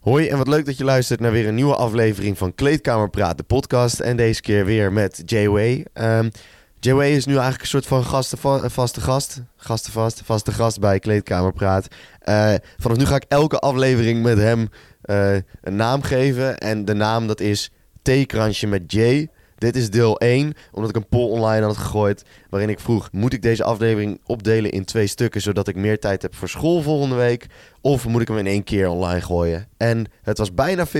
Hoi 0.00 0.28
en 0.28 0.36
wat 0.36 0.48
leuk 0.48 0.66
dat 0.66 0.78
je 0.78 0.84
luistert 0.84 1.20
naar 1.20 1.32
weer 1.32 1.48
een 1.48 1.54
nieuwe 1.54 1.76
aflevering 1.76 2.38
van 2.38 2.54
Kleedkamer 2.54 3.10
Praat, 3.10 3.36
de 3.36 3.42
podcast. 3.42 4.00
En 4.00 4.16
deze 4.16 4.40
keer 4.40 4.64
weer 4.64 4.92
met 4.92 5.22
Jay-Way. 5.24 5.86
Um, 5.94 6.30
Jay-Way 6.78 7.10
is 7.10 7.24
nu 7.24 7.32
eigenlijk 7.32 7.62
een 7.62 7.68
soort 7.68 7.86
van 7.86 8.04
gasten, 8.04 8.70
vaste 8.70 9.00
gast. 9.00 9.42
Gastenvast, 9.56 10.22
vaste 10.24 10.52
gast 10.52 10.80
bij 10.80 10.98
Kleedkamer 10.98 11.52
Praat. 11.52 11.88
Uh, 12.24 12.54
vanaf 12.78 12.96
nu 12.96 13.06
ga 13.06 13.14
ik 13.14 13.24
elke 13.28 13.58
aflevering 13.58 14.22
met 14.22 14.38
hem 14.38 14.68
uh, 15.04 15.34
een 15.60 15.76
naam 15.76 16.02
geven. 16.02 16.58
En 16.58 16.84
de 16.84 16.94
naam 16.94 17.26
dat 17.26 17.40
is 17.40 17.72
Theekransje 18.02 18.66
met 18.66 18.92
Jay. 18.92 19.28
Dit 19.60 19.76
is 19.76 19.90
deel 19.90 20.18
1, 20.18 20.52
omdat 20.72 20.90
ik 20.90 20.96
een 20.96 21.08
poll 21.08 21.30
online 21.30 21.64
had 21.66 21.76
gegooid. 21.76 22.24
Waarin 22.48 22.68
ik 22.68 22.80
vroeg: 22.80 23.08
moet 23.12 23.32
ik 23.32 23.42
deze 23.42 23.64
aflevering 23.64 24.20
opdelen 24.26 24.70
in 24.70 24.84
twee 24.84 25.06
stukken. 25.06 25.40
zodat 25.40 25.68
ik 25.68 25.76
meer 25.76 25.98
tijd 25.98 26.22
heb 26.22 26.34
voor 26.34 26.48
school 26.48 26.82
volgende 26.82 27.14
week? 27.14 27.46
Of 27.80 28.06
moet 28.06 28.20
ik 28.20 28.28
hem 28.28 28.38
in 28.38 28.46
één 28.46 28.64
keer 28.64 28.88
online 28.88 29.20
gooien? 29.20 29.68
En 29.76 30.06
het 30.22 30.38
was 30.38 30.54
bijna 30.54 30.86
50-50, 30.86 30.90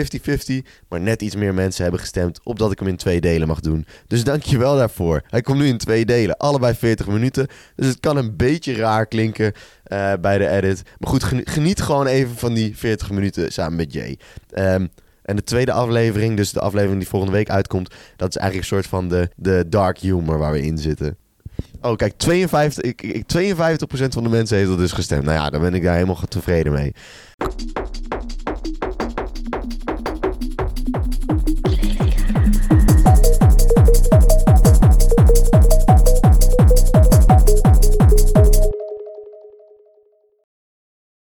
maar 0.88 1.00
net 1.00 1.22
iets 1.22 1.34
meer 1.34 1.54
mensen 1.54 1.82
hebben 1.82 2.00
gestemd. 2.00 2.40
opdat 2.44 2.72
ik 2.72 2.78
hem 2.78 2.88
in 2.88 2.96
twee 2.96 3.20
delen 3.20 3.48
mag 3.48 3.60
doen. 3.60 3.86
Dus 4.06 4.24
dankjewel 4.24 4.76
daarvoor. 4.76 5.22
Hij 5.26 5.40
komt 5.40 5.58
nu 5.58 5.66
in 5.66 5.78
twee 5.78 6.04
delen, 6.04 6.36
allebei 6.36 6.74
40 6.74 7.06
minuten. 7.06 7.46
Dus 7.76 7.86
het 7.86 8.00
kan 8.00 8.16
een 8.16 8.36
beetje 8.36 8.74
raar 8.74 9.06
klinken 9.06 9.52
uh, 9.92 10.12
bij 10.20 10.38
de 10.38 10.48
edit. 10.48 10.82
Maar 10.98 11.10
goed, 11.10 11.24
geniet 11.24 11.82
gewoon 11.82 12.06
even 12.06 12.36
van 12.36 12.54
die 12.54 12.76
40 12.76 13.10
minuten 13.10 13.52
samen 13.52 13.76
met 13.76 13.92
Jay. 13.92 14.18
Um, 14.54 14.90
en 15.30 15.36
de 15.36 15.44
tweede 15.44 15.72
aflevering, 15.72 16.36
dus 16.36 16.52
de 16.52 16.60
aflevering 16.60 16.98
die 16.98 17.08
volgende 17.08 17.34
week 17.34 17.50
uitkomt, 17.50 17.94
dat 18.16 18.28
is 18.28 18.36
eigenlijk 18.36 18.70
een 18.70 18.76
soort 18.76 18.86
van 18.86 19.08
de, 19.08 19.28
de 19.36 19.64
dark 19.68 19.98
humor 19.98 20.38
waar 20.38 20.52
we 20.52 20.62
in 20.62 20.78
zitten. 20.78 21.16
Oh, 21.80 21.96
kijk, 21.96 22.12
52, 22.16 22.84
ik, 22.84 23.02
ik, 23.02 23.22
52% 23.22 24.08
van 24.08 24.22
de 24.22 24.28
mensen 24.28 24.56
heeft 24.56 24.70
er 24.70 24.76
dus 24.76 24.92
gestemd. 24.92 25.24
Nou 25.24 25.36
ja, 25.36 25.50
dan 25.50 25.60
ben 25.60 25.74
ik 25.74 25.82
daar 25.82 25.94
helemaal 25.94 26.20
tevreden 26.28 26.72
mee. 26.72 26.94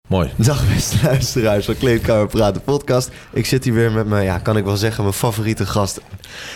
Mooi. 0.08 0.30
Dag 0.36 0.74
beste 0.74 0.96
luisteraars 1.02 1.64
van 1.64 1.76
Kleedkamer 1.76 2.26
Praten 2.26 2.62
podcast. 2.62 3.10
Ik 3.32 3.46
zit 3.46 3.64
hier 3.64 3.72
weer 3.72 3.92
met 3.92 4.06
mijn, 4.06 4.24
ja, 4.24 4.38
kan 4.38 4.56
ik 4.56 4.64
wel 4.64 4.76
zeggen, 4.76 5.02
mijn 5.02 5.14
favoriete 5.14 5.66
gast. 5.66 6.00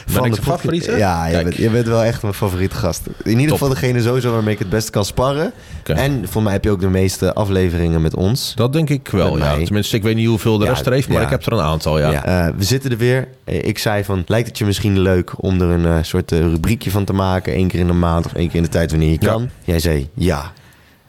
Van 0.06 0.30
de 0.30 0.42
favoriete? 0.42 0.96
Ja, 0.96 1.26
je 1.26 1.42
bent, 1.42 1.56
je 1.56 1.70
bent, 1.70 1.86
wel 1.86 2.02
echt 2.02 2.22
mijn 2.22 2.34
favoriete 2.34 2.76
gast. 2.76 3.02
In 3.22 3.38
ieder 3.38 3.52
geval 3.52 3.68
degene 3.68 4.02
sowieso 4.02 4.32
waarmee 4.32 4.52
ik 4.52 4.58
het 4.58 4.68
best 4.68 4.90
kan 4.90 5.04
sparren. 5.04 5.52
En 5.84 6.28
voor 6.28 6.42
mij 6.42 6.52
heb 6.52 6.64
je 6.64 6.70
ook 6.70 6.80
de 6.80 6.88
meeste 6.88 7.34
afleveringen 7.34 8.02
met 8.02 8.16
ons. 8.16 8.52
Dat 8.54 8.72
denk 8.72 8.90
ik 8.90 9.08
wel, 9.08 9.38
ja. 9.38 9.56
Tenminste, 9.64 9.96
ik 9.96 10.02
weet 10.02 10.16
niet 10.16 10.28
hoeveel 10.28 10.58
de 10.58 10.64
rest 10.64 10.86
er 10.86 10.92
heeft, 10.92 11.08
maar 11.08 11.22
ik 11.22 11.30
heb 11.30 11.46
er 11.46 11.52
een 11.52 11.60
aantal, 11.60 11.98
ja. 11.98 12.10
Uh, 12.48 12.54
we 12.56 12.64
zitten 12.64 12.90
er 12.90 12.96
weer. 12.96 13.28
Eh, 13.44 13.64
ik 13.64 13.78
zei 13.78 14.04
van, 14.04 14.24
lijkt 14.26 14.48
het 14.48 14.58
je 14.58 14.64
misschien 14.64 14.98
leuk 14.98 15.32
om 15.36 15.60
er 15.60 15.68
een 15.68 15.84
uh, 15.84 15.98
soort 16.02 16.30
rubriekje 16.30 16.90
van 16.90 17.04
te 17.04 17.12
maken? 17.12 17.52
één 17.52 17.68
keer 17.68 17.80
in 17.80 17.86
de 17.86 17.92
maand 17.92 18.26
of 18.26 18.34
één 18.34 18.46
keer 18.46 18.56
in 18.56 18.62
de 18.62 18.68
tijd 18.68 18.90
wanneer 18.90 19.10
je 19.10 19.18
kan. 19.18 19.50
Jij 19.64 19.78
zei 19.78 20.08
ja. 20.14 20.52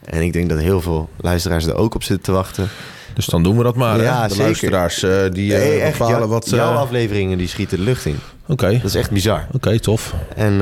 En 0.04 0.22
ik 0.22 0.32
denk 0.32 0.48
dat 0.48 0.58
heel 0.58 0.80
veel 0.80 1.08
luisteraars 1.16 1.66
er 1.66 1.74
ook 1.74 1.94
op 1.94 2.02
zitten 2.02 2.24
te 2.24 2.32
wachten. 2.32 2.68
Dus 3.14 3.26
dan 3.26 3.42
doen 3.42 3.56
we 3.56 3.62
dat 3.62 3.74
maar. 3.74 4.02
Ja, 4.02 4.28
de 4.28 4.36
luisteraars 4.36 5.02
uh, 5.02 5.10
die 5.32 5.52
uh, 5.52 5.58
nee, 5.58 5.80
echt, 5.80 5.98
bepalen 5.98 6.28
wat... 6.28 6.46
Uh... 6.46 6.52
Jouw 6.52 6.74
afleveringen 6.74 7.38
die 7.38 7.48
schieten 7.48 7.78
de 7.78 7.84
lucht 7.84 8.04
in. 8.04 8.18
Oké. 8.46 8.70
Dat 8.72 8.84
is 8.84 8.94
echt 8.94 9.10
bizar. 9.10 9.46
Oké, 9.52 9.80
tof. 9.80 10.14
En 10.36 10.60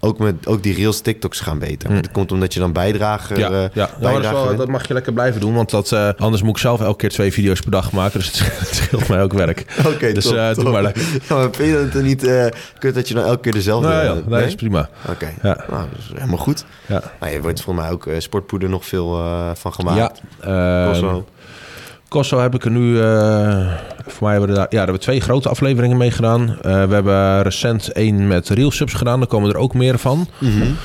ook, 0.00 0.18
met, 0.18 0.46
ook 0.46 0.62
die 0.62 0.74
reels 0.74 1.00
TikToks 1.00 1.40
gaan 1.40 1.58
beter. 1.58 1.90
Mm. 1.90 1.96
Dat 1.96 2.10
komt 2.10 2.32
omdat 2.32 2.54
je 2.54 2.60
dan 2.60 2.72
bijdrager... 2.72 3.38
Ja, 3.38 3.70
ja. 3.72 3.90
Nou, 4.00 4.22
dat, 4.22 4.32
wel, 4.32 4.56
dat, 4.56 4.68
mag 4.68 4.88
je 4.88 4.94
lekker 4.94 5.12
blijven 5.12 5.40
doen. 5.40 5.54
Want 5.54 5.70
dat, 5.70 5.92
anders 6.16 6.42
moet 6.42 6.50
ik 6.50 6.58
zelf 6.58 6.80
elke 6.80 6.96
keer 6.96 7.08
twee 7.10 7.32
video's 7.32 7.60
per 7.60 7.70
dag 7.70 7.92
maken. 7.92 8.18
Dus 8.18 8.40
het, 8.58 8.74
scheelt 8.74 9.08
mij 9.08 9.22
ook 9.22 9.32
werk. 9.32 9.64
Oké, 9.86 10.12
Dus 10.12 10.24
top, 10.24 10.54
doe 10.54 10.70
maar 10.70 10.82
lekker. 10.82 11.02
Ja, 11.28 11.34
maar 11.34 11.48
vind 11.52 11.68
je 11.68 11.76
het 11.76 12.02
niet 12.02 12.52
kut 12.78 12.94
dat 12.94 13.08
je 13.08 13.14
dan 13.14 13.24
elke 13.24 13.40
keer 13.40 13.52
dezelfde... 13.52 13.88
Nee, 13.88 14.04
ja, 14.04 14.14
nee, 14.14 14.22
nee? 14.26 14.44
is 14.44 14.54
prima. 14.54 14.88
Oké, 15.08 15.32
ja. 15.42 15.64
nou, 15.70 15.88
dat 15.90 15.98
is 15.98 16.10
helemaal 16.14 16.38
goed. 16.38 16.64
Ja. 16.86 17.02
Nou, 17.20 17.32
je 17.32 17.40
wordt 17.40 17.62
volgens 17.62 17.84
mij 17.86 17.94
ook 17.94 18.08
sportpoeder 18.18 18.68
nog 18.68 18.86
veel 18.86 19.24
van 19.54 19.72
gemaakt. 19.72 20.20
Ja, 20.42 20.92
uh, 20.92 21.16
Kosso 22.10 22.38
heb 22.38 22.54
ik 22.54 22.64
er 22.64 22.70
nu... 22.70 22.96
Uh, 22.96 23.72
voor 24.06 24.22
mij 24.22 24.30
hebben 24.30 24.48
we 24.48 24.54
daar, 24.54 24.64
ja, 24.64 24.68
daar 24.70 24.78
hebben 24.78 24.94
we 24.94 25.00
twee 25.00 25.20
grote 25.20 25.48
afleveringen 25.48 25.96
mee 25.96 26.10
gedaan. 26.10 26.40
Uh, 26.40 26.56
we 26.62 26.94
hebben 26.94 27.42
recent 27.42 27.92
één 27.92 28.26
met 28.26 28.48
Real 28.48 28.70
Subs 28.70 28.92
gedaan. 28.92 29.18
Daar 29.18 29.28
komen 29.28 29.50
er 29.50 29.56
ook 29.56 29.74
meer 29.74 29.98
van. 29.98 30.28
Mm 30.38 30.50
-hmm. 30.50 30.76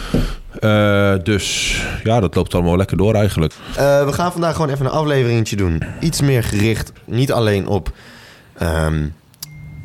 uh, 0.61 1.13
dus 1.23 1.75
ja, 2.03 2.19
dat 2.19 2.35
loopt 2.35 2.53
allemaal 2.53 2.77
lekker 2.77 2.97
door 2.97 3.13
eigenlijk. 3.13 3.53
we 3.75 4.09
gaan 4.11 4.31
vandaag 4.31 4.55
gewoon 4.55 4.69
even 4.69 4.85
een 4.85 4.91
afleveringetje 4.91 5.55
doen. 5.55 5.83
Iets 5.99 6.21
meer 6.21 6.43
gericht, 6.43 6.91
niet 7.05 7.31
alleen 7.31 7.67
op... 7.67 7.91
Um, 8.61 9.13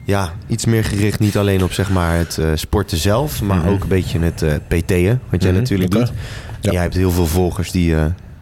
ja, 0.04 0.32
iets 0.46 0.64
meer 0.64 0.84
gericht 0.84 1.18
niet 1.18 1.36
alleen 1.36 1.62
op 1.62 1.72
zeg 1.72 1.90
maar, 1.90 2.16
het 2.16 2.38
sporten 2.54 2.96
zelf... 2.96 3.42
maar 3.42 3.56
mm 3.56 3.62
-hmm. 3.62 3.72
ook 3.72 3.82
een 3.82 3.88
beetje 3.88 4.18
het 4.18 4.44
PT'en, 4.68 4.86
wat 4.88 4.88
jij 4.96 5.10
mm 5.10 5.20
-hmm. 5.40 5.54
natuurlijk 5.54 5.94
okay. 5.94 6.04
doet. 6.04 6.14
Ja. 6.60 6.72
Jij 6.72 6.82
hebt 6.82 6.94
heel 6.94 7.10
veel 7.10 7.26
volgers 7.26 7.70
die 7.70 7.94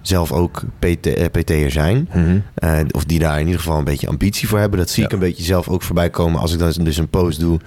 zelf 0.09 0.33
ook 0.33 0.63
PT, 0.79 1.07
eh, 1.07 1.25
PT'er 1.31 1.71
zijn. 1.71 2.09
Mm 2.15 2.43
of 2.91 3.05
die 3.05 3.19
daar 3.19 3.41
in 3.41 3.47
ieder 3.47 3.61
geval 3.61 3.79
een 3.79 3.85
beetje 3.85 4.09
ambitie 4.09 4.49
voor 4.49 4.59
hebben. 4.59 4.79
Dat 4.79 4.91
zie 4.91 5.05
ik 5.05 5.13
een 5.13 5.19
beetje 5.19 5.45
zelf 5.45 5.69
ook 5.69 5.83
voorbij 5.83 6.11
komen. 6.11 6.41
Als 6.41 6.53
ik 6.53 6.59
dan 6.59 6.73
dus 6.73 6.97
een 6.97 7.09
post 7.09 7.41
doe 7.41 7.61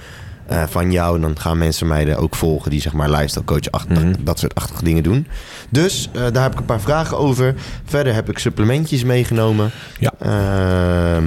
uh, 0.52 0.64
van 0.68 0.92
jou, 0.92 1.20
dan 1.20 1.40
gaan 1.40 1.58
mensen 1.58 1.88
mij 1.88 2.08
er 2.08 2.18
ook 2.18 2.36
volgen 2.36 2.72
die 2.72 2.82
zeg 2.82 2.94
maar 2.94 3.10
lifestyle 3.10 3.46
coach 3.46 3.72
achter 3.72 4.06
mm 4.06 4.16
dat 4.24 4.40
soort 4.40 4.56
achtige 4.56 4.84
dingen 4.84 5.04
doen. 5.04 5.28
Dus 5.70 6.10
uh, 6.14 6.22
daar 6.32 6.44
heb 6.44 6.52
ik 6.52 6.60
een 6.60 6.66
paar 6.66 6.82
vragen 6.82 7.18
over. 7.18 7.56
Verder 7.86 8.14
heb 8.14 8.30
ik 8.30 8.38
supplementjes 8.38 9.04
meegenomen. 9.04 9.72
Ja. 10.00 10.12
Ehm, 10.20 11.26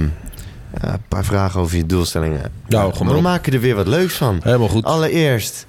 een 0.71 1.01
paar 1.07 1.25
vragen 1.25 1.59
over 1.59 1.77
je 1.77 1.85
doelstellingen. 1.85 2.51
Nou, 2.67 2.93
we 2.99 3.21
maken 3.21 3.53
er 3.53 3.59
weer 3.59 3.75
wat 3.75 3.87
leuks 3.87 4.13
van. 4.13 4.39
Helemaal 4.43 4.67
goed. 4.67 4.83
Allereerst, 4.83 5.65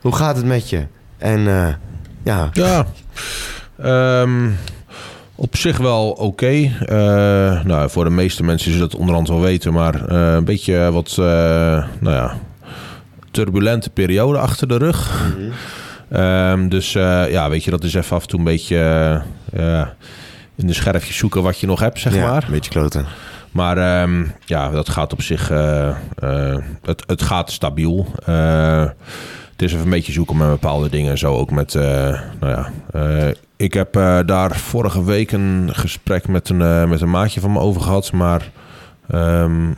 hoe 0.00 0.14
gaat 0.14 0.36
het 0.36 0.46
met 0.46 0.70
je? 0.70 0.86
En 1.18 1.40
ja. 2.22 2.50
Ja. 2.52 2.86
Um, 3.82 4.56
op 5.34 5.56
zich 5.56 5.76
wel 5.76 6.10
oké. 6.10 6.22
Okay. 6.22 6.76
Uh, 6.88 7.56
eh, 7.56 7.64
nou, 7.64 7.90
voor 7.90 8.04
de 8.04 8.10
meeste 8.10 8.42
mensen 8.42 8.70
zullen 8.70 8.86
het 8.86 8.96
onderhand 8.96 9.28
wel 9.28 9.40
weten, 9.40 9.72
maar 9.72 9.94
uh, 9.94 10.32
een 10.34 10.44
beetje 10.44 10.92
wat 10.92 11.16
uh, 11.20 11.26
nou 11.98 12.14
ja, 12.14 12.38
turbulente 13.30 13.90
periode 13.90 14.38
achter 14.38 14.68
de 14.68 14.76
rug. 14.76 15.24
Mm 15.36 15.52
-hmm. 16.08 16.20
um, 16.20 16.68
dus 16.68 16.92
ja, 16.92 17.50
weet 17.50 17.64
je, 17.64 17.70
dat 17.70 17.84
is 17.84 17.94
even 17.94 18.16
af 18.16 18.22
en 18.22 18.28
toe 18.28 18.38
een 18.38 18.44
beetje 18.44 19.22
in 20.56 20.66
de 20.66 20.72
scherfjes 20.72 21.16
zoeken 21.16 21.42
wat 21.42 21.58
je 21.58 21.66
nog 21.66 21.80
hebt, 21.80 22.00
zeg 22.00 22.14
ja, 22.14 22.26
maar. 22.26 22.44
Een 22.44 22.52
beetje 22.52 22.70
kloten. 22.70 23.06
Maar 23.50 24.02
um, 24.02 24.32
ja, 24.44 24.70
dat 24.70 24.88
gaat 24.88 25.12
op 25.12 25.22
zich. 25.22 25.48
het, 26.82 27.04
het 27.06 27.22
gaat 27.22 27.50
stabiel 27.50 28.06
het 29.54 29.62
is 29.62 29.72
even 29.72 29.84
een 29.84 29.90
beetje 29.90 30.12
zoeken 30.12 30.36
met 30.36 30.48
bepaalde 30.48 30.88
dingen. 30.88 31.18
Zo 31.18 31.34
ook 31.34 31.50
met, 31.50 31.74
uh, 31.74 31.82
nou 32.40 32.52
ja, 32.52 32.70
uh, 32.94 33.34
ik 33.56 33.74
heb 33.74 33.96
uh, 33.96 34.18
daar 34.26 34.56
vorige 34.56 35.04
week 35.04 35.32
een 35.32 35.70
gesprek 35.72 36.28
met 36.28 36.48
een, 36.48 36.88
met 36.88 37.00
een 37.00 37.10
maatje 37.10 37.40
van 37.40 37.52
me 37.52 37.58
over 37.58 37.80
gehad. 37.80 38.12
Maar 38.12 38.50
um, 39.14 39.76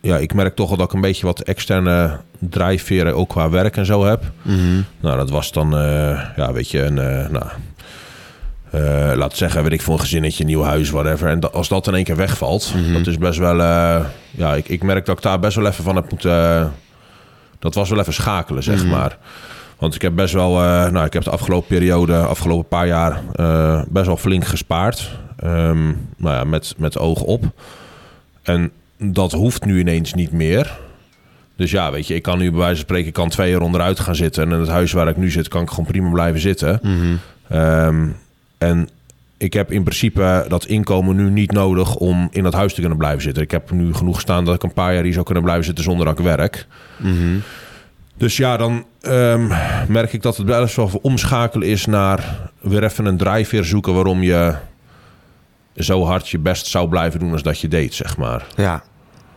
ja, 0.00 0.16
ik 0.16 0.34
merk 0.34 0.56
toch 0.56 0.68
wel 0.68 0.76
dat 0.76 0.86
ik 0.86 0.92
een 0.92 1.00
beetje 1.00 1.26
wat 1.26 1.40
externe 1.40 2.18
drijfveren 2.38 3.16
ook 3.16 3.28
qua 3.28 3.50
werk 3.50 3.76
en 3.76 3.86
zo 3.86 4.04
heb. 4.04 4.22
Mm 4.42 4.56
-hmm. 4.56 4.84
Nou, 5.00 5.16
dat 5.16 5.30
was 5.30 5.52
dan, 5.52 5.70
ja, 6.36 6.52
weet 6.52 6.70
je, 6.70 6.82
een, 6.82 6.94
nou, 7.32 7.46
uh, 8.74 9.12
laat 9.14 9.36
zeggen, 9.36 9.62
weet 9.62 9.72
ik 9.72 9.82
voor 9.82 9.94
een 9.94 10.00
gezinnetje, 10.00 10.44
nieuw 10.44 10.62
huis, 10.62 10.90
whatever. 10.90 11.28
En 11.28 11.52
als 11.52 11.68
dat 11.68 11.86
in 11.86 11.94
één 11.94 12.04
keer 12.04 12.16
wegvalt, 12.16 12.72
mm 12.74 12.84
-hmm. 12.84 12.92
dat 12.92 13.06
is 13.06 13.18
best 13.18 13.38
wel. 13.38 13.58
Uh, 13.58 14.04
ja, 14.30 14.54
ik, 14.54 14.68
ik 14.68 14.82
merk 14.82 15.06
dat 15.06 15.16
ik 15.16 15.22
daar 15.22 15.38
best 15.38 15.56
wel 15.56 15.66
even 15.66 15.84
van 15.84 15.96
heb 15.96 16.10
moeten 16.10 16.72
dat 17.58 17.74
was 17.74 17.90
wel 17.90 17.98
even 17.98 18.12
schakelen, 18.12 18.62
zeg 18.62 18.82
mhm. 18.82 18.90
maar. 18.90 19.18
Want 19.78 19.94
ik 19.94 20.02
heb 20.02 20.14
best 20.14 20.34
wel, 20.34 20.50
uh, 20.50 20.90
nou, 20.90 21.06
ik 21.06 21.12
heb 21.12 21.22
de 21.22 21.30
afgelopen 21.30 21.68
periode, 21.68 22.16
afgelopen 22.16 22.68
paar 22.68 22.86
jaar, 22.86 23.22
uh, 23.36 23.82
best 23.88 24.06
wel 24.06 24.16
flink 24.16 24.44
gespaard. 24.44 25.10
Um, 25.44 26.08
nou 26.16 26.34
ja, 26.34 26.44
met, 26.44 26.74
met 26.76 26.98
oog 26.98 27.20
op. 27.20 27.44
En 28.42 28.70
dat 28.98 29.32
hoeft 29.32 29.64
nu 29.64 29.78
ineens 29.78 30.14
niet 30.14 30.32
meer. 30.32 30.78
Dus 31.56 31.70
ja, 31.70 31.92
weet 31.92 32.06
je, 32.06 32.14
ik 32.14 32.22
kan 32.22 32.38
nu 32.38 32.50
bij 32.50 32.58
wijze 32.58 32.74
van 32.74 32.84
spreken, 32.84 33.06
ik 33.06 33.12
kan 33.12 33.28
twee 33.28 33.50
jaar 33.50 33.60
onderuit 33.60 34.00
gaan 34.00 34.14
zitten. 34.14 34.44
En 34.44 34.52
in 34.52 34.60
het 34.60 34.68
huis 34.68 34.92
waar 34.92 35.08
ik 35.08 35.16
nu 35.16 35.30
zit, 35.30 35.48
kan 35.48 35.62
ik 35.62 35.70
gewoon 35.70 35.86
prima 35.86 36.10
blijven 36.10 36.40
zitten. 36.40 36.80
Mm 36.82 37.18
um, 37.52 38.16
en 38.58 38.88
ik 39.38 39.52
heb 39.52 39.72
in 39.72 39.82
principe 39.82 40.44
dat 40.48 40.64
inkomen 40.64 41.16
nu 41.16 41.30
niet 41.30 41.52
nodig 41.52 41.94
om 41.94 42.28
in 42.30 42.42
dat 42.42 42.52
huis 42.52 42.74
te 42.74 42.80
kunnen 42.80 42.98
blijven 42.98 43.22
zitten. 43.22 43.42
Ik 43.42 43.50
heb 43.50 43.70
nu 43.70 43.94
genoeg 43.94 44.20
staan 44.20 44.44
dat 44.44 44.54
ik 44.54 44.62
een 44.62 44.72
paar 44.72 44.94
jaar 44.94 45.02
hier 45.02 45.12
zou 45.12 45.24
kunnen 45.24 45.42
blijven 45.42 45.64
zitten 45.64 45.84
zonder 45.84 46.06
dat 46.06 46.18
ik 46.18 46.24
werk. 46.24 46.66
Mm 46.96 47.42
Dus 48.16 48.36
ja, 48.36 48.56
dan 48.56 48.84
um, 49.02 49.46
merk 49.88 50.12
ik 50.12 50.22
dat 50.22 50.36
het 50.36 50.46
best 50.46 50.76
wel 50.76 50.90
omschakelen 51.02 51.68
is 51.68 51.86
naar 51.86 52.50
weer 52.60 52.84
even 52.84 53.04
een 53.04 53.16
drijfveer 53.16 53.64
zoeken 53.64 53.94
waarom 53.94 54.22
je 54.22 54.54
zo 55.76 56.04
hard 56.04 56.28
je 56.28 56.38
best 56.38 56.66
zou 56.66 56.88
blijven 56.88 57.20
doen 57.20 57.32
als 57.32 57.42
dat 57.42 57.60
je 57.60 57.68
deed, 57.68 57.94
zeg 57.94 58.16
maar. 58.16 58.46
Ja. 58.56 58.82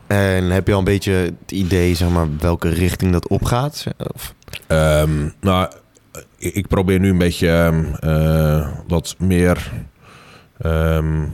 En 0.07 0.43
heb 0.43 0.67
je 0.67 0.73
al 0.73 0.79
een 0.79 0.85
beetje 0.85 1.11
het 1.11 1.51
idee, 1.51 1.95
zeg 1.95 2.09
maar, 2.09 2.27
welke 2.39 2.69
richting 2.69 3.11
dat 3.11 3.27
opgaat? 3.27 3.85
Of? 4.13 4.33
Um, 4.67 5.33
nou, 5.39 5.71
ik 6.39 6.67
probeer 6.67 6.99
nu 6.99 7.09
een 7.09 7.17
beetje 7.17 7.73
uh, 8.03 8.67
wat 8.87 9.15
meer 9.17 9.71
Um, 10.65 11.33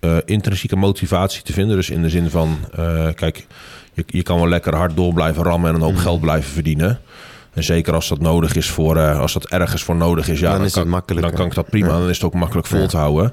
eh, 0.00 0.16
intrinsieke 0.24 0.76
motivatie 0.76 1.42
te 1.42 1.52
vinden. 1.52 1.76
Dus 1.76 1.90
in 1.90 2.02
de 2.02 2.08
zin 2.08 2.30
van, 2.30 2.58
eh, 2.74 3.08
kijk, 3.14 3.46
je, 3.92 4.04
je 4.06 4.22
kan 4.22 4.36
wel 4.38 4.48
lekker 4.48 4.74
hard 4.74 4.96
door 4.96 5.12
blijven 5.12 5.42
rammen 5.42 5.68
en 5.68 5.74
een 5.74 5.80
hoop 5.82 5.92
Mhm. 5.92 6.02
geld 6.02 6.20
blijven 6.20 6.50
verdienen. 6.52 7.00
En 7.54 7.64
zeker 7.64 7.94
als 7.94 8.08
dat 8.08 8.20
nodig 8.20 8.54
is 8.54 8.70
voor, 8.70 8.96
eh, 8.96 9.18
als 9.20 9.32
dat 9.32 9.46
ergens 9.48 9.82
voor 9.82 9.96
nodig 9.96 10.28
is, 10.28 10.38
ja, 10.40 10.46
Dan 10.48 10.56
dan, 10.56 10.66
is 10.66 10.74
het 10.74 10.82
kan, 10.82 10.90
makkelijker. 10.92 11.28
dan 11.30 11.38
kan 11.40 11.48
ik 11.48 11.54
dat 11.54 11.68
prima. 11.70 11.86
Ja. 11.86 11.92
Dan 11.98 12.08
is 12.08 12.16
het 12.16 12.24
ook 12.26 12.34
makkelijk 12.34 12.66
vol 12.66 12.80
Ja. 12.80 12.86
te 12.86 12.96
houden. 12.96 13.32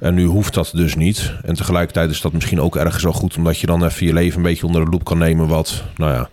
En 0.00 0.14
nu 0.14 0.24
hoeft 0.24 0.54
dat 0.54 0.70
dus 0.74 0.94
niet. 0.94 1.32
En 1.42 1.54
tegelijkertijd 1.54 2.10
is 2.10 2.20
dat 2.20 2.32
misschien 2.32 2.60
ook 2.60 2.76
ergens 2.76 3.02
wel 3.02 3.12
goed, 3.12 3.36
omdat 3.36 3.58
je 3.58 3.66
dan 3.66 3.84
even 3.84 4.06
je 4.06 4.12
leven 4.12 4.36
een 4.36 4.42
beetje 4.42 4.66
onder 4.66 4.84
de 4.84 4.90
loep 4.90 5.04
kan 5.04 5.18
nemen. 5.18 5.48
Wat, 5.48 5.82
nou 5.96 6.12
ja, 6.12 6.28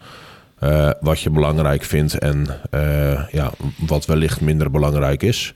eh, 0.60 0.90
wat 1.00 1.20
je 1.20 1.30
belangrijk 1.30 1.84
vindt 1.84 2.18
en 2.18 2.48
eh, 2.72 3.28
ja, 3.32 3.52
wat 3.78 4.06
wellicht 4.06 4.42
minder 4.42 4.72
belangrijk 4.72 5.24
is. 5.24 5.54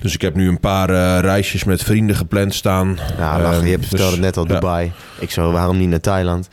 Dus 0.00 0.14
ik 0.14 0.20
heb 0.20 0.34
nu 0.34 0.48
een 0.48 0.60
paar 0.60 0.90
eh, 0.90 1.20
reisjes 1.20 1.64
met 1.64 1.82
vrienden 1.82 2.16
gepland 2.16 2.54
staan. 2.54 2.98
Ja, 3.18 3.40
lachen. 3.40 3.56
Ehm, 3.58 3.64
je 3.64 3.70
hebt 3.70 3.86
vertelde 3.86 4.14
dus, 4.16 4.24
net 4.24 4.36
al 4.36 4.46
ja. 4.46 4.54
Dubai. 4.54 4.92
Ik 5.18 5.30
zo, 5.30 5.52
waarom 5.52 5.78
niet 5.78 5.88
naar 5.88 6.00
Thailand? 6.00 6.48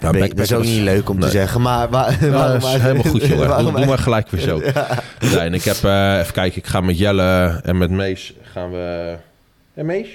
Ja, 0.00 0.12
dat 0.12 0.38
is 0.38 0.52
ook 0.52 0.62
niet 0.64 0.80
leuk 0.80 1.08
om 1.08 1.18
nee. 1.18 1.24
te 1.24 1.30
zeggen, 1.30 1.60
maar... 1.60 1.88
waar- 1.88 2.24
Ja, 2.24 2.30
waarom 2.38 2.60
dat 2.60 2.74
is 2.74 2.80
helemaal 2.80 3.02
goed, 3.12 3.26
jongen. 3.26 3.48
waarom 3.48 3.66
Doe, 3.66 3.76
doe 3.76 3.86
maar 3.86 3.98
gelijk 3.98 4.30
weer 4.30 4.40
zo. 4.40 4.58
Nee, 5.20 5.38
en 5.38 5.54
ik 5.54 5.62
heb, 5.62 5.76
even 5.76 6.32
kijken, 6.32 6.56
ik 6.58 6.66
ga 6.66 6.80
met 6.80 6.98
Jelle 6.98 7.60
en 7.64 7.78
met 7.78 7.90
Mees 7.90 8.32
gaan 8.52 8.70
we... 8.70 9.16
En 9.74 9.86
Mees? 9.86 10.08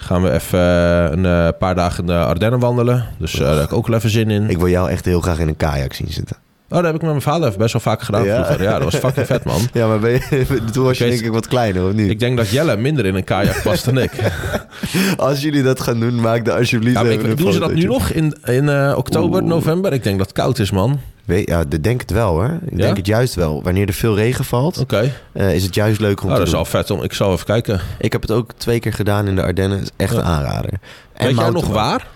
Gaan 0.00 0.22
we 0.22 0.32
even 0.32 0.58
eh, 0.58 1.10
een 1.10 1.26
eh, 1.26 1.48
paar 1.58 1.74
dagen 1.74 2.00
in 2.00 2.06
de 2.06 2.16
Ardennen 2.18 2.60
wandelen. 2.60 3.04
Dus 3.18 3.34
eh, 3.34 3.40
daar 3.40 3.54
heb 3.54 3.64
ik 3.64 3.72
ook 3.72 3.86
wel 3.86 3.96
even 3.96 4.10
zin 4.10 4.30
in. 4.30 4.50
Ik 4.50 4.58
wil 4.58 4.68
jou 4.68 4.90
echt 4.90 5.04
heel 5.04 5.20
graag 5.20 5.38
in 5.38 5.48
een 5.48 5.56
kajak 5.56 5.92
zien 5.92 6.08
zitten. 6.10 6.36
Oh, 6.68 6.76
dat 6.76 6.84
heb 6.84 6.94
ik 6.94 7.00
met 7.00 7.10
mijn 7.10 7.22
vader 7.22 7.52
best 7.58 7.72
wel 7.72 7.82
vaak 7.82 8.02
gedaan 8.02 8.24
Ja. 8.24 8.44
vroeger. 8.44 8.62
Ja, 8.62 8.78
dat 8.78 8.82
was 8.92 9.00
fucking 9.04 9.26
vet, 9.26 9.44
man. 9.44 9.60
Ja, 9.72 9.86
maar 9.86 9.98
ben 9.98 10.10
je, 10.10 10.60
toen 10.72 10.84
was 10.84 10.98
je 10.98 11.04
denk 11.04 11.20
ik 11.20 11.30
wat 11.32 11.48
kleiner, 11.48 11.86
of 11.86 11.92
niet? 11.92 12.10
Ik 12.10 12.18
denk 12.18 12.36
dat 12.36 12.48
Jelle 12.48 12.76
minder 12.76 13.06
in 13.06 13.14
een 13.14 13.24
kajak 13.24 13.62
past 13.62 13.84
dan 13.84 13.98
ik. 13.98 14.12
Als 15.16 15.42
jullie 15.42 15.62
dat 15.62 15.80
gaan 15.80 16.00
doen, 16.00 16.20
maak 16.20 16.44
dan 16.44 16.56
alsjeblieft 16.56 16.96
Ja, 16.96 17.02
maar 17.02 17.12
ik, 17.12 17.36
doen 17.36 17.52
ze 17.52 17.58
dat 17.58 17.74
nu 17.74 17.84
nog 17.84 18.10
in, 18.10 18.36
in 18.44 18.96
oktober, 18.96 19.40
Oeh. 19.40 19.50
november? 19.50 19.92
Ik 19.92 20.02
denk 20.02 20.18
dat 20.18 20.26
het 20.26 20.36
koud 20.36 20.58
is, 20.58 20.70
man. 20.70 21.00
Weet, 21.24 21.48
ja, 21.48 21.64
denk 21.80 22.00
het 22.00 22.10
wel 22.10 22.28
hoor. 22.30 22.58
Ik 22.64 22.70
Ja? 22.70 22.76
denk 22.76 22.96
het 22.96 23.06
juist 23.06 23.34
wel. 23.34 23.62
Wanneer 23.62 23.86
er 23.86 23.92
veel 23.94 24.16
regen 24.16 24.44
valt, 24.44 24.84
eh, 25.32 25.54
is 25.54 25.62
het 25.62 25.74
juist 25.74 26.00
leuk 26.00 26.22
om 26.22 26.26
Oh, 26.28 26.32
te 26.32 26.38
dat 26.38 26.46
is 26.46 26.50
doen. 26.52 26.58
al 26.58 26.64
vet. 26.66 26.90
Om, 26.90 27.02
ik 27.02 27.12
zal 27.12 27.32
even 27.32 27.46
kijken. 27.46 27.80
Ik 27.98 28.12
heb 28.12 28.22
het 28.22 28.30
ook 28.30 28.50
twee 28.56 28.80
keer 28.80 28.92
gedaan 28.92 29.26
in 29.26 29.34
de 29.36 29.42
Ardennen. 29.42 29.80
is 29.80 29.90
echt 29.96 30.12
Ja. 30.12 30.18
een 30.18 30.24
aanrader. 30.24 30.72
En 31.12 31.26
Weet 31.26 31.36
jij 31.38 31.50
nog 31.50 31.66
waar? 31.66 32.06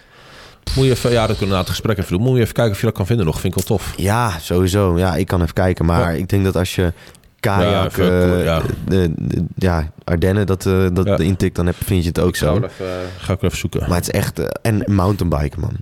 Moet 0.77 0.85
je 0.85 0.91
even, 0.91 1.11
ja, 1.11 1.27
dat 1.27 1.37
kunnen 1.37 1.47
we 1.49 1.53
na 1.55 1.59
het 1.61 1.69
gesprek 1.69 1.99
even 1.99 2.11
doen. 2.13 2.21
Moet 2.23 2.37
je 2.37 2.43
even 2.43 2.55
kijken 2.55 2.73
of 2.73 2.79
je 2.81 2.87
dat 2.87 2.95
kan 2.95 3.07
vinden 3.07 3.27
nog. 3.27 3.41
Vind 3.41 3.57
ik 3.57 3.67
wel 3.69 3.79
tof. 3.79 3.93
Ja, 3.97 4.39
sowieso. 4.41 4.99
Ja, 4.99 5.15
ik 5.17 5.27
kan 5.27 5.43
even 5.43 5.55
kijken. 5.55 5.85
Maar 5.85 6.01
Ja. 6.13 6.19
ik 6.19 6.29
denk 6.29 6.45
dat 6.45 6.57
als 6.57 6.75
je 6.75 6.93
kajak, 7.41 7.97
Ja, 7.97 8.03
eh, 8.05 8.45
ja. 8.45 8.63
de, 8.89 9.13
de- 9.19 9.45
ja, 9.57 9.91
Ardennen, 10.05 10.47
dat, 10.47 10.67
eh, 10.67 10.87
dat 10.93 11.07
Ja. 11.07 11.17
intikt, 11.19 11.57
dan 11.57 11.67
heb, 11.67 11.75
vind 11.85 12.03
je 12.03 12.09
het 12.09 12.21
ook 12.21 12.37
zo. 12.37 12.61
ga 13.19 13.33
ik 13.33 13.43
even 13.43 13.59
zoeken. 13.59 13.81
Maar 13.89 13.97
het 13.99 14.09
is 14.09 14.21
echt... 14.21 14.61
en 14.63 14.83
mountainbiken, 14.87 15.61
man. 15.61 15.73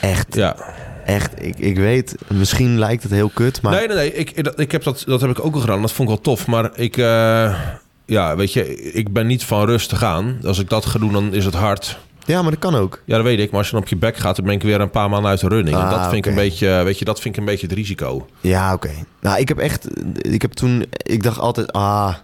Echt, 0.00 0.34
ja. 0.34 0.56
Echt. 1.04 1.42
Ik, 1.44 1.58
ik 1.58 1.76
weet, 1.76 2.14
misschien 2.28 2.78
lijkt 2.78 3.02
het 3.02 3.12
heel 3.12 3.30
kut, 3.34 3.62
maar... 3.62 3.72
Nee, 3.72 3.86
nee, 3.86 3.96
nee. 3.96 4.12
Ik, 4.14 4.30
ik, 4.56 4.72
heb 4.72 4.82
dat, 4.82 5.02
dat 5.06 5.20
heb 5.20 5.30
ik 5.30 5.44
ook 5.44 5.54
al 5.54 5.60
gedaan. 5.60 5.80
Dat 5.80 5.92
vond 5.92 6.08
ik 6.08 6.14
wel 6.14 6.24
tof. 6.24 6.46
Maar 6.46 6.70
ik, 6.74 6.96
eh, 6.96 7.58
ja, 8.06 8.36
weet 8.36 8.52
je, 8.52 8.82
ik 8.92 9.12
ben 9.12 9.26
niet 9.26 9.44
van 9.44 9.64
rustig 9.66 10.02
aan. 10.02 10.38
Als 10.44 10.58
ik 10.58 10.68
dat 10.68 10.86
ga 10.86 10.98
doen, 10.98 11.12
dan 11.12 11.32
is 11.34 11.44
het 11.44 11.54
hard. 11.54 11.98
Ja, 12.26 12.42
maar 12.42 12.50
dat 12.50 12.60
kan 12.60 12.74
ook. 12.74 13.02
Ja, 13.04 13.16
dat 13.16 13.24
weet 13.24 13.38
ik. 13.38 13.50
Maar 13.50 13.58
als 13.58 13.66
je 13.66 13.72
dan 13.72 13.82
op 13.82 13.88
je 13.88 13.96
bek 13.96 14.16
gaat, 14.16 14.36
dan 14.36 14.44
ben 14.44 14.54
ik 14.54 14.62
weer 14.62 14.80
een 14.80 14.90
paar 14.90 15.08
maanden 15.08 15.30
uit 15.30 15.40
de 15.40 15.48
running. 15.48 15.76
en 15.76 15.82
Ah, 15.82 15.90
dat 15.90 16.00
vind 16.02 16.14
ik 16.14 16.26
een 16.26 16.34
beetje, 16.38 16.82
weet 16.84 16.98
je, 16.98 17.04
dat 17.04 17.20
vind 17.20 17.34
ik 17.34 17.40
een 17.40 17.46
beetje 17.46 17.66
het 17.66 17.76
risico. 17.76 18.26
Ja, 18.40 18.72
oké. 18.72 18.90
Nou, 19.20 19.38
ik 19.40 19.48
heb 19.48 19.58
echt... 19.58 19.88
Ik 20.20 20.42
heb 20.42 20.52
toen... 20.52 20.84
Ik 20.90 21.22
dacht 21.22 21.38
altijd, 21.38 21.72
ah, 21.72 22.14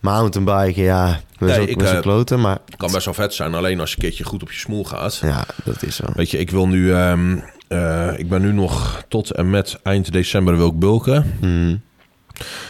mountainbiken, 0.00 0.82
ja. 0.82 1.20
We 1.38 1.44
Nee, 1.46 1.54
zijn 1.54 1.68
ik, 1.68 1.82
eh, 1.82 2.00
kloten, 2.00 2.40
maar... 2.40 2.58
Het 2.66 2.76
kan 2.76 2.92
best 2.92 3.04
wel 3.04 3.14
vet 3.14 3.34
zijn. 3.34 3.54
Alleen 3.54 3.80
als 3.80 3.90
je 3.90 3.96
een 3.96 4.02
keertje 4.02 4.24
goed 4.24 4.42
op 4.42 4.50
je 4.52 4.58
smoel 4.58 4.84
gaat. 4.84 5.16
Ja, 5.22 5.44
dat 5.64 5.82
is 5.82 5.96
zo. 5.96 6.04
Weet 6.14 6.30
je, 6.30 6.38
ik 6.38 6.50
wil 6.50 6.68
nu... 6.68 6.92
ehm, 6.94 7.36
eh, 7.68 8.18
ik 8.18 8.28
ben 8.28 8.42
nu 8.42 8.52
nog 8.52 9.04
tot 9.08 9.30
en 9.30 9.50
met 9.50 9.78
eind 9.82 10.12
december 10.12 10.56
wil 10.56 10.68
ik 10.68 10.78
bulken. 10.78 11.36
Hmm. 11.40 11.80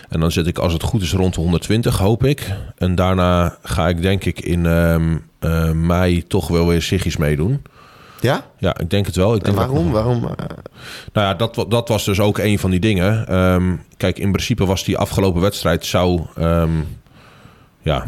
En 0.09 0.21
dan 0.21 0.33
zit 0.33 0.47
ik, 0.47 0.59
als 0.59 0.73
het 0.73 0.83
goed 0.83 1.03
is, 1.03 1.13
rond 1.13 1.35
de 1.35 1.41
120, 1.41 1.99
hoop 1.99 2.25
ik. 2.25 2.53
En 2.77 2.95
daarna 2.95 3.57
ga 3.63 3.89
ik 3.89 4.03
denk 4.03 4.25
ik 4.25 4.41
in 4.41 4.67
ehm, 4.67 5.17
eh, 5.39 5.71
mei 5.71 6.27
toch 6.27 6.49
wel 6.49 6.67
weer 6.67 6.83
siggies 6.83 7.17
meedoen. 7.17 7.63
Ja? 8.21 8.45
Ja, 8.59 8.79
ik 8.79 8.91
denk 8.91 9.07
het 9.07 9.17
wel. 9.17 9.35
Ik 9.35 9.43
En 9.43 9.55
denk 9.55 9.57
waarom? 9.57 9.91
Waarom? 9.93 10.25
eh, 10.25 10.31
nou 11.13 11.27
ja, 11.27 11.35
dat, 11.35 11.65
dat 11.69 11.89
was 11.89 12.05
dus 12.05 12.21
ook 12.21 12.39
een 12.39 12.59
van 12.59 12.71
die 12.71 12.81
dingen. 12.81 13.27
Ehm, 13.29 13.77
kijk, 13.97 14.19
in 14.19 14.31
principe 14.33 14.67
was 14.67 14.85
die 14.85 14.99
afgelopen 14.99 15.41
wedstrijd 15.41 15.85
zou... 15.87 16.21
ehm, 16.37 16.71
ja, 17.83 18.07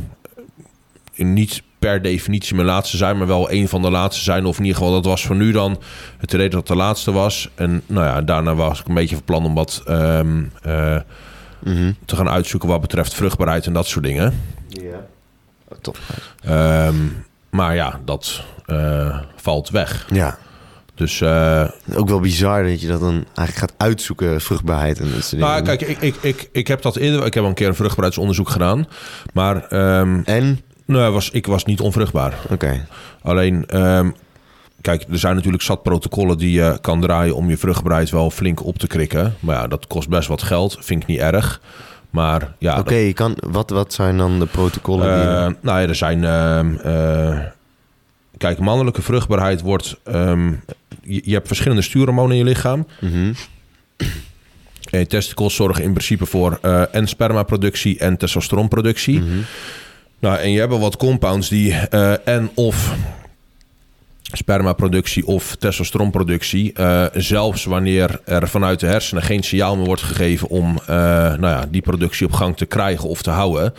niet 1.17 1.63
per 1.87 2.03
definitie 2.03 2.55
mijn 2.55 2.67
laatste 2.67 2.97
zijn, 2.97 3.19
maar 3.19 3.27
wel 3.27 3.51
een 3.51 3.69
van 3.69 3.83
de 3.83 3.91
laatste 3.91 4.23
zijn. 4.23 4.45
Of 4.45 4.59
in 4.59 4.65
ieder 4.65 4.79
geval, 4.79 4.93
dat 4.93 5.05
was 5.05 5.27
voor 5.27 5.37
nu 5.37 5.53
dan 5.53 5.79
het 6.19 6.33
idee 6.33 6.49
dat 6.49 6.59
het 6.59 6.69
de 6.69 6.77
laatste 6.77 7.13
was. 7.13 7.49
En 7.55 7.83
nou 7.87 8.07
ja, 8.07 8.23
daarna 8.23 8.55
was 8.55 8.81
ik 8.81 8.89
een 8.89 8.95
beetje 8.95 9.15
van 9.15 9.25
plan 9.25 9.45
om 9.45 9.55
wat 9.55 9.83
ehm, 9.85 10.45
eh, 10.63 10.97
mhm. 11.59 11.93
te 12.05 12.17
gaan 12.17 12.29
uitzoeken 12.29 12.69
wat 12.69 12.81
betreft 12.81 13.15
vruchtbaarheid 13.15 13.67
en 13.67 13.73
dat 13.73 13.87
soort 13.87 14.05
dingen. 14.05 14.41
Ja. 14.69 15.07
Oh, 15.69 15.79
top. 15.81 15.99
Ehm, 16.43 16.95
maar 17.51 17.75
ja, 17.75 18.01
dat 18.05 18.45
eh, 18.67 19.19
valt 19.37 19.71
weg. 19.71 20.07
Ja. 20.13 20.39
Dus 20.95 21.21
eh, 21.21 21.65
Ook 21.95 22.09
wel 22.09 22.21
bizar 22.21 22.63
dat 22.63 22.81
je 22.81 22.87
dat 22.87 23.01
dan 23.01 23.25
eigenlijk 23.35 23.59
gaat 23.59 23.75
uitzoeken, 23.77 24.41
vruchtbaarheid 24.41 24.99
en 24.99 25.11
dat 25.11 25.25
soort 25.25 25.41
nou, 25.41 25.63
dingen. 25.63 25.77
kijk, 25.79 25.91
ik, 25.91 26.01
ik, 26.01 26.17
ik, 26.21 26.49
ik 26.53 26.69
heb 26.69 26.83
dat 26.83 26.97
eerder. 26.97 27.27
Ik 27.27 27.35
heb 27.35 27.43
al 27.43 27.49
een 27.49 27.55
keer 27.55 27.69
een 27.69 27.75
vruchtbaarheidsonderzoek 27.75 28.49
gedaan. 28.49 28.87
Maar 29.33 29.65
ehm, 29.65 30.21
En? 30.25 30.61
Nou, 30.87 31.13
was, 31.13 31.31
ik 31.31 31.47
was 31.47 31.65
niet 31.65 31.81
onvruchtbaar. 31.81 32.35
Oké. 32.51 32.87
Alleen, 33.23 33.67
ehm, 33.67 34.11
kijk, 34.81 35.05
er 35.11 35.19
zijn 35.19 35.35
natuurlijk 35.35 35.63
zat 35.63 35.83
protocollen 35.83 36.39
die 36.39 36.51
je 36.53 36.79
kan 36.81 37.01
draaien 37.01 37.37
om 37.37 37.49
je 37.49 37.57
vruchtbaarheid 37.57 38.11
wel 38.11 38.31
flink 38.31 38.65
op 38.65 38.79
te 38.79 38.87
krikken. 38.87 39.35
Maar 39.41 39.57
ja, 39.57 39.67
dat 39.67 39.87
kost 39.87 40.09
best 40.09 40.29
wat 40.29 40.43
geld. 40.43 40.77
Vind 40.81 41.03
ik 41.03 41.09
niet 41.09 41.19
erg. 41.19 41.61
Maar 42.11 42.55
ja, 42.59 42.79
Oké, 42.79 43.13
kan, 43.13 43.37
wat, 43.47 43.71
wat 43.71 43.93
zijn 43.93 44.17
dan 44.17 44.39
de 44.39 44.47
protocollen? 44.47 45.07
die 45.19 45.27
Eh, 45.29 45.47
je- 45.49 45.57
nou 45.61 45.81
ja, 45.81 45.89
er 45.89 45.95
zijn. 45.95 46.25
ehm, 46.25 46.75
eh, 46.77 47.39
kijk, 48.39 48.59
mannelijke 48.59 49.03
vruchtbaarheid 49.03 49.61
wordt. 49.61 49.97
ehm, 50.05 50.49
je, 51.03 51.21
je 51.25 51.33
hebt 51.35 51.47
verschillende 51.47 51.83
stuurhormonen 51.83 52.33
in 52.37 52.39
je 52.39 52.49
lichaam. 52.49 52.87
Mhm. 53.01 53.33
En 54.91 54.99
je 54.99 55.07
testicles 55.07 55.55
zorgen 55.55 55.83
in 55.85 55.93
principe 55.93 56.27
voor 56.27 56.59
eh, 56.63 56.95
en 56.95 57.07
spermaproductie 57.09 57.99
en 57.99 58.17
testosteronproductie. 58.17 59.21
Mhm. 59.21 59.37
Nou, 60.19 60.39
en 60.39 60.51
je 60.51 60.59
hebt 60.59 60.71
wel 60.71 60.81
wat 60.81 60.97
compounds 60.97 61.49
die 61.49 61.73
eh, 61.75 62.29
en 62.29 62.51
of 62.55 62.95
spermaproductie 64.33 65.27
of 65.27 65.57
testosteronproductie, 65.57 66.73
eh, 66.73 67.05
zelfs 67.13 67.65
wanneer 67.65 68.21
er 68.25 68.49
vanuit 68.49 68.81
de 68.81 68.87
hersenen 68.87 69.23
geen 69.23 69.43
signaal 69.43 69.77
meer 69.77 69.87
wordt 69.87 70.03
gegeven 70.03 70.49
om 70.49 70.79
eh, 70.81 70.87
nou 70.87 71.41
ja, 71.41 71.67
die 71.71 71.83
productie 71.83 72.27
op 72.27 72.33
gang 72.33 72.57
te 72.57 72.67
krijgen 72.67 73.09
of 73.09 73.23
te 73.23 73.31
houden, 73.31 73.75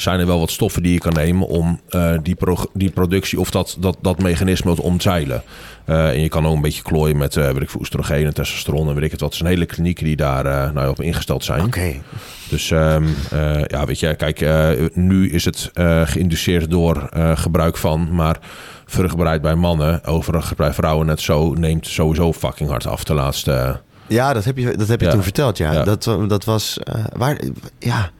zijn 0.00 0.20
er 0.20 0.26
wel 0.26 0.38
wat 0.38 0.50
stoffen 0.50 0.82
die 0.82 0.92
je 0.92 0.98
kan 0.98 1.12
nemen 1.12 1.46
om 1.48 1.80
eh, 1.88 2.12
die, 2.22 2.34
pro- 2.34 2.70
die 2.74 2.90
productie 2.90 3.40
of 3.40 3.50
dat, 3.50 3.76
dat, 3.80 3.96
dat 4.00 4.22
mechanisme 4.22 4.74
te 4.74 4.82
omzeilen. 4.82 5.42
Eh, 5.84 6.08
en 6.08 6.20
je 6.20 6.28
kan 6.28 6.46
ook 6.46 6.54
een 6.54 6.60
beetje 6.60 6.82
klooien 6.82 7.16
met 7.16 7.36
eh 7.36 7.44
weet 7.50 7.62
ik 7.62 7.70
veel, 7.70 7.80
oestrogeen 7.80 8.26
en 8.26 8.34
testosteron 8.34 8.88
en 8.88 8.94
weet 8.94 9.04
ik 9.04 9.10
het 9.10 9.20
wat. 9.20 9.28
Het 9.28 9.38
zijn 9.38 9.50
hele 9.52 9.66
klinieken 9.66 10.04
die 10.04 10.16
daar 10.16 10.44
nou, 10.44 10.80
ja, 10.80 10.88
op 10.88 11.00
ingesteld 11.00 11.44
zijn. 11.44 11.64
Oké. 11.64 11.92
Dus 12.48 12.70
ehm, 12.70 13.04
eh, 13.30 13.64
ja, 13.66 13.84
weet 13.86 14.00
je, 14.00 14.14
kijk, 14.14 14.44
nu 14.94 15.30
is 15.30 15.44
het 15.44 15.70
geïnduceerd 16.04 16.70
door 16.70 17.08
gebruik 17.34 17.76
van, 17.76 18.14
maar 18.14 18.36
vruchtbaarheid 18.86 19.42
bij 19.42 19.54
mannen, 19.54 20.04
overigens 20.04 20.54
bij 20.54 20.72
vrouwen 20.72 21.06
net 21.06 21.20
zo, 21.20 21.52
neemt 21.54 21.86
sowieso 21.86 22.32
fucking 22.32 22.68
hard 22.70 22.86
af 22.86 23.04
de 23.04 23.14
laatste. 23.14 23.80
Ja, 24.06 24.32
dat 24.32 24.44
heb 24.44 24.56
je, 24.58 24.76
dat 24.76 24.88
heb 24.88 25.00
je 25.00 25.06
Ja. 25.06 25.12
toen 25.12 25.22
verteld, 25.22 25.58
ja. 25.58 25.72
Ja. 25.72 25.84
Dat, 25.84 26.04
dat 26.28 26.44
was... 26.44 26.78
waar, 27.16 27.40
ja, 27.78 28.10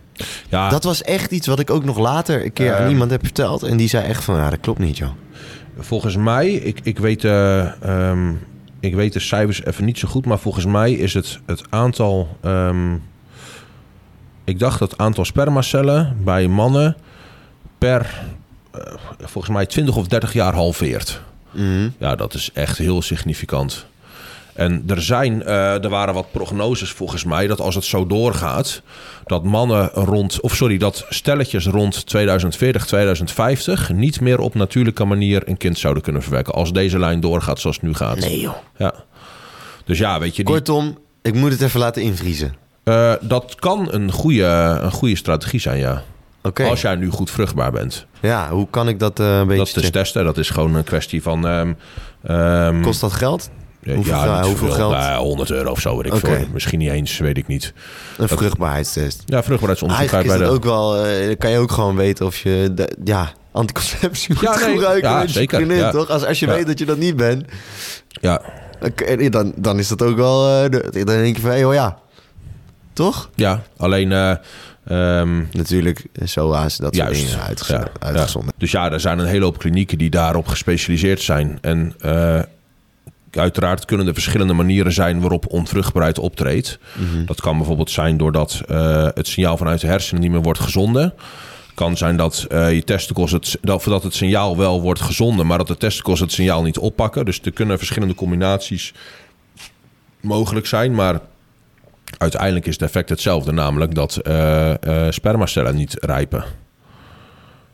Ja, 0.48 0.68
dat 0.68 0.84
was 0.84 1.02
echt 1.02 1.30
iets 1.30 1.46
wat 1.46 1.58
ik 1.58 1.70
ook 1.70 1.84
nog 1.84 1.98
later 1.98 2.44
een 2.44 2.52
keer 2.52 2.74
aan 2.74 2.80
Ehm. 2.82 2.90
iemand 2.90 3.10
heb 3.10 3.22
verteld. 3.24 3.62
En 3.62 3.76
die 3.76 3.88
zei 3.88 4.04
echt 4.06 4.24
van, 4.24 4.36
ja, 4.36 4.50
dat 4.50 4.60
klopt 4.60 4.78
niet, 4.78 4.96
joh. 4.98 5.10
volgens 5.78 6.16
mij, 6.16 6.50
ik, 6.50 6.80
ik, 6.82 6.98
weet, 6.98 7.24
eh, 7.24 7.82
ehm, 7.82 8.32
ik 8.80 8.94
weet 8.94 9.12
de 9.12 9.20
cijfers 9.20 9.64
even 9.64 9.84
niet 9.84 9.98
zo 9.98 10.08
goed, 10.08 10.26
maar 10.26 10.38
volgens 10.38 10.64
mij 10.64 10.92
is 10.92 11.14
het 11.14 11.38
het 11.46 11.62
aantal. 11.70 12.36
ehm, 12.40 12.94
ik 14.44 14.58
dacht 14.58 14.78
dat 14.78 14.90
het 14.90 15.00
aantal 15.00 15.24
spermacellen 15.24 16.16
bij 16.24 16.48
mannen 16.48 16.96
per 17.78 18.22
eh, 18.70 18.80
volgens 19.18 19.54
mij 19.54 19.66
20 19.66 19.96
of 19.96 20.06
30 20.08 20.32
jaar 20.32 20.54
halveert. 20.54 21.20
Mhm. 21.50 21.88
Ja, 21.98 22.14
dat 22.16 22.34
is 22.34 22.50
echt 22.54 22.78
heel 22.78 23.02
significant. 23.02 23.86
En 24.54 24.84
er, 24.86 25.02
zijn, 25.02 25.42
eh, 25.42 25.84
er 25.84 25.88
waren 25.88 26.14
wat 26.14 26.30
prognoses 26.32 26.90
volgens 26.90 27.24
mij 27.24 27.46
dat 27.46 27.60
als 27.60 27.74
het 27.74 27.84
zo 27.84 28.06
doorgaat, 28.06 28.82
dat 29.26 29.44
mannen 29.44 29.88
rond, 29.88 30.40
of 30.40 30.54
sorry, 30.54 30.78
dat 30.78 31.06
stelletjes 31.08 31.66
rond 31.66 32.06
2040, 32.06 32.86
2050 32.86 33.90
niet 33.92 34.20
meer 34.20 34.38
op 34.40 34.54
natuurlijke 34.54 35.04
manier 35.04 35.48
een 35.48 35.56
kind 35.56 35.78
zouden 35.78 36.02
kunnen 36.02 36.22
verwekken. 36.22 36.54
Als 36.54 36.72
deze 36.72 36.98
lijn 36.98 37.20
doorgaat 37.20 37.60
zoals 37.60 37.76
het 37.76 37.84
nu 37.84 37.94
gaat. 37.94 38.18
Nee, 38.18 38.40
joh. 38.40 38.54
Ja. 38.76 38.94
Dus 39.84 39.98
ja, 39.98 40.18
weet 40.20 40.36
je, 40.36 40.44
die, 40.44 40.54
Kortom, 40.54 40.98
ik 41.22 41.34
moet 41.34 41.50
het 41.50 41.60
even 41.62 41.80
laten 41.80 42.02
invriezen. 42.02 42.54
eh, 42.84 43.12
dat 43.20 43.54
kan 43.54 43.92
een 43.92 44.12
goede, 44.12 44.44
een 44.82 44.92
goede 44.92 45.16
strategie 45.16 45.60
zijn, 45.60 45.78
ja. 45.78 46.02
Oké. 46.42 46.64
Als 46.64 46.80
jij 46.80 46.94
nu 46.94 47.08
goed 47.10 47.30
vruchtbaar 47.30 47.72
bent. 47.72 48.06
Ja, 48.20 48.50
hoe 48.50 48.66
kan 48.70 48.88
ik 48.88 48.98
dat 48.98 49.20
eh, 49.20 49.38
een 49.38 49.46
beetje 49.46 49.74
Dat 49.74 49.82
is 49.84 49.90
testen. 49.90 50.24
Dat 50.24 50.38
is 50.38 50.50
gewoon 50.50 50.74
een 50.74 50.84
kwestie 50.84 51.22
van... 51.22 51.46
ehm, 51.46 51.72
ehm, 52.22 52.82
Kost 52.82 53.00
dat 53.00 53.12
geld? 53.12 53.50
Ja, 53.82 53.94
hoeveel 53.94 54.14
ja, 54.14 54.22
ga- 54.24 54.36
niet 54.40 54.46
hoeveel 54.48 54.70
geld? 54.70 54.92
Nou, 54.92 55.24
100 55.24 55.50
euro 55.50 55.70
of 55.70 55.80
zo, 55.80 55.96
weet 55.96 56.06
ik 56.06 56.12
Oké. 56.14 56.26
veel. 56.36 56.46
Misschien 56.52 56.78
niet 56.78 56.90
eens, 56.90 57.18
weet 57.18 57.36
ik 57.36 57.46
niet. 57.46 57.72
Een 58.18 58.28
vruchtbaarheidstest. 58.28 59.22
Ja, 59.26 59.42
vruchtbaarheidsonderzoek 59.42 60.10
Eigenlijk 60.10 60.28
is 60.30 60.36
bij 60.38 60.46
dat 60.48 60.62
de... 60.62 60.68
ook 60.68 60.74
wel... 61.04 61.26
dan 61.26 61.36
kan 61.36 61.50
je 61.50 61.58
ook 61.58 61.72
gewoon 61.72 61.96
weten 61.96 62.26
of 62.26 62.36
je... 62.36 62.70
de- 62.74 62.96
ja, 63.04 63.32
anticonceptie 63.52 64.34
moet 64.34 64.42
Ja, 64.42 64.56
nee, 64.58 64.74
gebruiken 64.74 65.10
ja, 65.10 65.26
zeker, 65.26 65.56
vriendin, 65.56 65.76
ja. 65.78 65.90
toch? 65.90 66.08
Als, 66.10 66.24
als 66.24 66.38
je 66.40 66.46
Ja. 66.46 66.52
weet 66.52 66.66
dat 66.66 66.78
je 66.78 66.84
dat 66.84 66.98
niet 66.98 67.16
bent... 67.16 67.44
Ja, 68.08 68.42
dan 68.80 69.30
Dan, 69.30 69.52
dan 69.56 69.78
is 69.78 69.88
dat 69.88 70.02
ook 70.02 70.16
wel... 70.16 70.48
eh, 70.64 70.70
de- 70.70 70.88
dan 70.92 71.04
denk 71.04 71.36
je 71.36 71.42
van, 71.42 71.50
hey, 71.50 71.64
oh 71.64 71.74
ja. 71.74 71.98
Toch? 72.92 73.30
ja, 73.34 73.62
alleen... 73.76 74.12
eh, 74.12 74.30
ehm, 74.86 75.42
Natuurlijk, 75.52 76.04
SOA's, 76.24 76.76
dat 76.76 76.94
soort 76.94 77.06
Juist, 77.06 77.24
dingen 77.30 77.44
uitgez- 77.46 77.68
ja, 77.68 77.88
uitgezonden. 77.98 78.52
Dus 78.58 78.70
ja, 78.70 78.92
er 78.92 79.00
zijn 79.00 79.18
een 79.18 79.26
hele 79.26 79.44
hoop 79.44 79.58
klinieken 79.58 79.98
die 79.98 80.10
daarop 80.10 80.46
gespecialiseerd 80.48 81.20
zijn. 81.20 81.58
En 81.60 81.94
uiteraard 83.30 83.84
kunnen 83.84 84.06
er 84.06 84.12
verschillende 84.12 84.52
manieren 84.52 84.92
zijn 84.92 85.20
waarop 85.20 85.52
onvruchtbaarheid 85.52 86.18
optreedt. 86.18 86.78
Mhm. 86.94 87.24
Dat 87.24 87.40
kan 87.40 87.56
bijvoorbeeld 87.56 87.90
zijn 87.90 88.16
doordat 88.16 88.60
eh, 88.68 89.08
het 89.14 89.26
signaal 89.26 89.56
vanuit 89.56 89.80
de 89.80 89.86
hersenen 89.86 90.22
niet 90.22 90.30
meer 90.30 90.42
wordt 90.42 90.60
gezonden. 90.60 91.14
kan 91.74 91.96
zijn 91.96 92.16
dat 92.16 92.46
eh, 92.48 92.72
je 92.72 92.84
testicles 92.84 93.32
het, 93.32 93.58
dat, 93.60 93.84
dat 93.84 94.02
het 94.02 94.14
signaal 94.14 94.56
wel 94.56 94.80
wordt 94.80 95.00
gezonden, 95.00 95.46
maar 95.46 95.58
dat 95.58 95.66
de 95.66 95.76
testicles 95.76 96.20
het 96.20 96.32
signaal 96.32 96.62
niet 96.62 96.78
oppakken. 96.78 97.24
Dus 97.24 97.40
er 97.40 97.52
kunnen 97.52 97.78
verschillende 97.78 98.14
combinaties 98.14 98.92
mogelijk 100.20 100.66
zijn, 100.66 100.94
maar 100.94 101.20
uiteindelijk 102.18 102.66
is 102.66 102.72
het 102.72 102.82
effect 102.82 103.08
hetzelfde, 103.08 103.52
namelijk 103.52 103.94
dat 103.94 104.16
eh, 104.16 104.74
spermacellen 105.10 105.76
niet 105.76 105.96
rijpen. 106.00 106.44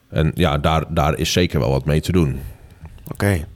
En 0.09 0.33
ja, 0.35 0.59
daar, 0.59 0.85
daar 0.89 1.19
is 1.19 1.33
zeker 1.33 1.61
wel 1.61 1.71
wat 1.71 1.85
mee 1.85 2.01
te 2.01 2.13
doen. 2.13 2.41
Oké. 3.13 3.47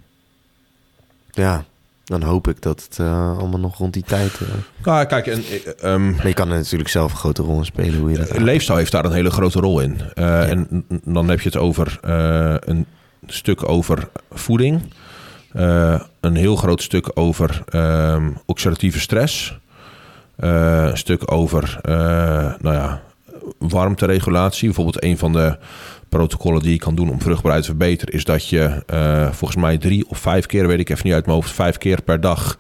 Ja, 1.31 1.65
dan 2.11 2.23
hoop 2.23 2.49
ik 2.49 2.63
dat 2.63 2.83
het 2.83 2.99
eh, 2.99 3.39
allemaal 3.39 3.61
nog 3.61 3.79
rond 3.79 3.93
die 3.93 4.03
tijd... 4.03 4.41
eh, 4.41 4.47
Nou, 4.85 5.05
kijk, 5.05 5.27
en, 5.27 5.43
eh, 5.43 5.93
ehm, 5.93 6.15
Maar 6.15 6.27
je 6.27 6.35
kan 6.35 6.51
er 6.51 6.57
natuurlijk 6.57 6.91
zelf 6.91 7.13
een 7.13 7.19
grote 7.19 7.43
rol 7.43 7.59
in 7.59 7.65
spelen 7.65 8.01
hoe 8.01 8.11
je 8.11 8.19
dat 8.19 8.39
Leefstijl 8.39 8.79
heeft 8.79 8.93
daar 8.93 9.05
een 9.05 9.13
hele 9.13 9.31
grote 9.31 9.61
rol 9.61 9.81
in. 9.81 10.01
En 10.15 10.87
dan 11.05 11.29
heb 11.29 11.41
je 11.41 11.49
het 11.49 11.59
over 11.59 11.99
een 12.65 12.87
stuk 13.27 13.69
over 13.69 14.09
voeding. 14.31 14.83
een 16.21 16.37
heel 16.37 16.57
groot 16.57 16.83
stuk 16.83 17.11
over 17.15 17.63
ehm, 17.69 18.31
oxidatieve 18.47 19.01
stress. 19.01 19.59
een 20.37 20.99
stuk 20.99 21.33
over 21.33 21.79
nou 22.61 22.75
ja, 22.75 23.03
warmteregulatie. 23.59 24.67
Bijvoorbeeld 24.67 25.05
een 25.05 25.19
van 25.19 25.33
de 25.33 25.59
protocollen 26.11 26.63
die 26.63 26.73
je 26.73 26.79
kan 26.79 26.95
doen 26.95 27.11
om 27.11 27.21
vruchtbaarheid 27.21 27.65
te 27.65 27.71
verbeteren... 27.71 28.15
is 28.15 28.25
dat 28.25 28.49
je 28.49 28.83
eh, 28.87 29.33
volgens 29.33 29.61
mij 29.61 29.79
drie 29.79 30.09
of 30.09 30.19
vijf 30.19 30.47
keer, 30.47 30.67
weet 30.67 30.81
ik 30.81 30.89
even 30.91 31.07
niet 31.07 31.15
uit 31.15 31.27
mijn 31.27 31.37
hoofd... 31.37 31.51
vijf 31.51 31.79
keer 31.79 32.03
per 32.03 32.21
dag 32.21 32.59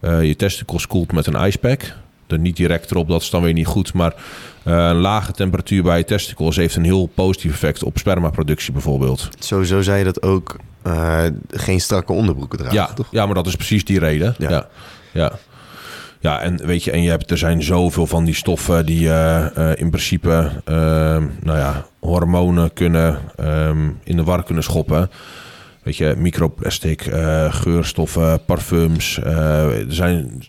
eh, 0.00 0.22
je 0.22 0.36
testicles 0.36 0.86
koelt 0.86 1.12
met 1.12 1.26
een 1.26 1.36
ijspack 1.36 1.94
er 2.26 2.38
niet 2.38 2.56
direct 2.56 2.90
erop, 2.90 3.08
dat 3.08 3.22
is 3.22 3.30
dan 3.30 3.42
weer 3.42 3.52
niet 3.52 3.66
goed. 3.66 3.94
Maar 3.94 4.14
eh, 4.62 4.74
een 4.74 4.96
lage 4.96 5.32
temperatuur 5.32 5.82
bij 5.82 5.98
je 5.98 6.04
testicles 6.04 6.56
heeft 6.56 6.76
een 6.76 6.84
heel 6.84 7.06
positief 7.06 7.52
effect 7.52 7.82
op 7.82 7.98
spermaproductie 7.98 8.72
bijvoorbeeld. 8.72 9.28
Sowieso 9.38 9.82
zei 9.82 9.98
je 9.98 10.04
dat 10.04 10.22
ook 10.22 10.56
geen 11.50 11.80
strakke 11.80 12.12
onderbroeken 12.12 12.58
dragen, 12.58 12.76
Ja, 12.76 12.86
toch? 12.86 13.08
ja, 13.10 13.26
maar 13.26 13.34
dat 13.34 13.46
is 13.46 13.56
precies 13.56 13.84
die 13.84 13.98
reden. 13.98 14.34
Ja. 14.38 14.50
Ja. 14.50 14.68
Ja, 15.12 15.32
ja. 16.22 16.40
en 16.40 16.66
weet 16.66 16.84
je, 16.84 16.90
en 16.90 17.02
je 17.02 17.10
hebt, 17.10 17.30
er 17.30 17.38
zijn 17.38 17.62
zoveel 17.62 18.06
van 18.06 18.24
die 18.24 18.34
stoffen 18.34 18.86
die 18.86 19.08
eh, 19.08 19.56
eh, 19.56 19.78
in 19.78 19.90
principe 19.90 20.50
ehm, 20.64 21.26
nou 21.40 21.58
ja, 21.58 21.86
hormonen 22.00 22.72
kunnen 22.72 23.18
ehm, 23.36 23.90
in 24.04 24.16
de 24.16 24.24
war 24.24 24.42
kunnen 24.42 24.62
schoppen. 24.62 25.10
Weet 25.82 25.96
je, 25.96 26.14
microplastic, 26.18 27.06
eh, 27.06 27.54
geurstoffen, 27.54 28.44
parfums. 28.44 29.18
er 29.22 29.84
zijn 29.88 30.42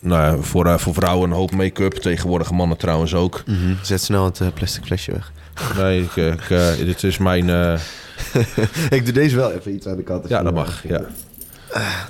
nou 0.00 0.22
ja, 0.22 0.36
voor, 0.36 0.80
voor 0.80 0.94
vrouwen 0.94 1.30
een 1.30 1.36
hoop 1.36 1.54
make-up. 1.54 1.92
Tegenwoordige 1.92 2.54
mannen 2.54 2.76
trouwens 2.76 3.14
ook. 3.14 3.42
Mhm. 3.46 3.74
Zet 3.82 4.02
snel 4.02 4.24
het 4.24 4.54
plastic 4.54 4.84
flesje 4.84 5.12
weg. 5.12 5.32
Nee, 5.78 6.02
ik, 6.02 6.16
ik, 6.16 6.48
dit 6.84 7.02
is 7.02 7.18
mijn... 7.18 7.48
ik 8.90 9.04
doe 9.04 9.12
deze 9.12 9.36
wel 9.36 9.52
even 9.52 9.74
iets 9.74 9.86
aan 9.86 9.96
de 9.96 10.02
kant. 10.02 10.28
ja, 10.28 10.42
dat 10.42 10.54
mag. 10.54 10.82
Ja. 10.88 11.00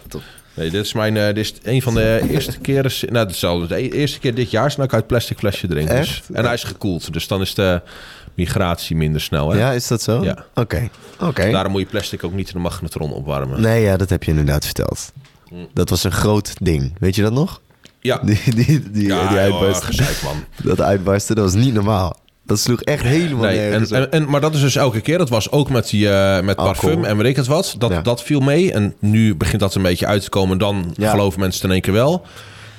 top. 0.09 0.23
Nee, 0.55 0.71
dit 0.71 0.85
is 0.85 0.93
mijn... 0.93 1.17
eh, 1.17 1.27
dit 1.27 1.37
is 1.37 1.55
een 1.63 1.83
van 1.83 1.95
de 1.95 2.21
eerste 2.31 2.59
keren... 2.59 2.93
Nou, 3.13 3.27
het 3.27 3.35
is 3.35 3.45
al 3.45 3.67
de 3.67 3.91
eerste 3.93 4.19
keer 4.19 4.35
dit 4.35 4.51
jaar 4.51 4.75
dat 4.77 4.85
ik 4.85 4.93
uit 4.93 5.07
plastic 5.07 5.39
flesje 5.39 5.67
drink. 5.67 5.89
Dus. 5.89 6.23
En 6.33 6.45
hij 6.45 6.55
is 6.55 6.65
gekoeld. 6.65 7.13
Dus 7.13 7.29
dan 7.29 7.41
is 7.41 7.55
de 7.55 7.81
migratie 8.35 8.97
minder 8.97 9.21
snel. 9.21 9.51
Hè? 9.51 9.59
Ja, 9.59 9.73
is 9.73 9.87
dat 9.87 10.03
zo? 10.03 10.25
Ja. 10.25 10.45
Oké. 10.55 10.89
Oké. 11.21 11.51
Daarom 11.51 11.73
moet 11.73 11.81
je 11.81 11.87
plastic 11.87 12.25
ook 12.25 12.33
niet 12.33 12.47
in 12.47 12.53
de 12.55 12.59
magnetron 12.61 13.13
opwarmen. 13.13 13.61
Nee, 13.61 13.83
ja, 13.83 13.97
dat 13.97 14.11
heb 14.11 14.23
je 14.23 14.31
inderdaad 14.31 14.65
verteld. 14.65 15.13
Dat 15.75 15.89
was 15.91 16.05
een 16.05 16.13
groot 16.13 16.53
ding. 16.63 16.97
Weet 16.99 17.15
je 17.15 17.23
dat 17.23 17.33
nog? 17.33 17.61
Ja, 18.01 18.19
Die, 18.25 18.41
die, 18.55 18.91
die, 18.91 19.07
ja 19.07 19.21
die 19.29 19.37
joh, 19.37 19.39
uitbarsten. 19.39 19.87
gezeik, 19.87 20.23
man. 20.23 20.45
Dat 20.71 20.81
uitbarsten, 20.81 21.37
dat 21.37 21.45
was 21.45 21.55
niet 21.63 21.75
normaal. 21.75 22.17
Dat 22.47 22.59
sloeg 22.59 22.83
echt 22.83 23.03
helemaal 23.03 23.45
Nee, 23.45 23.71
en, 23.71 23.87
en, 23.91 24.11
en, 24.13 24.29
maar 24.31 24.41
dat 24.41 24.55
is 24.55 24.61
dus 24.61 24.77
elke 24.77 25.01
keer. 25.01 25.19
Dat 25.19 25.29
was 25.29 25.51
ook 25.51 25.71
met, 25.71 25.89
die, 25.91 26.09
eh, 26.11 26.43
met 26.45 26.57
Alcohol. 26.57 26.91
parfum 26.91 27.05
en 27.05 27.17
weet 27.17 27.27
ik 27.27 27.37
het 27.37 27.47
wat. 27.47 27.75
Dat, 27.79 27.91
Ja. 27.91 28.01
dat 28.01 28.23
viel 28.23 28.41
mee. 28.41 28.73
En 28.73 28.95
nu 28.99 29.35
begint 29.35 29.61
dat 29.61 29.75
een 29.75 29.83
beetje 29.83 30.07
uit 30.07 30.23
te 30.23 30.29
komen. 30.31 30.59
Dan 30.59 30.95
Ja. 30.97 31.11
geloven 31.11 31.41
mensen 31.41 31.65
in 31.65 31.71
één 31.73 31.81
keer 31.81 31.93
wel. 31.93 32.23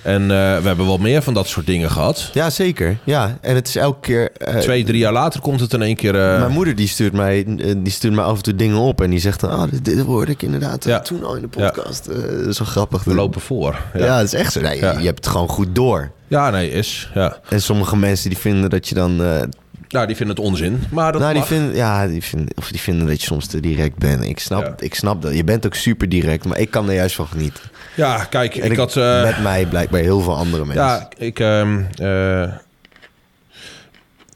En 0.01 0.21
eh, 0.21 0.27
we 0.27 0.67
hebben 0.67 0.85
wel 0.85 0.97
meer 0.97 1.21
van 1.21 1.33
dat 1.33 1.47
soort 1.47 1.65
dingen 1.65 1.91
gehad. 1.91 2.29
Ja, 2.33 2.49
zeker. 2.49 2.97
Ja, 3.03 3.37
en 3.41 3.55
het 3.55 3.67
is 3.67 3.75
elke 3.75 3.99
keer... 3.99 4.31
eh, 4.31 4.57
Twee, 4.57 4.83
drie 4.83 4.97
jaar 4.99 5.13
later 5.13 5.41
komt 5.41 5.59
het 5.59 5.73
in 5.73 5.81
één 5.81 5.95
keer... 5.95 6.13
Mijn 6.13 6.51
moeder 6.51 6.75
die 6.75 6.87
stuurt, 6.87 7.13
mij, 7.13 7.43
die 7.77 7.91
stuurt 7.91 8.13
mij 8.13 8.23
af 8.23 8.37
en 8.37 8.43
toe 8.43 8.55
dingen 8.55 8.77
op. 8.77 9.01
En 9.01 9.09
die 9.09 9.19
zegt 9.19 9.39
dan, 9.39 9.49
ah, 9.49 9.71
dit, 9.71 9.85
dit 9.85 9.99
hoorde 9.99 10.31
ik 10.31 10.41
inderdaad 10.41 10.83
Ja. 10.83 10.99
toen 10.99 11.23
al 11.23 11.35
in 11.35 11.41
de 11.41 11.47
podcast. 11.47 12.05
Wel 12.07 12.53
grappig. 12.65 13.03
we 13.03 13.13
lopen 13.13 13.41
voor. 13.41 13.81
Ja, 13.93 14.05
Ja, 14.05 14.17
dat 14.17 14.25
is 14.25 14.33
echt 14.33 14.51
zo. 14.53 14.61
Nee, 14.61 14.79
Ja. 14.79 14.99
Je 14.99 15.05
hebt 15.05 15.17
het 15.25 15.27
gewoon 15.27 15.47
goed 15.49 15.75
door. 15.75 16.11
Ja 16.27 16.49
nee, 16.49 16.69
is. 16.69 17.09
Ja. 17.13 17.37
En 17.49 17.61
sommige 17.61 17.97
mensen 17.97 18.29
die 18.29 18.39
vinden 18.39 18.69
dat 18.69 18.87
je 18.87 18.95
dan... 18.95 19.23
eh, 19.23 19.41
Nou, 19.89 20.07
die 20.07 20.15
vinden 20.15 20.35
het 20.35 20.45
onzin. 20.45 20.79
Maar 20.91 21.11
dat 21.11 21.21
nou, 21.21 21.33
die 21.33 21.43
vinden, 21.43 21.75
ja, 21.75 22.07
die 22.07 22.23
vinden, 22.23 22.49
of 22.57 22.67
die 22.71 22.79
vinden 22.79 23.07
dat 23.07 23.19
je 23.21 23.25
soms 23.27 23.47
te 23.47 23.59
direct 23.59 23.97
bent. 23.97 24.23
Ik 24.23 24.39
snap, 24.39 24.63
Ja. 24.63 24.73
ik 24.79 24.95
snap 24.95 25.21
dat. 25.21 25.35
Je 25.35 25.43
bent 25.43 25.65
ook 25.65 25.75
super 25.75 26.09
direct, 26.09 26.45
maar 26.45 26.59
ik 26.59 26.71
kan 26.71 26.87
er 26.89 26.95
juist 26.95 27.15
van 27.15 27.27
genieten. 27.27 27.63
Ja, 27.95 28.23
kijk, 28.23 28.55
ik, 28.55 28.75
had... 28.77 28.97
eh, 28.97 29.23
met 29.23 29.41
mij 29.41 29.65
blijkbaar 29.65 30.01
heel 30.01 30.21
veel 30.21 30.35
andere 30.35 30.65
mensen. 30.65 30.83
Ja, 30.85 31.09
ik. 31.17 31.39
ehm, 31.39 31.79
eh, 31.95 32.51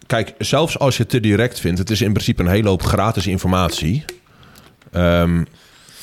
kijk, 0.08 0.34
zelfs 0.38 0.80
als 0.80 0.96
je 0.98 1.02
het 1.02 1.12
te 1.12 1.20
direct 1.20 1.60
vindt, 1.60 1.80
het 1.80 1.90
is 1.90 2.02
in 2.02 2.14
principe 2.14 2.42
een 2.42 2.50
hele 2.50 2.70
hoop 2.70 2.84
gratis 2.84 3.28
informatie. 3.28 4.06
ehm, 4.92 5.44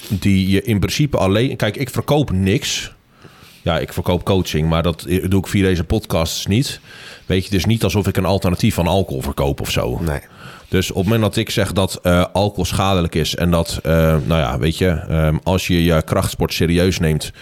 die 0.08 0.48
je 0.48 0.62
in 0.62 0.78
principe 0.78 1.16
alleen. 1.16 1.56
Kijk, 1.56 1.76
ik 1.76 1.90
verkoop 1.90 2.30
niks. 2.30 2.94
Ja, 3.66 3.78
ik 3.78 3.92
verkoop 3.92 4.24
coaching, 4.24 4.68
maar 4.68 4.82
dat 4.82 5.06
doe 5.28 5.40
ik 5.40 5.46
via 5.46 5.62
deze 5.62 5.84
podcasts 5.84 6.46
niet. 6.46 6.80
Weet 7.26 7.38
je, 7.38 7.44
het 7.44 7.54
is 7.54 7.64
niet 7.64 7.84
alsof 7.84 8.06
ik 8.06 8.16
een 8.16 8.24
alternatief 8.24 8.74
van 8.74 8.86
alcohol 8.86 9.22
verkoop 9.22 9.60
of 9.60 9.70
zo. 9.70 9.98
Nee. 10.00 10.20
Dus 10.68 10.90
op 10.90 10.96
het 10.96 11.04
moment 11.04 11.22
dat 11.22 11.36
ik 11.36 11.50
zeg 11.50 11.72
dat 11.72 11.98
eh, 12.02 12.24
alcohol 12.32 12.64
schadelijk 12.64 13.14
is 13.14 13.34
en 13.34 13.50
dat, 13.50 13.80
eh, 13.82 13.92
nou 14.24 14.40
ja, 14.40 14.58
weet 14.58 14.78
je, 14.78 14.88
ehm, 14.88 15.36
als 15.42 15.66
je 15.66 15.84
je 15.84 16.02
krachtsport 16.02 16.52
serieus 16.52 16.98
neemt, 16.98 17.32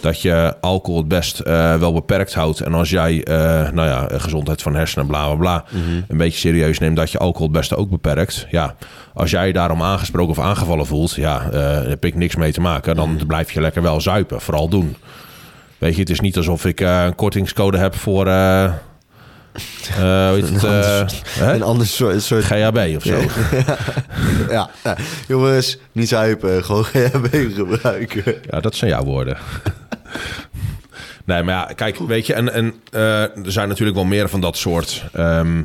dat 0.00 0.22
je 0.22 0.54
alcohol 0.60 0.98
het 0.98 1.08
best 1.08 1.40
eh, 1.40 1.76
wel 1.76 1.92
beperkt 1.92 2.34
houdt. 2.34 2.60
En 2.60 2.74
als 2.74 2.90
jij, 2.90 3.22
nou 3.72 3.88
ja, 3.88 4.08
gezondheid 4.12 4.62
van 4.62 4.74
hersenen, 4.74 5.06
bla 5.06 5.26
bla 5.26 5.36
bla, 5.36 5.64
een 6.08 6.16
beetje 6.16 6.38
serieus 6.38 6.78
neemt, 6.78 6.96
dat 6.96 7.10
je 7.10 7.18
alcohol 7.18 7.46
het 7.46 7.56
beste 7.56 7.76
ook 7.76 7.90
beperkt. 7.90 8.46
Ja, 8.50 8.74
als 9.14 9.30
jij 9.30 9.46
je 9.46 9.52
daarom 9.52 9.82
aangesproken 9.82 10.30
of 10.30 10.38
aangevallen 10.38 10.86
voelt, 10.86 11.14
ja, 11.14 11.48
daar 11.50 11.86
heb 11.88 12.04
ik 12.04 12.14
niks 12.14 12.36
mee 12.36 12.52
te 12.52 12.60
maken. 12.60 12.96
Dan 12.96 13.20
blijf 13.26 13.52
je 13.52 13.60
lekker 13.60 13.82
wel 13.82 14.00
zuipen, 14.00 14.40
vooral 14.40 14.68
doen. 14.68 14.96
Weet 15.82 15.94
je, 15.94 16.00
het 16.00 16.10
is 16.10 16.20
niet 16.20 16.36
alsof 16.36 16.64
ik 16.64 16.80
eh, 16.80 17.04
een 17.04 17.14
kortingscode 17.14 17.78
heb 17.78 17.94
voor. 17.94 18.26
het? 18.30 18.72
hè? 21.28 21.54
Een 21.54 21.62
ander 21.62 21.86
soort... 21.86 22.22
soort 22.22 22.44
GHB 22.44 22.96
of 22.96 23.02
zo. 23.02 23.18
ja. 24.54 24.70
ja. 24.84 24.96
Jongens, 25.28 25.78
niet 25.92 26.08
zuipen, 26.08 26.64
gewoon 26.64 26.84
GHB 26.84 27.54
gebruiken. 27.54 28.34
Ja, 28.50 28.60
dat 28.60 28.74
zijn 28.74 28.90
jouw 28.90 29.04
woorden. 29.04 29.36
nee, 31.24 31.42
maar 31.42 31.54
ja, 31.54 31.74
kijk, 31.74 31.98
weet 31.98 32.26
je, 32.26 32.34
en, 32.34 32.52
en 32.52 32.74
er 33.44 33.52
zijn 33.52 33.68
natuurlijk 33.68 33.96
wel 33.96 34.06
meer 34.06 34.28
van 34.28 34.40
dat 34.40 34.56
soort. 34.56 35.04
ehm, 35.12 35.62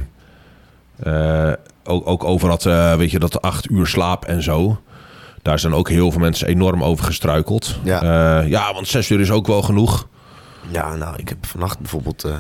eh, 1.04 1.52
ook, 1.84 2.08
ook 2.08 2.24
over 2.24 2.50
dat, 2.50 2.64
weet 2.98 3.12
je, 3.12 3.20
dat 3.20 3.42
acht 3.42 3.70
uur 3.70 3.88
slaap 3.88 4.26
en 4.26 4.44
zo. 4.44 4.82
Daar 5.48 5.60
zijn 5.60 5.74
ook 5.74 5.89
heel 5.89 6.12
veel 6.12 6.20
mensen 6.20 6.48
enorm 6.48 6.84
over 6.84 7.06
gestruikeld. 7.06 7.75
Ja. 7.84 8.01
Eh, 8.42 8.50
ja, 8.50 8.74
want 8.74 8.88
zes 8.88 9.10
uur 9.10 9.20
is 9.20 9.32
ook 9.32 9.48
wel 9.48 9.62
genoeg. 9.62 10.08
Ja, 10.70 10.96
nou, 10.96 11.16
ik 11.18 11.30
heb 11.30 11.46
vannacht 11.46 11.80
bijvoorbeeld... 11.80 12.24
eh, 12.24 12.36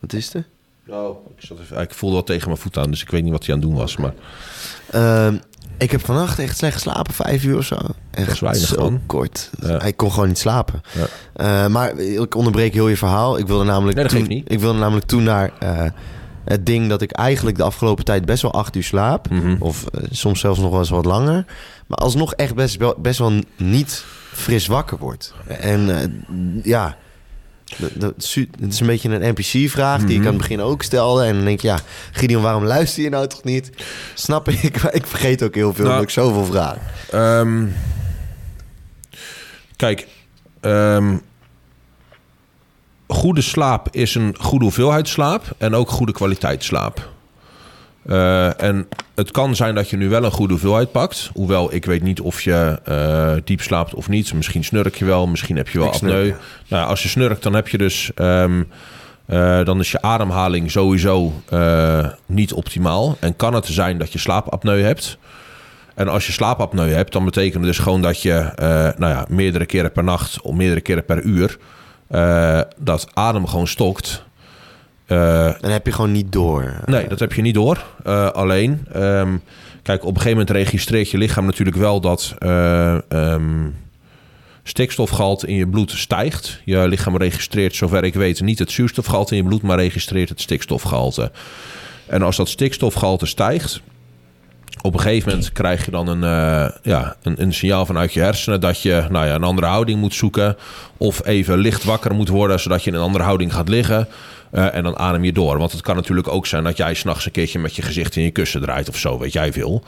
wat 0.00 0.12
is 0.12 0.34
er? 0.34 0.46
Nou, 0.86 1.16
ik, 1.36 1.44
zat 1.44 1.58
even, 1.60 1.80
ik 1.80 1.94
voelde 1.94 2.16
wat 2.16 2.26
tegen 2.26 2.48
mijn 2.48 2.60
voet 2.60 2.76
aan, 2.76 2.90
dus 2.90 3.02
ik 3.02 3.10
weet 3.10 3.22
niet 3.22 3.32
wat 3.32 3.46
hij 3.46 3.54
aan 3.54 3.60
het 3.60 3.68
doen 3.70 3.78
was. 3.78 3.96
Maar 3.96 4.12
Ehm, 4.90 5.36
ik 5.78 5.90
heb 5.90 6.04
vannacht 6.04 6.38
echt 6.38 6.56
slecht 6.56 6.74
geslapen, 6.74 7.14
vijf 7.14 7.44
uur 7.44 7.56
of 7.56 7.64
zo. 7.64 7.76
Echt 8.10 8.40
Dat 8.40 8.56
is 8.56 8.68
zo 8.68 8.98
kort. 9.06 9.50
Ja. 9.60 9.82
Ik 9.82 9.96
kon 9.96 10.12
gewoon 10.12 10.28
niet 10.28 10.38
slapen. 10.38 10.80
Ja. 10.92 11.06
Eh, 11.64 11.70
maar 11.70 11.98
ik 11.98 12.34
onderbreek 12.34 12.72
heel 12.72 12.88
je 12.88 12.96
verhaal. 12.96 13.38
Ik 13.38 13.46
wilde 13.46 13.64
namelijk, 13.64 13.94
Nee, 13.96 14.04
dat 14.04 14.12
toen, 14.12 14.22
geeft 14.26 14.32
niet. 14.38 14.52
Ik 14.52 14.60
wilde 14.60 14.78
namelijk 14.78 15.06
toen 15.06 15.22
naar... 15.22 15.52
het 16.48 16.66
ding 16.66 16.88
dat 16.88 17.02
ik 17.02 17.10
eigenlijk 17.12 17.56
de 17.56 17.62
afgelopen 17.62 18.04
tijd 18.04 18.24
best 18.24 18.42
wel 18.42 18.52
acht 18.52 18.76
uur 18.76 18.82
slaap. 18.84 19.30
Mhm. 19.30 19.56
Of 19.58 19.84
eh, 19.86 20.00
soms 20.10 20.40
zelfs 20.40 20.58
nog 20.58 20.70
wel 20.70 20.78
eens 20.78 20.88
wat 20.90 21.04
langer. 21.04 21.44
Maar 21.86 21.98
alsnog 21.98 22.34
echt 22.34 22.54
best 22.54 22.76
wel, 22.76 22.94
best 22.98 23.18
wel 23.18 23.32
niet 23.56 24.04
fris 24.32 24.66
wakker 24.66 24.98
word. 24.98 25.34
En 25.46 26.00
eh, 26.00 26.08
ja, 26.62 26.96
het 27.98 28.14
is 28.68 28.80
een 28.80 28.86
beetje 28.86 29.08
een 29.08 29.30
NPC-vraag 29.34 30.00
die 30.04 30.08
ik 30.10 30.16
Mhm. 30.18 30.26
aan 30.26 30.32
het 30.32 30.36
begin 30.42 30.60
ook 30.60 30.82
stelde. 30.82 31.24
En 31.24 31.34
dan 31.34 31.44
denk 31.44 31.60
je, 31.60 31.68
ja, 31.68 31.78
Gideon, 32.12 32.42
waarom 32.42 32.64
luister 32.64 33.02
je 33.02 33.08
nou 33.08 33.26
toch 33.26 33.44
niet? 33.44 33.70
Snap 34.14 34.48
ik, 34.48 34.76
maar 34.82 34.94
ik 34.94 35.06
vergeet 35.06 35.42
ook 35.42 35.54
heel 35.54 35.74
veel 35.74 35.84
Nou, 35.84 35.96
omdat 35.96 36.08
ik 36.08 36.14
zoveel 36.14 36.44
vraag. 36.44 36.76
Ehm, 37.10 37.64
kijk, 39.76 40.06
ehm, 40.60 41.16
goede 43.08 43.40
slaap 43.40 43.88
is 43.90 44.14
een 44.14 44.34
goede 44.38 44.64
hoeveelheid 44.64 45.08
slaap 45.08 45.42
en 45.58 45.74
ook 45.74 45.90
goede 45.90 46.12
kwaliteit 46.12 46.64
slaap. 46.64 47.08
Eh, 48.08 48.62
en 48.62 48.88
het 49.14 49.30
kan 49.30 49.56
zijn 49.56 49.74
dat 49.74 49.90
je 49.90 49.96
nu 49.96 50.08
wel 50.08 50.24
een 50.24 50.30
goede 50.30 50.52
hoeveelheid 50.52 50.92
pakt. 50.92 51.30
Hoewel 51.34 51.74
ik 51.74 51.84
weet 51.84 52.02
niet 52.02 52.20
of 52.20 52.40
je 52.40 52.80
eh, 52.84 53.32
diep 53.44 53.60
slaapt 53.60 53.94
of 53.94 54.08
niet. 54.08 54.34
Misschien 54.34 54.64
snurk 54.64 54.94
je 54.94 55.04
wel, 55.04 55.26
misschien 55.26 55.56
heb 55.56 55.68
je 55.68 55.78
wel 55.78 55.92
apneu. 55.92 56.26
ja. 56.26 56.36
Nou, 56.68 56.88
als 56.88 57.02
je 57.02 57.08
snurkt, 57.08 57.42
dan 57.42 57.54
heb 57.54 57.68
je 57.68 57.78
dus. 57.78 58.10
ehm, 58.14 58.62
eh, 59.26 59.64
dan 59.64 59.80
is 59.80 59.90
je 59.90 60.02
ademhaling 60.02 60.70
sowieso 60.70 61.32
niet 62.26 62.52
optimaal. 62.52 63.16
En 63.20 63.36
kan 63.36 63.54
het 63.54 63.66
zijn 63.66 63.98
dat 63.98 64.12
je 64.12 64.18
slaapapneu 64.18 64.82
hebt. 64.82 65.18
En 65.94 66.08
als 66.08 66.26
je 66.26 66.32
slaapapneu 66.32 66.90
hebt, 66.90 67.12
dan 67.12 67.24
betekent 67.24 67.54
het 67.54 67.64
dus 67.64 67.78
gewoon 67.78 68.02
dat 68.02 68.22
je 68.22 68.52
nou 68.98 69.12
ja, 69.12 69.26
meerdere 69.28 69.66
keren 69.66 69.92
per 69.92 70.04
nacht 70.04 70.40
of 70.40 70.54
meerdere 70.54 70.80
keren 70.80 71.04
per 71.04 71.22
uur 71.22 71.58
eh, 72.08 72.60
dat 72.76 73.08
adem 73.14 73.46
gewoon 73.46 73.66
stokt. 73.66 74.24
Eh, 75.06 75.50
Dan 75.60 75.70
heb 75.70 75.86
je 75.86 75.92
gewoon 75.92 76.12
niet 76.12 76.32
door. 76.32 76.74
Nee, 76.84 77.08
dat 77.08 77.18
heb 77.18 77.32
je 77.32 77.42
niet 77.42 77.54
door. 77.54 77.84
Eh, 78.04 78.30
alleen, 78.30 78.86
ehm, 78.92 79.36
kijk, 79.82 80.00
op 80.02 80.08
een 80.08 80.20
gegeven 80.20 80.38
moment 80.38 80.50
registreert 80.50 81.10
je 81.10 81.18
lichaam 81.18 81.44
natuurlijk 81.44 81.76
wel 81.76 82.00
dat 82.00 82.34
ehm, 82.38 83.68
stikstofgehalte 84.62 85.46
in 85.46 85.54
je 85.54 85.68
bloed 85.68 85.90
stijgt. 85.90 86.60
Je 86.64 86.88
lichaam 86.88 87.16
registreert, 87.16 87.74
zover 87.74 88.04
ik 88.04 88.14
weet, 88.14 88.40
niet 88.40 88.58
het 88.58 88.70
zuurstofgehalte 88.70 89.36
in 89.36 89.42
je 89.42 89.48
bloed, 89.48 89.62
maar 89.62 89.78
registreert 89.78 90.28
het 90.28 90.40
stikstofgehalte. 90.40 91.30
En 92.06 92.22
als 92.22 92.36
dat 92.36 92.48
stikstofgehalte 92.48 93.26
stijgt, 93.26 93.80
op 94.82 94.94
een 94.94 95.00
gegeven 95.00 95.28
moment 95.30 95.52
krijg 95.52 95.84
je 95.84 95.90
dan 95.90 96.08
een, 96.08 96.24
eh, 96.24 96.70
ja, 96.82 97.16
een, 97.22 97.42
een 97.42 97.54
signaal 97.54 97.86
vanuit 97.86 98.12
je 98.12 98.20
hersenen 98.20 98.60
dat 98.60 98.82
je 98.82 99.04
nou 99.10 99.26
ja, 99.26 99.34
een 99.34 99.42
andere 99.42 99.66
houding 99.66 100.00
moet 100.00 100.14
zoeken. 100.14 100.56
Of 100.96 101.26
even 101.26 101.58
licht 101.58 101.84
wakker 101.84 102.14
moet 102.14 102.28
worden, 102.28 102.60
zodat 102.60 102.84
je 102.84 102.90
in 102.90 102.96
een 102.96 103.02
andere 103.02 103.24
houding 103.24 103.52
gaat 103.52 103.68
liggen. 103.68 104.08
Eh, 104.50 104.74
en 104.74 104.82
dan 104.82 104.98
adem 104.98 105.24
je 105.24 105.32
door. 105.32 105.58
Want 105.58 105.72
het 105.72 105.80
kan 105.80 105.96
natuurlijk 105.96 106.28
ook 106.28 106.46
zijn 106.46 106.64
dat 106.64 106.76
jij 106.76 106.94
s'nachts 106.94 107.26
een 107.26 107.32
keertje 107.32 107.58
met 107.58 107.76
je 107.76 107.82
gezicht 107.82 108.16
in 108.16 108.22
je 108.22 108.30
kussen 108.30 108.60
draait 108.60 108.88
of 108.88 108.96
zo, 108.96 109.18
weet 109.18 109.32
jij 109.32 109.52
veel. 109.52 109.82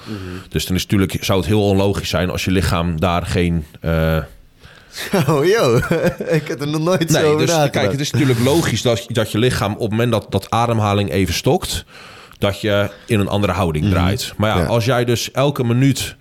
Dus 0.49 0.67
dan 0.67 0.77
is 0.77 0.83
het 0.83 0.91
natuurlijk, 0.91 1.25
zou 1.25 1.39
het 1.39 1.49
heel 1.49 1.63
onlogisch 1.69 2.09
zijn 2.09 2.31
als 2.31 2.45
je 2.45 2.51
lichaam 2.51 3.01
daar 3.01 3.27
geen. 3.27 3.67
eh, 3.81 4.17
Oh, 5.29 5.45
yo. 5.45 5.77
ik 6.39 6.49
heb 6.49 6.61
er 6.61 6.69
nog 6.69 6.83
nooit 6.83 7.11
zo 7.11 7.21
Nee, 7.21 7.27
over 7.31 7.47
dus 7.47 7.71
kijk, 7.71 7.91
het 7.91 8.01
is 8.01 8.11
natuurlijk 8.11 8.41
logisch 8.41 8.83
dat, 8.83 9.05
dat 9.09 9.33
je 9.33 9.39
lichaam 9.39 9.73
op 9.73 9.81
het 9.81 9.91
moment 9.91 10.13
dat, 10.13 10.27
dat 10.29 10.51
ademhaling 10.51 11.11
even 11.11 11.35
stokt, 11.35 11.85
dat 12.41 12.61
je 12.61 12.91
in 13.07 13.21
een 13.21 13.29
andere 13.29 13.53
houding 13.53 13.89
draait. 13.91 14.33
Maar 14.37 14.57
ja, 14.57 14.63
Ja. 14.63 14.67
als 14.69 14.85
jij 14.85 15.05
dus 15.05 15.31
elke 15.31 15.65
minuut 15.65 16.17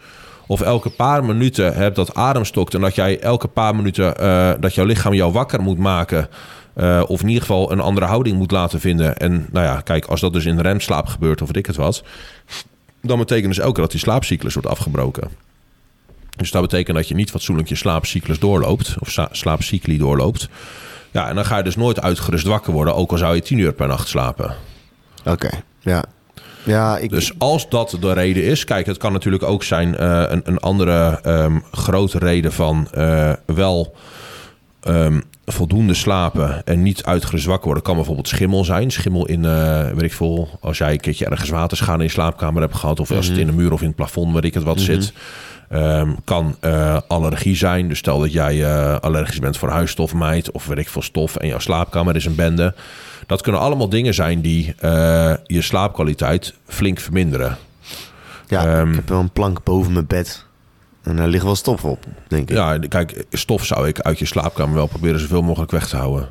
of 0.47 0.61
elke 0.61 0.89
paar 0.89 1.23
minuten 1.25 1.73
hebt 1.73 1.95
dat 1.95 2.13
adem 2.15 2.45
stokt 2.45 2.73
en 2.73 2.81
dat 2.81 2.95
jij 2.95 3.19
elke 3.19 3.47
paar 3.47 3.75
minuten 3.75 4.17
eh, 4.17 4.51
dat 4.59 4.75
jouw 4.75 4.85
lichaam 4.85 5.13
jou 5.13 5.31
wakker 5.31 5.61
moet 5.61 5.77
maken. 5.77 6.27
eh, 6.73 7.03
of 7.07 7.21
in 7.21 7.27
ieder 7.27 7.41
geval 7.41 7.71
een 7.71 7.79
andere 7.79 8.05
houding 8.05 8.37
moet 8.37 8.51
laten 8.51 8.79
vinden. 8.79 9.17
En 9.17 9.47
nou 9.51 9.65
ja, 9.65 9.81
kijk, 9.81 10.05
als 10.05 10.21
dat 10.21 10.33
dus 10.33 10.45
in 10.45 10.59
remslaap 10.59 11.07
gebeurt 11.07 11.41
of 11.41 11.47
weet 11.47 11.57
ik 11.57 11.65
het 11.65 11.75
wat. 11.75 12.03
Dan 13.01 13.17
betekent 13.17 13.47
dus 13.47 13.57
elke 13.59 13.73
keer 13.73 13.81
dat 13.83 13.91
die 13.91 13.99
slaapcyclus 13.99 14.53
wordt 14.53 14.67
afgebroken. 14.69 15.29
Dus 16.37 16.51
dat 16.51 16.61
betekent 16.61 16.97
dat 16.97 17.07
je 17.07 17.15
niet 17.15 17.29
fatsoenlijk 17.31 17.69
je 17.69 17.75
slaapcyclus 17.75 18.39
doorloopt. 18.39 18.95
Of 18.99 19.15
slaapcycli 19.31 19.97
doorloopt. 19.97 20.49
Ja, 21.11 21.29
en 21.29 21.35
dan 21.35 21.45
ga 21.45 21.57
je 21.57 21.63
dus 21.63 21.75
nooit 21.75 22.01
uitgerust 22.01 22.45
wakker 22.45 22.73
worden. 22.73 22.95
Ook 22.95 23.11
al 23.11 23.17
zou 23.17 23.35
je 23.35 23.41
tien 23.41 23.57
uur 23.57 23.73
per 23.73 23.87
nacht 23.87 24.07
slapen. 24.07 24.55
Oké, 25.25 25.49
ja. 25.89 26.03
Ja, 26.63 26.97
ik... 26.97 27.09
Dus 27.09 27.31
als 27.37 27.69
dat 27.69 27.97
de 27.99 28.13
reden 28.13 28.43
is... 28.43 28.63
Kijk, 28.63 28.85
het 28.85 28.97
kan 28.97 29.11
natuurlijk 29.11 29.43
ook 29.43 29.63
zijn 29.63 29.97
eh, 29.97 30.23
een, 30.27 30.41
een 30.43 30.59
andere 30.59 31.19
ehm, 31.23 31.59
grote 31.71 32.17
reden 32.17 32.53
van 32.53 32.87
eh, 32.91 33.31
wel... 33.45 33.95
ehm, 34.81 35.19
voldoende 35.45 35.93
slapen 35.93 36.65
en 36.65 36.83
niet 36.83 37.03
uitgerust 37.03 37.45
wakker 37.45 37.65
worden... 37.65 37.83
kan 37.83 37.95
bijvoorbeeld 37.95 38.27
schimmel 38.27 38.65
zijn. 38.65 38.91
Schimmel 38.91 39.25
in, 39.25 39.45
eh 39.45 39.89
weet 39.89 40.01
ik 40.01 40.13
veel... 40.13 40.49
als 40.61 40.77
jij 40.77 40.91
een 40.91 40.99
keertje 40.99 41.25
ergens 41.25 41.49
waterschade 41.49 41.97
in 41.97 42.05
je 42.05 42.11
slaapkamer 42.11 42.61
hebt 42.61 42.75
gehad... 42.75 42.99
of 42.99 43.11
als 43.11 43.27
het 43.27 43.37
in 43.37 43.45
de 43.45 43.53
muur 43.53 43.71
of 43.71 43.81
in 43.81 43.87
het 43.87 43.95
plafond, 43.95 44.33
weet 44.33 44.43
ik 44.43 44.53
het 44.53 44.63
wat 44.63 44.79
zit... 44.79 45.13
Ehm, 45.69 46.09
kan 46.23 46.55
allergie 47.07 47.55
zijn. 47.55 47.87
Dus 47.87 47.97
stel 47.97 48.19
dat 48.19 48.31
jij 48.31 48.67
allergisch 48.99 49.39
bent 49.39 49.57
voor 49.57 49.69
huisstofmijt... 49.69 50.51
of 50.51 50.65
weet 50.65 50.77
ik 50.77 50.89
veel 50.89 51.01
stof 51.01 51.35
en 51.35 51.47
jouw 51.47 51.59
slaapkamer 51.59 52.15
is 52.15 52.25
een 52.25 52.35
bende. 52.35 52.73
Dat 53.29 53.41
kunnen 53.41 53.61
allemaal 53.61 53.89
dingen 53.89 54.13
zijn 54.13 54.41
die 54.41 54.75
eh, 54.77 55.33
je 55.45 55.61
slaapkwaliteit 55.61 56.53
flink 56.67 56.99
verminderen. 56.99 57.57
ja, 58.47 58.65
ehm, 58.65 58.89
ik 58.89 58.95
heb 58.95 59.09
wel 59.09 59.19
een 59.19 59.31
plank 59.31 59.63
boven 59.63 59.93
mijn 59.93 60.07
bed. 60.07 60.45
En 61.03 61.15
daar 61.15 61.27
ligt 61.27 61.43
wel 61.43 61.55
stof 61.55 61.85
op, 61.85 62.05
denk 62.27 62.49
ik. 62.49 62.55
Ja, 62.55 62.79
kijk, 62.79 63.25
stof 63.31 63.65
zou 63.65 63.87
ik 63.87 63.99
uit 63.99 64.19
je 64.19 64.25
slaapkamer 64.25 64.75
wel 64.75 64.87
proberen 64.87 65.19
zoveel 65.19 65.41
mogelijk 65.41 65.71
weg 65.71 65.87
te 65.87 65.97
houden. 65.97 66.29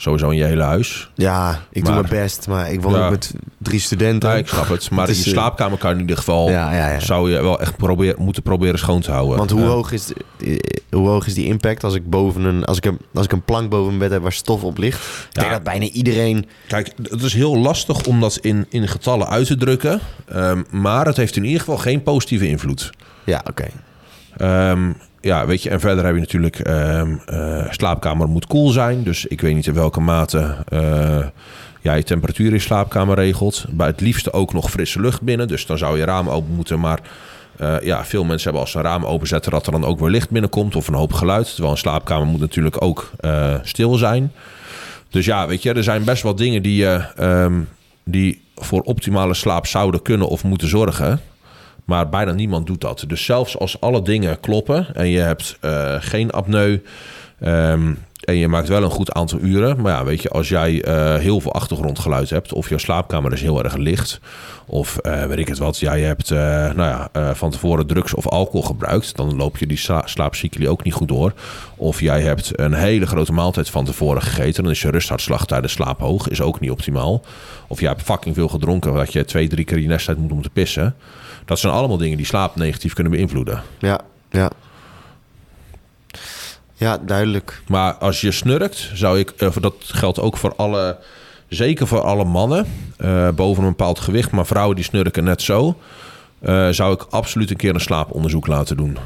Sowieso 0.00 0.30
in 0.30 0.36
je 0.36 0.44
hele 0.44 0.62
huis. 0.62 1.10
Ja, 1.14 1.60
ik 1.70 1.84
doe 1.84 1.94
mijn 1.94 2.06
best, 2.08 2.48
maar 2.48 2.72
ik 2.72 2.82
woon 2.82 2.92
Ja. 2.92 3.04
ook 3.04 3.10
met 3.10 3.34
drie 3.58 3.80
studenten. 3.80 4.30
Ja, 4.30 4.36
ik 4.36 4.48
snap 4.48 4.68
het. 4.68 4.90
Maar 4.90 5.06
Het 5.06 5.16
in 5.16 5.22
je 5.22 5.26
eh, 5.30 5.32
slaapkamer 5.32 5.78
kan 5.78 5.92
in 5.92 6.00
ieder 6.00 6.16
geval... 6.16 6.50
Ja, 6.50 6.74
ja, 6.74 6.90
ja. 6.92 7.00
zou 7.00 7.30
je 7.30 7.42
wel 7.42 7.60
echt 7.60 7.76
probeer, 7.76 8.14
moeten 8.18 8.42
proberen 8.42 8.78
schoon 8.78 9.00
te 9.00 9.10
houden. 9.10 9.36
Want 9.38 9.50
hoe, 9.50 9.60
hoog 9.62 9.92
is, 9.92 10.12
eh, 10.40 10.56
hoe 10.90 11.08
hoog 11.08 11.26
is 11.26 11.34
die 11.34 11.46
impact 11.46 11.84
als 11.84 11.94
ik, 11.94 12.10
boven 12.10 12.44
een, 12.44 12.64
als, 12.64 12.76
ik 12.76 12.84
een, 12.84 12.98
als 13.14 13.24
ik 13.24 13.32
een 13.32 13.42
plank 13.42 13.70
boven 13.70 13.86
mijn 13.86 13.98
bed 13.98 14.10
heb 14.10 14.22
waar 14.22 14.32
stof 14.32 14.62
op 14.64 14.78
ligt? 14.78 15.26
Ik 15.28 15.40
denk 15.40 15.50
dat 15.50 15.62
bijna 15.62 15.84
iedereen... 15.84 16.46
Kijk, 16.68 16.92
het 17.02 17.22
is 17.22 17.34
heel 17.34 17.56
lastig 17.58 18.06
om 18.06 18.20
dat 18.20 18.36
in, 18.36 18.66
in 18.68 18.88
getallen 18.88 19.28
uit 19.28 19.46
te 19.46 19.56
drukken. 19.56 20.00
Ehm, 20.26 20.62
maar 20.70 21.06
het 21.06 21.16
heeft 21.16 21.36
in 21.36 21.44
ieder 21.44 21.60
geval 21.60 21.78
geen 21.78 22.02
positieve 22.02 22.48
invloed. 22.48 22.90
Ja, 23.24 23.44
oké. 23.48 23.66
Ehm, 24.36 24.92
ja, 25.20 25.46
weet 25.46 25.62
je, 25.62 25.70
en 25.70 25.80
verder 25.80 26.04
heb 26.04 26.14
je 26.14 26.20
natuurlijk... 26.20 26.58
ehm 26.58 27.16
eh, 27.26 27.64
slaapkamer 27.70 28.28
moet 28.28 28.46
koel 28.46 28.70
zijn. 28.70 29.02
Dus 29.02 29.26
ik 29.26 29.40
weet 29.40 29.54
niet 29.54 29.66
in 29.66 29.74
welke 29.74 30.00
mate... 30.00 30.56
eh 30.68 31.26
ja, 31.80 31.94
je 31.94 32.02
temperatuur 32.02 32.52
in 32.52 32.60
slaapkamer 32.60 33.14
regelt. 33.14 33.64
Bij 33.68 33.86
het 33.86 34.00
liefste 34.00 34.32
ook 34.32 34.52
nog 34.52 34.70
frisse 34.70 35.00
lucht 35.00 35.22
binnen. 35.22 35.48
Dus 35.48 35.66
dan 35.66 35.78
zou 35.78 35.98
je 35.98 36.04
raam 36.04 36.28
open 36.28 36.54
moeten. 36.54 36.80
Maar 36.80 37.00
eh, 37.56 37.76
ja, 37.82 38.04
veel 38.04 38.24
mensen 38.24 38.42
hebben 38.42 38.60
als 38.60 38.70
ze 38.70 38.78
een 38.78 38.84
raam 38.84 39.04
openzetten... 39.04 39.52
dat 39.52 39.66
er 39.66 39.72
dan 39.72 39.84
ook 39.84 40.00
weer 40.00 40.10
licht 40.10 40.30
binnenkomt 40.30 40.76
of 40.76 40.88
een 40.88 40.94
hoop 40.94 41.12
geluid. 41.12 41.48
Terwijl 41.48 41.70
een 41.70 41.78
slaapkamer 41.78 42.26
moet 42.26 42.40
natuurlijk 42.40 42.82
ook 42.82 43.10
stil 43.62 43.94
zijn. 43.94 44.32
Dus 45.10 45.24
ja, 45.24 45.46
weet 45.46 45.62
je, 45.62 45.72
er 45.72 45.82
zijn 45.82 46.04
best 46.04 46.22
wel 46.22 46.34
dingen 46.34 46.62
die, 46.62 46.86
ehm, 46.86 47.60
die 48.04 48.42
voor 48.54 48.80
optimale 48.80 49.34
slaap 49.34 49.66
zouden 49.66 50.02
kunnen 50.02 50.28
of 50.28 50.44
moeten 50.44 50.68
zorgen. 50.68 51.20
Maar 51.88 52.08
bijna 52.08 52.32
niemand 52.32 52.66
doet 52.66 52.80
dat. 52.80 53.04
Dus 53.06 53.24
zelfs 53.24 53.58
als 53.58 53.80
alle 53.80 54.02
dingen 54.02 54.40
kloppen 54.40 54.86
en 54.94 55.08
je 55.08 55.20
hebt 55.20 55.56
eh, 55.60 55.94
geen 55.98 56.30
apneu 56.30 56.82
ehm, 57.40 57.94
en 58.24 58.36
je 58.36 58.48
maakt 58.48 58.68
wel 58.68 58.82
een 58.82 58.90
goed 58.90 59.12
aantal 59.12 59.38
uren. 59.38 59.80
Maar 59.80 59.92
ja, 59.92 60.04
weet 60.04 60.22
je, 60.22 60.28
als 60.28 60.48
jij 60.48 60.82
eh, 60.82 61.16
heel 61.16 61.40
veel 61.40 61.52
achtergrondgeluid 61.52 62.30
hebt 62.30 62.52
of 62.52 62.68
je 62.68 62.78
slaapkamer 62.78 63.32
is 63.32 63.40
heel 63.40 63.64
erg 63.64 63.76
licht 63.76 64.20
of 64.66 64.96
eh, 64.96 65.24
weet 65.24 65.38
ik 65.38 65.48
het 65.48 65.58
wat, 65.58 65.78
jij 65.78 66.00
hebt 66.00 66.30
nou 66.30 67.08
ja, 67.12 67.34
van 67.34 67.50
tevoren 67.50 67.86
drugs 67.86 68.14
of 68.14 68.28
alcohol 68.28 68.62
gebruikt, 68.62 69.16
dan 69.16 69.36
loop 69.36 69.58
je 69.58 69.66
die 69.66 69.78
sla- 69.78 70.06
slaapcycli 70.06 70.68
ook 70.68 70.84
niet 70.84 70.94
goed 70.94 71.08
door. 71.08 71.32
Of 71.76 72.00
jij 72.00 72.20
hebt 72.20 72.58
een 72.58 72.74
hele 72.74 73.06
grote 73.06 73.32
maaltijd 73.32 73.70
van 73.70 73.84
tevoren 73.84 74.22
gegeten, 74.22 74.62
dan 74.62 74.72
is 74.72 74.82
je 74.82 74.90
rusthartslag 74.90 75.46
tijdens 75.46 75.72
slaap 75.72 76.00
hoog, 76.00 76.28
is 76.28 76.40
ook 76.40 76.60
niet 76.60 76.70
optimaal. 76.70 77.24
Of 77.66 77.80
jij 77.80 77.88
hebt 77.88 78.02
fucking 78.02 78.34
veel 78.34 78.48
gedronken, 78.48 78.94
dat 78.94 79.12
je 79.12 79.24
twee, 79.24 79.48
drie 79.48 79.64
keer 79.64 79.78
je 79.78 79.88
nest 79.88 80.08
uit 80.08 80.18
moet 80.18 80.32
om 80.32 80.42
te 80.42 80.50
pissen. 80.50 80.94
Dat 81.48 81.58
zijn 81.58 81.72
allemaal 81.72 81.96
dingen 81.96 82.16
die 82.16 82.26
slaap 82.26 82.56
negatief 82.56 82.92
kunnen 82.92 83.12
beïnvloeden. 83.12 83.62
Ja, 83.78 84.00
ja. 84.30 84.50
Ja, 86.74 86.98
duidelijk. 86.98 87.62
Maar 87.68 87.94
als 87.94 88.20
je 88.20 88.32
snurkt, 88.32 88.90
zou 88.94 89.18
ik, 89.18 89.30
eh, 89.30 89.56
dat 89.60 89.74
geldt 89.78 90.20
ook 90.20 90.36
voor 90.36 90.54
alle, 90.56 90.98
zeker 91.48 91.86
voor 91.86 92.00
alle 92.00 92.24
mannen, 92.24 92.66
eh, 92.96 93.28
boven 93.28 93.62
een 93.62 93.68
bepaald 93.68 93.98
gewicht, 94.00 94.30
maar 94.30 94.46
vrouwen 94.46 94.76
die 94.76 94.84
snurken 94.84 95.24
net 95.24 95.42
zo, 95.42 95.78
eh, 96.38 96.68
zou 96.68 96.92
ik 96.94 97.06
absoluut 97.10 97.50
een 97.50 97.56
keer 97.56 97.74
een 97.74 97.80
slaaponderzoek 97.80 98.46
laten 98.46 98.76
doen. 98.76 98.98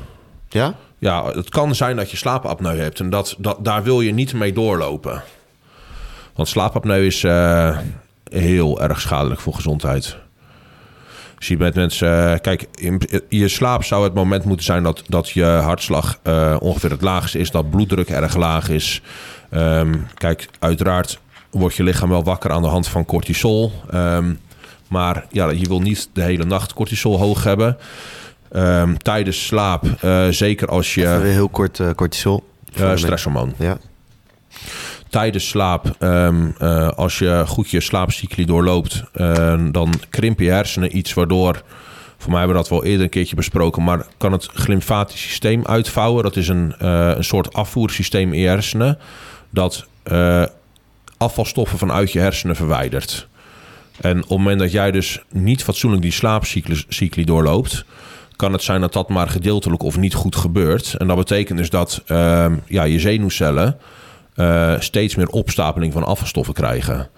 Ja? 0.48 0.74
Ja, 0.98 1.26
het 1.26 1.48
kan 1.48 1.74
zijn 1.74 1.96
dat 1.96 2.10
je 2.10 2.16
slaapapneu 2.16 2.78
hebt 2.78 3.00
en 3.00 3.10
dat, 3.10 3.34
dat, 3.38 3.64
daar 3.64 3.82
wil 3.82 4.00
je 4.00 4.12
niet 4.12 4.32
mee 4.32 4.52
doorlopen. 4.52 5.22
Want 6.34 6.48
slaapapneu 6.48 7.06
is 7.06 7.22
heel 8.30 8.80
erg 8.82 9.00
schadelijk 9.00 9.40
voor 9.40 9.54
gezondheid. 9.54 10.16
Je 11.42 11.48
ziet 11.48 11.58
met 11.58 11.74
mensen, 11.74 12.32
eh, 12.32 12.40
kijk, 12.40 12.66
in 12.72 13.00
je 13.28 13.48
slaap 13.48 13.84
zou 13.84 14.04
het 14.04 14.14
moment 14.14 14.44
moeten 14.44 14.64
zijn 14.64 14.82
dat, 14.82 15.02
dat 15.06 15.30
je 15.30 15.44
hartslag 15.44 16.18
eh, 16.22 16.56
ongeveer 16.60 16.90
het 16.90 17.02
laagste 17.02 17.38
is, 17.38 17.50
dat 17.50 17.70
bloeddruk 17.70 18.08
erg 18.08 18.36
laag 18.36 18.68
is. 18.68 19.02
Ehm, 19.50 19.94
kijk, 20.14 20.48
uiteraard 20.58 21.18
wordt 21.50 21.76
je 21.76 21.82
lichaam 21.82 22.08
wel 22.08 22.24
wakker 22.24 22.50
aan 22.50 22.62
de 22.62 22.68
hand 22.68 22.88
van 22.88 23.04
cortisol. 23.04 23.72
Ehm, 23.90 24.34
maar 24.88 25.26
ja, 25.30 25.50
je 25.50 25.68
wil 25.68 25.80
niet 25.80 26.08
de 26.12 26.22
hele 26.22 26.44
nacht 26.44 26.72
cortisol 26.72 27.18
hoog 27.18 27.44
hebben. 27.44 27.76
Ehm, 28.52 28.94
tijdens 28.96 29.46
slaap, 29.46 29.84
eh, 30.00 30.28
zeker 30.28 30.68
als 30.68 30.94
je... 30.94 31.00
Even 31.00 31.32
heel 31.32 31.48
kort 31.48 31.78
uh, 31.78 31.90
cortisol. 31.90 32.44
Uh, 32.80 32.96
stresshormoon. 32.96 33.54
Ja. 33.58 33.78
Tijdens 35.12 35.48
slaap, 35.48 35.94
ehm, 35.98 36.50
als 36.94 37.18
je 37.18 37.44
goed 37.46 37.70
je 37.70 37.80
slaapcycli 37.80 38.44
doorloopt... 38.44 39.04
dan 39.70 39.92
krimpen 40.10 40.44
je 40.44 40.50
hersenen 40.50 40.96
iets 40.96 41.14
waardoor... 41.14 41.62
Voor 42.18 42.30
mij 42.30 42.38
hebben 42.40 42.56
we 42.56 42.62
dat 42.62 42.70
wel 42.70 42.84
eerder 42.84 43.02
een 43.02 43.10
keertje 43.10 43.36
besproken... 43.36 43.84
maar 43.84 44.06
kan 44.18 44.32
het 44.32 44.48
glymfatisch 44.54 45.22
systeem 45.22 45.66
uitvouwen. 45.66 46.22
Dat 46.22 46.36
is 46.36 46.48
een, 46.48 46.74
een 46.86 47.24
soort 47.24 47.52
afvoersysteem 47.52 48.32
in 48.32 48.40
je 48.40 48.48
hersenen... 48.48 48.98
dat 49.50 49.86
afvalstoffen 51.16 51.78
vanuit 51.78 52.12
je 52.12 52.18
hersenen 52.18 52.56
verwijdert. 52.56 53.28
En 54.00 54.16
op 54.16 54.28
het 54.28 54.38
moment 54.38 54.58
dat 54.58 54.72
jij 54.72 54.90
dus 54.90 55.22
niet 55.30 55.64
fatsoenlijk 55.64 56.02
die 56.02 56.12
slaapcycli 56.12 57.24
doorloopt, 57.24 57.84
kan 58.36 58.52
het 58.52 58.62
zijn 58.62 58.80
dat 58.80 58.92
dat 58.92 59.08
maar 59.08 59.28
gedeeltelijk 59.28 59.82
of 59.82 59.96
niet 59.96 60.14
goed 60.14 60.36
gebeurt. 60.36 60.94
En 60.94 61.06
dat 61.06 61.16
betekent 61.16 61.58
dus 61.58 61.70
dat 61.70 62.02
uh, 62.06 62.46
ja, 62.66 62.82
je 62.82 62.98
zenuwcellen 62.98 63.78
uh, 64.36 64.74
steeds 64.80 65.14
meer 65.14 65.28
opstapeling 65.28 65.92
van 65.92 66.04
afvalstoffen 66.04 66.54
krijgen. 66.54 67.08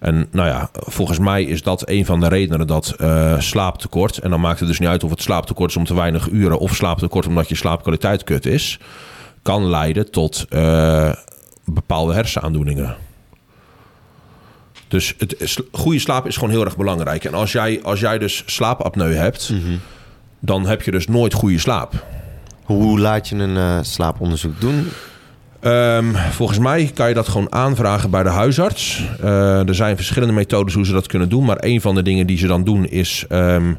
En 0.00 0.26
nou 0.30 0.48
ja, 0.48 0.68
volgens 0.72 1.18
mij 1.18 1.44
is 1.44 1.62
dat 1.62 1.88
een 1.88 2.04
van 2.04 2.20
de 2.20 2.28
redenen 2.28 2.66
dat 2.66 2.94
uh, 3.00 3.40
slaaptekort, 3.40 4.18
en 4.18 4.30
dan 4.30 4.40
maakt 4.40 4.58
het 4.58 4.68
dus 4.68 4.78
niet 4.78 4.88
uit 4.88 5.04
of 5.04 5.10
het 5.10 5.22
slaaptekort 5.22 5.70
is 5.70 5.76
om 5.76 5.84
te 5.84 5.94
weinig 5.94 6.28
uren 6.30 6.58
of 6.58 6.74
slaaptekort 6.74 7.26
omdat 7.26 7.48
je 7.48 7.54
slaapkwaliteit 7.54 8.24
kut 8.24 8.46
is, 8.46 8.78
kan 9.42 9.66
leiden 9.70 10.10
tot 10.10 10.46
uh, 10.50 11.12
bepaalde 11.64 12.14
hersenaandoeningen. 12.14 12.96
Dus 14.88 15.14
het, 15.18 15.58
goede 15.72 15.98
slaap 15.98 16.26
is 16.26 16.34
gewoon 16.34 16.50
heel 16.50 16.64
erg 16.64 16.76
belangrijk. 16.76 17.24
En 17.24 17.34
als 17.34 17.52
jij, 17.52 17.80
als 17.82 18.00
jij 18.00 18.18
dus 18.18 18.42
slaapapneu 18.46 19.14
hebt, 19.14 19.50
Mhm. 19.50 19.76
dan 20.40 20.66
heb 20.66 20.82
je 20.82 20.90
dus 20.90 21.06
nooit 21.06 21.32
goede 21.34 21.58
slaap. 21.58 22.04
Hoe 22.64 23.00
laat 23.00 23.28
je 23.28 23.36
een 23.36 23.56
eh, 23.56 23.78
slaaponderzoek 23.82 24.60
doen? 24.60 24.88
Ehm, 25.64 26.14
volgens 26.30 26.58
mij 26.58 26.90
kan 26.94 27.08
je 27.08 27.14
dat 27.14 27.28
gewoon 27.28 27.52
aanvragen 27.52 28.10
bij 28.10 28.22
de 28.22 28.28
huisarts. 28.28 29.02
Eh, 29.22 29.68
er 29.68 29.74
zijn 29.74 29.96
verschillende 29.96 30.34
methodes 30.34 30.74
hoe 30.74 30.86
ze 30.86 30.92
dat 30.92 31.06
kunnen 31.06 31.28
doen. 31.28 31.44
Maar 31.44 31.56
een 31.60 31.80
van 31.80 31.94
de 31.94 32.02
dingen 32.02 32.26
die 32.26 32.38
ze 32.38 32.46
dan 32.46 32.64
doen 32.64 32.86
is 32.86 33.24
ehm, 33.28 33.74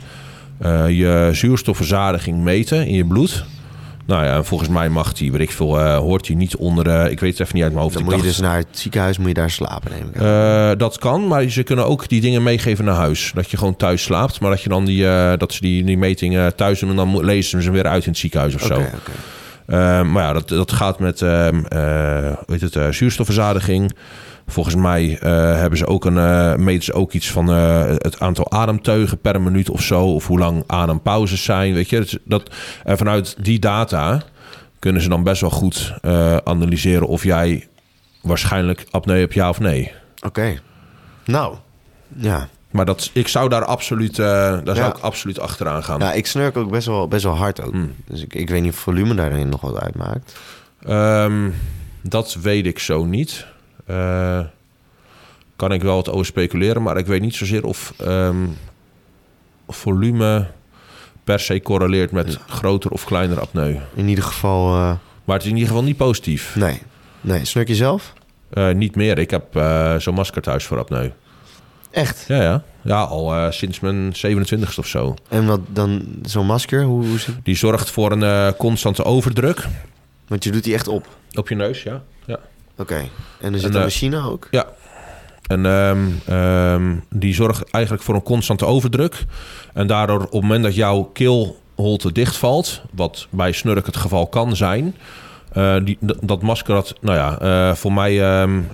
eh, 0.58 0.90
je 0.90 1.30
zuurstofverzadiging 1.34 2.44
meten 2.44 2.88
in 2.88 2.94
je 2.96 3.06
bloed. 3.06 3.46
Nou 4.08 4.26
ja, 4.26 4.44
volgens 4.44 4.70
mij 4.70 4.90
mag 4.90 5.14
die, 5.14 5.32
weet 5.32 5.42
ik 5.42 5.52
veel, 5.52 5.80
uh, 5.80 5.98
hoort 5.98 6.28
hij 6.28 6.36
niet 6.36 6.56
onder, 6.56 6.88
uh, 6.88 7.12
ik 7.12 7.20
weet 7.20 7.32
het 7.32 7.40
even 7.40 7.56
niet 7.56 7.64
uit 7.64 7.72
mijn 7.72 7.84
hoofd. 7.84 7.96
Dan 7.98 8.04
ik 8.04 8.10
moet 8.12 8.20
je 8.22 8.28
dus 8.28 8.40
naar 8.40 8.58
het 8.58 8.68
ziekenhuis, 8.72 9.18
moet 9.18 9.28
je 9.28 9.34
daar 9.34 9.50
slapen 9.50 9.92
neem 9.92 10.10
ik 10.14 10.22
aan. 10.22 10.72
uh, 10.72 10.78
dat 10.78 10.98
kan, 10.98 11.28
maar 11.28 11.50
ze 11.50 11.64
kunnen 11.64 11.86
ook 11.86 12.10
die 12.10 12.22
dingen 12.22 12.44
meegeven 12.44 12.86
naar 12.86 12.96
huis. 12.96 13.32
Dat 13.36 13.52
je 13.52 13.58
gewoon 13.58 13.76
thuis 13.76 14.04
slaapt, 14.04 14.40
maar 14.40 14.50
dat 14.50 14.62
je 14.62 14.70
dan 14.70 14.86
die, 14.86 15.08
eh, 15.08 15.38
dat 15.38 15.54
ze 15.54 15.62
die, 15.62 15.84
die 15.84 15.98
metingen 15.98 16.56
thuis 16.56 16.80
doen 16.80 16.90
en 16.90 16.96
dan 16.96 17.26
lezen 17.26 17.62
ze 17.62 17.66
hem 17.66 17.76
weer 17.76 17.88
uit 17.88 18.04
in 18.04 18.10
het 18.10 18.20
ziekenhuis 18.20 18.56
of 18.56 18.64
Oké, 18.64 18.74
zo. 18.74 18.80
oké. 18.80 19.12
Uh, 19.68 20.02
maar 20.02 20.24
ja, 20.24 20.34
dat, 20.34 20.48
dat 20.48 20.72
gaat 20.72 21.00
met 21.00 21.22
ehm, 21.22 21.66
eh, 21.66 22.34
hoe 22.34 22.46
heet 22.46 22.62
het, 22.62 22.76
uh, 22.76 22.90
zuurstofverzadiging. 22.90 23.96
Volgens 24.48 24.76
mij 24.76 25.10
uh, 25.10 25.20
hebben 25.60 25.78
ze 25.78 25.88
ook 25.88 26.06
een, 26.06 26.64
meten 26.64 26.84
ze 26.84 26.94
ook 26.94 27.14
iets 27.14 27.32
van 27.32 27.48
het 27.48 28.20
aantal 28.20 28.52
ademteugen 28.52 29.18
per 29.18 29.42
minuut 29.42 29.70
of 29.70 29.82
zo. 29.82 30.14
Of 30.14 30.28
hoe 30.28 30.40
lang 30.40 30.64
adempauzes 30.68 31.44
zijn. 31.44 31.74
Weet 31.74 31.90
je, 31.90 32.22
dat, 32.24 32.50
en 32.84 32.98
vanuit 32.98 33.36
die 33.40 33.60
data 33.60 34.22
kunnen 34.80 35.02
ze 35.02 35.10
dan 35.10 35.24
best 35.24 35.42
wel 35.42 35.50
goed 35.50 35.94
analyseren 36.44 37.08
of 37.08 37.24
jij 37.24 37.68
waarschijnlijk 38.22 38.86
apneu 38.92 39.20
hebt, 39.20 39.34
ja 39.34 39.50
of 39.50 39.60
nee. 39.60 39.92
Oké. 40.26 40.60
Nou, 41.26 41.56
ja. 42.16 42.50
Maar 42.76 42.86
dat, 42.86 43.10
ik 43.14 43.28
zou 43.28 43.50
daar 43.50 43.66
absoluut, 43.66 44.18
uh, 44.18 44.26
daar 44.26 44.62
ja. 44.64 44.76
zou 44.76 44.90
ik 44.90 44.98
absoluut 44.98 45.40
achteraan 45.40 45.84
gaan. 45.84 46.00
Ja, 46.00 46.14
ik 46.14 46.26
snurk 46.26 46.58
ook 46.58 46.70
best 46.70 46.88
wel, 46.88 47.08
best 47.08 47.24
wel 47.24 47.36
hard 47.36 47.62
ook. 47.62 47.72
Hmm. 47.72 47.96
Dus 48.08 48.22
ik, 48.22 48.34
ik 48.34 48.50
weet 48.50 48.62
niet 48.62 48.72
of 48.72 48.78
volume 48.78 49.16
daarin 49.16 49.50
nog 49.50 49.62
wat 49.62 49.80
uitmaakt. 49.80 50.40
Um, 50.88 51.56
dat 52.02 52.34
weet 52.42 52.66
ik 52.66 52.80
zo 52.80 53.06
niet. 53.06 53.46
Uh, 53.90 54.40
kan 55.56 55.72
ik 55.72 55.82
wel 55.82 55.96
wat 55.96 56.10
over 56.10 56.26
speculeren, 56.26 56.82
maar 56.82 56.98
ik 56.98 57.06
weet 57.06 57.22
niet 57.22 57.36
zozeer 57.36 57.66
of 57.66 57.94
um, 58.02 58.58
volume 59.68 60.48
per 61.24 61.40
se 61.40 61.62
correleert 61.62 62.12
met 62.12 62.34
ja. 62.34 62.40
groter 62.48 62.92
of 62.92 63.04
kleiner 63.04 63.40
apneu. 63.40 63.78
In 63.94 64.08
ieder 64.08 64.24
geval. 64.24 64.76
Uh... 64.76 64.92
Maar 65.24 65.36
het 65.36 65.44
is 65.44 65.52
in 65.52 65.56
ieder 65.56 65.70
geval 65.70 65.84
niet 65.84 65.98
positief. 65.98 66.56
Nee. 66.56 66.82
Nee, 67.22 67.46
snurk 67.46 67.68
je 67.68 67.76
zelf? 67.76 68.14
Niet 68.74 68.96
meer. 68.96 69.20
Ik 69.20 69.32
heb 69.32 69.46
zo'n 69.98 70.14
masker 70.14 70.42
thuis 70.42 70.66
voor 70.66 70.80
apneu. 70.80 71.10
Echt? 71.96 72.26
Ja, 72.28 72.42
ja. 72.42 72.64
Ja, 72.82 73.02
al 73.02 73.36
uh, 73.36 73.52
sinds 73.52 73.80
mijn 73.80 74.14
27ste 74.16 74.78
of 74.78 74.88
zo. 74.88 75.16
En 75.30 75.46
wat 75.46 75.60
dan, 75.68 76.06
zo'n 76.22 76.46
masker, 76.46 76.84
hoe, 76.84 77.06
hoe 77.06 77.20
zit... 77.20 77.36
Die 77.44 77.56
zorgt 77.56 77.92
voor 77.92 78.12
een 78.12 78.22
uh, 78.22 78.48
constante 78.58 79.04
overdruk. 79.04 79.68
Want 80.28 80.44
je 80.44 80.52
doet 80.52 80.64
die 80.64 80.74
echt 80.74 80.88
op? 80.88 81.08
Op 81.34 81.50
je 81.50 81.56
neus, 81.56 81.84
ja. 81.84 82.02
ja. 82.26 82.40
Oké. 82.78 82.82
Okay. 82.82 83.10
En 83.40 83.54
er 83.54 83.60
zit 83.60 83.70
en, 83.70 83.76
een 83.76 83.82
machine 83.82 84.30
ook? 84.30 84.48
Ja. 84.52 84.66
En 85.48 85.66
um, 85.66 86.22
um, 86.30 87.04
die 87.10 87.34
zorgt 87.34 87.72
eigenlijk 87.72 88.04
voor 88.04 88.16
een 88.16 88.24
constante 88.24 88.66
overdruk. 88.66 89.24
En 89.74 89.88
daardoor 89.88 90.24
op 90.24 90.32
het 90.32 90.42
moment 90.42 90.64
dat 90.64 90.76
jouw 90.76 91.04
keelholte 91.04 92.12
dichtvalt... 92.12 92.82
wat 92.92 93.28
bij 93.30 93.52
snurk 93.52 93.86
het 93.86 93.98
geval 93.98 94.28
kan 94.28 94.56
zijn... 94.56 94.96
Uh, 95.58 95.76
die, 95.84 95.98
dat 96.02 96.42
masker 96.42 96.76
dat, 96.76 96.96
nou 97.02 97.18
ja, 97.18 97.76
voor 97.76 97.94
mij... 97.94 98.42
Um, 98.42 98.68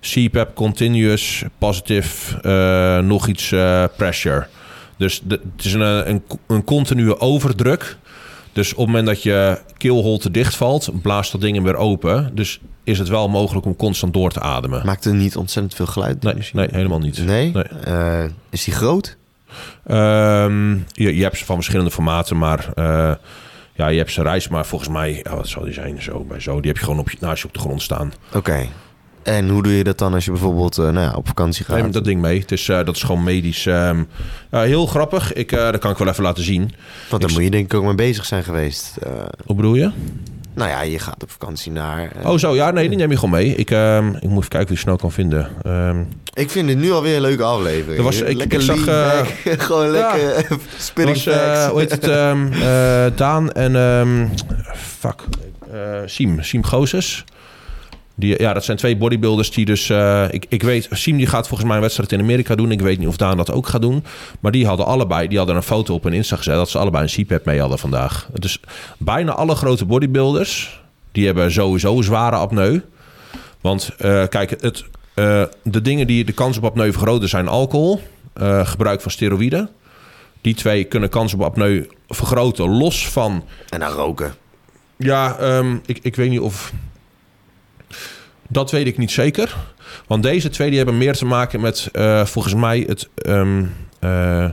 CPAP 0.00 0.54
continuous 0.54 1.44
positive 1.58 2.40
uh, 2.42 3.06
nog 3.06 3.26
iets 3.26 3.50
uh, 3.50 3.84
pressure. 3.96 4.46
Dus 4.96 5.20
de, 5.24 5.40
het 5.56 5.64
is 5.64 5.72
een, 5.72 6.10
een, 6.10 6.22
een 6.46 6.64
continue 6.64 7.20
overdruk. 7.20 7.96
Dus 8.52 8.72
op 8.72 8.78
het 8.78 8.86
moment 8.86 9.06
dat 9.06 9.22
je 9.22 9.58
keelholte 9.76 10.30
dichtvalt, 10.30 11.02
blaast 11.02 11.32
dat 11.32 11.40
ding 11.40 11.62
weer 11.62 11.76
open. 11.76 12.30
Dus 12.34 12.60
is 12.84 12.98
het 12.98 13.08
wel 13.08 13.28
mogelijk 13.28 13.66
om 13.66 13.76
constant 13.76 14.12
door 14.12 14.30
te 14.30 14.40
ademen. 14.40 14.86
Maakt 14.86 15.04
het 15.04 15.14
niet 15.14 15.36
ontzettend 15.36 15.74
veel 15.74 15.86
geluid? 15.86 16.22
Nee, 16.22 16.34
nee, 16.52 16.68
helemaal 16.70 16.98
niet. 16.98 17.24
Nee? 17.24 17.52
nee. 17.52 17.64
Uh, 17.88 18.24
is 18.50 18.64
die 18.64 18.74
groot? 18.74 19.16
Um, 19.90 20.84
je, 20.92 21.16
je, 21.16 21.22
hebt 21.22 21.36
ze 21.38 21.44
van 21.44 21.54
verschillende 21.54 21.90
formaten, 21.90 22.38
maar 22.38 22.72
ja, 23.76 23.88
je 23.88 23.98
hebt 23.98 24.12
ze 24.12 24.22
reis, 24.22 24.48
maar 24.48 24.66
volgens 24.66 24.90
mij, 24.90 25.20
ja, 25.22 25.36
wat 25.36 25.48
zal 25.48 25.64
die 25.64 25.72
zijn? 25.72 26.02
Zo 26.02 26.24
bij 26.24 26.40
zo, 26.40 26.60
die 26.60 26.70
heb 26.70 26.78
je 26.78 26.84
gewoon 26.84 27.00
op 27.00 27.10
je, 27.10 27.16
naast 27.20 27.42
je 27.42 27.48
op 27.48 27.54
de 27.54 27.60
grond 27.60 27.82
staan. 27.82 28.12
Oké. 28.28 28.36
Okay. 28.36 28.68
En 29.26 29.48
hoe 29.48 29.62
doe 29.62 29.76
je 29.76 29.84
dat 29.84 29.98
dan 29.98 30.14
als 30.14 30.24
je 30.24 30.30
bijvoorbeeld 30.30 30.78
uh, 30.78 30.84
nou 30.84 31.06
ja, 31.06 31.12
op 31.14 31.26
vakantie 31.26 31.64
gaat? 31.64 31.76
Neem 31.76 31.90
dat 31.90 32.04
ding 32.04 32.20
mee. 32.20 32.40
Het 32.40 32.52
is, 32.52 32.68
uh, 32.68 32.76
dat 32.76 32.96
is 32.96 33.02
gewoon 33.02 33.24
medisch. 33.24 33.66
Um, 33.66 34.08
uh, 34.50 34.60
heel 34.60 34.86
grappig. 34.86 35.32
Ik, 35.32 35.50
dat 35.50 35.78
kan 35.78 35.90
ik 35.90 35.96
wel 35.96 36.08
even 36.08 36.22
laten 36.22 36.44
zien. 36.44 36.72
Want 37.08 37.22
dan 37.22 37.30
ik... 37.30 37.36
moet 37.36 37.44
je 37.44 37.50
denk 37.50 37.64
ik 37.64 37.74
ook 37.74 37.84
mee 37.84 37.94
bezig 37.94 38.24
zijn 38.24 38.44
geweest. 38.44 38.94
Hoe 39.46 39.56
bedoel 39.56 39.74
je? 39.74 39.90
Nou 40.54 40.70
ja, 40.70 40.82
je 40.82 40.98
gaat 40.98 41.22
op 41.22 41.30
vakantie 41.30 41.72
naar... 41.72 42.12
Oh 42.24 42.38
zo, 42.38 42.54
ja, 42.54 42.70
nee, 42.70 42.88
die 42.88 42.98
neem 42.98 43.10
je 43.10 43.16
gewoon 43.16 43.30
mee. 43.30 43.54
Ik, 43.54 43.70
um, 43.70 44.14
ik 44.14 44.28
moet 44.28 44.38
even 44.38 44.48
kijken 44.48 44.68
wie 44.68 44.76
ik 44.76 44.82
snel 44.82 44.96
kan 44.96 45.12
vinden. 45.12 45.50
Um, 45.66 46.08
ik 46.34 46.50
vind 46.50 46.68
het 46.68 46.78
nu 46.78 46.92
alweer 46.92 47.16
een 47.16 47.20
leuke 47.20 47.42
aflevering. 47.42 47.98
Er 47.98 48.02
was, 48.02 48.20
ik, 48.20 48.36
lekker 48.36 48.58
ik 48.58 48.64
zag, 48.64 48.84
gewoon 49.66 49.90
lekker 49.90 50.20
ja, 50.20 50.56
spinning 50.78 51.24
was, 51.24 51.66
hoe 51.66 51.80
heet 51.80 51.90
het? 51.90 53.16
Daan 53.16 53.52
en... 53.52 54.30
Fuck. 54.74 55.24
Siem. 56.06 56.42
Siem 56.42 56.64
Gozes. 56.64 57.24
Die, 58.18 58.42
ja, 58.42 58.52
dat 58.52 58.64
zijn 58.64 58.76
twee 58.76 58.96
bodybuilders 58.96 59.50
die 59.50 59.64
dus... 59.64 59.88
Uh, 59.88 60.24
ik, 60.30 60.46
ik 60.48 60.62
weet, 60.62 60.88
Siem 60.90 61.16
die 61.16 61.26
gaat 61.26 61.48
volgens 61.48 61.68
mij 61.68 61.76
een 61.76 61.82
wedstrijd 61.82 62.12
in 62.12 62.20
Amerika 62.20 62.54
doen. 62.54 62.70
Ik 62.70 62.80
weet 62.80 62.98
niet 62.98 63.08
of 63.08 63.16
Daan 63.16 63.36
dat 63.36 63.52
ook 63.52 63.66
gaat 63.66 63.80
doen. 63.80 64.04
Maar 64.40 64.52
die 64.52 64.66
hadden 64.66 64.86
allebei... 64.86 65.28
Die 65.28 65.38
hadden 65.38 65.56
een 65.56 65.62
foto 65.62 65.94
op 65.94 66.02
hun 66.02 66.12
Insta 66.12 66.36
gezet... 66.36 66.54
dat 66.54 66.70
ze 66.70 66.78
allebei 66.78 67.02
een 67.04 67.24
CPAP 67.24 67.44
mee 67.44 67.60
hadden 67.60 67.78
vandaag. 67.78 68.28
Dus 68.32 68.60
bijna 68.98 69.32
alle 69.32 69.54
grote 69.54 69.84
bodybuilders... 69.84 70.80
die 71.12 71.26
hebben 71.26 71.52
sowieso 71.52 72.02
zware 72.02 72.36
apneu. 72.36 72.80
Want 73.60 73.90
uh, 73.98 74.26
kijk, 74.28 74.50
het, 74.50 74.84
uh, 75.14 75.42
de 75.62 75.82
dingen 75.82 76.06
die 76.06 76.24
de 76.24 76.32
kans 76.32 76.56
op 76.56 76.64
apneu 76.64 76.92
vergroten 76.92 77.28
zijn 77.28 77.48
alcohol... 77.48 78.00
gebruik 78.62 79.00
van 79.00 79.10
steroïden. 79.10 79.68
Die 80.40 80.54
twee 80.54 80.84
kunnen 80.84 81.08
kans 81.08 81.34
op 81.34 81.42
apneu 81.42 81.86
vergroten 82.08 82.68
los 82.68 83.08
van... 83.08 83.44
En 83.68 83.80
dan 83.80 83.92
roken. 83.92 84.34
Ja, 84.96 85.36
um, 85.40 85.80
ik, 85.86 85.98
ik 86.02 86.16
weet 86.16 86.30
niet 86.30 86.40
of... 86.40 86.72
Dat 88.48 88.70
weet 88.70 88.86
ik 88.86 88.98
niet 88.98 89.10
zeker. 89.10 89.56
Want 90.06 90.22
deze 90.22 90.48
twee 90.48 90.68
die 90.68 90.76
hebben 90.76 90.98
meer 90.98 91.14
te 91.14 91.24
maken 91.24 91.60
met 91.60 91.88
uh, 91.92 92.24
volgens 92.24 92.54
mij 92.54 92.84
het 92.86 93.08
um, 93.26 93.74
uh, 94.00 94.48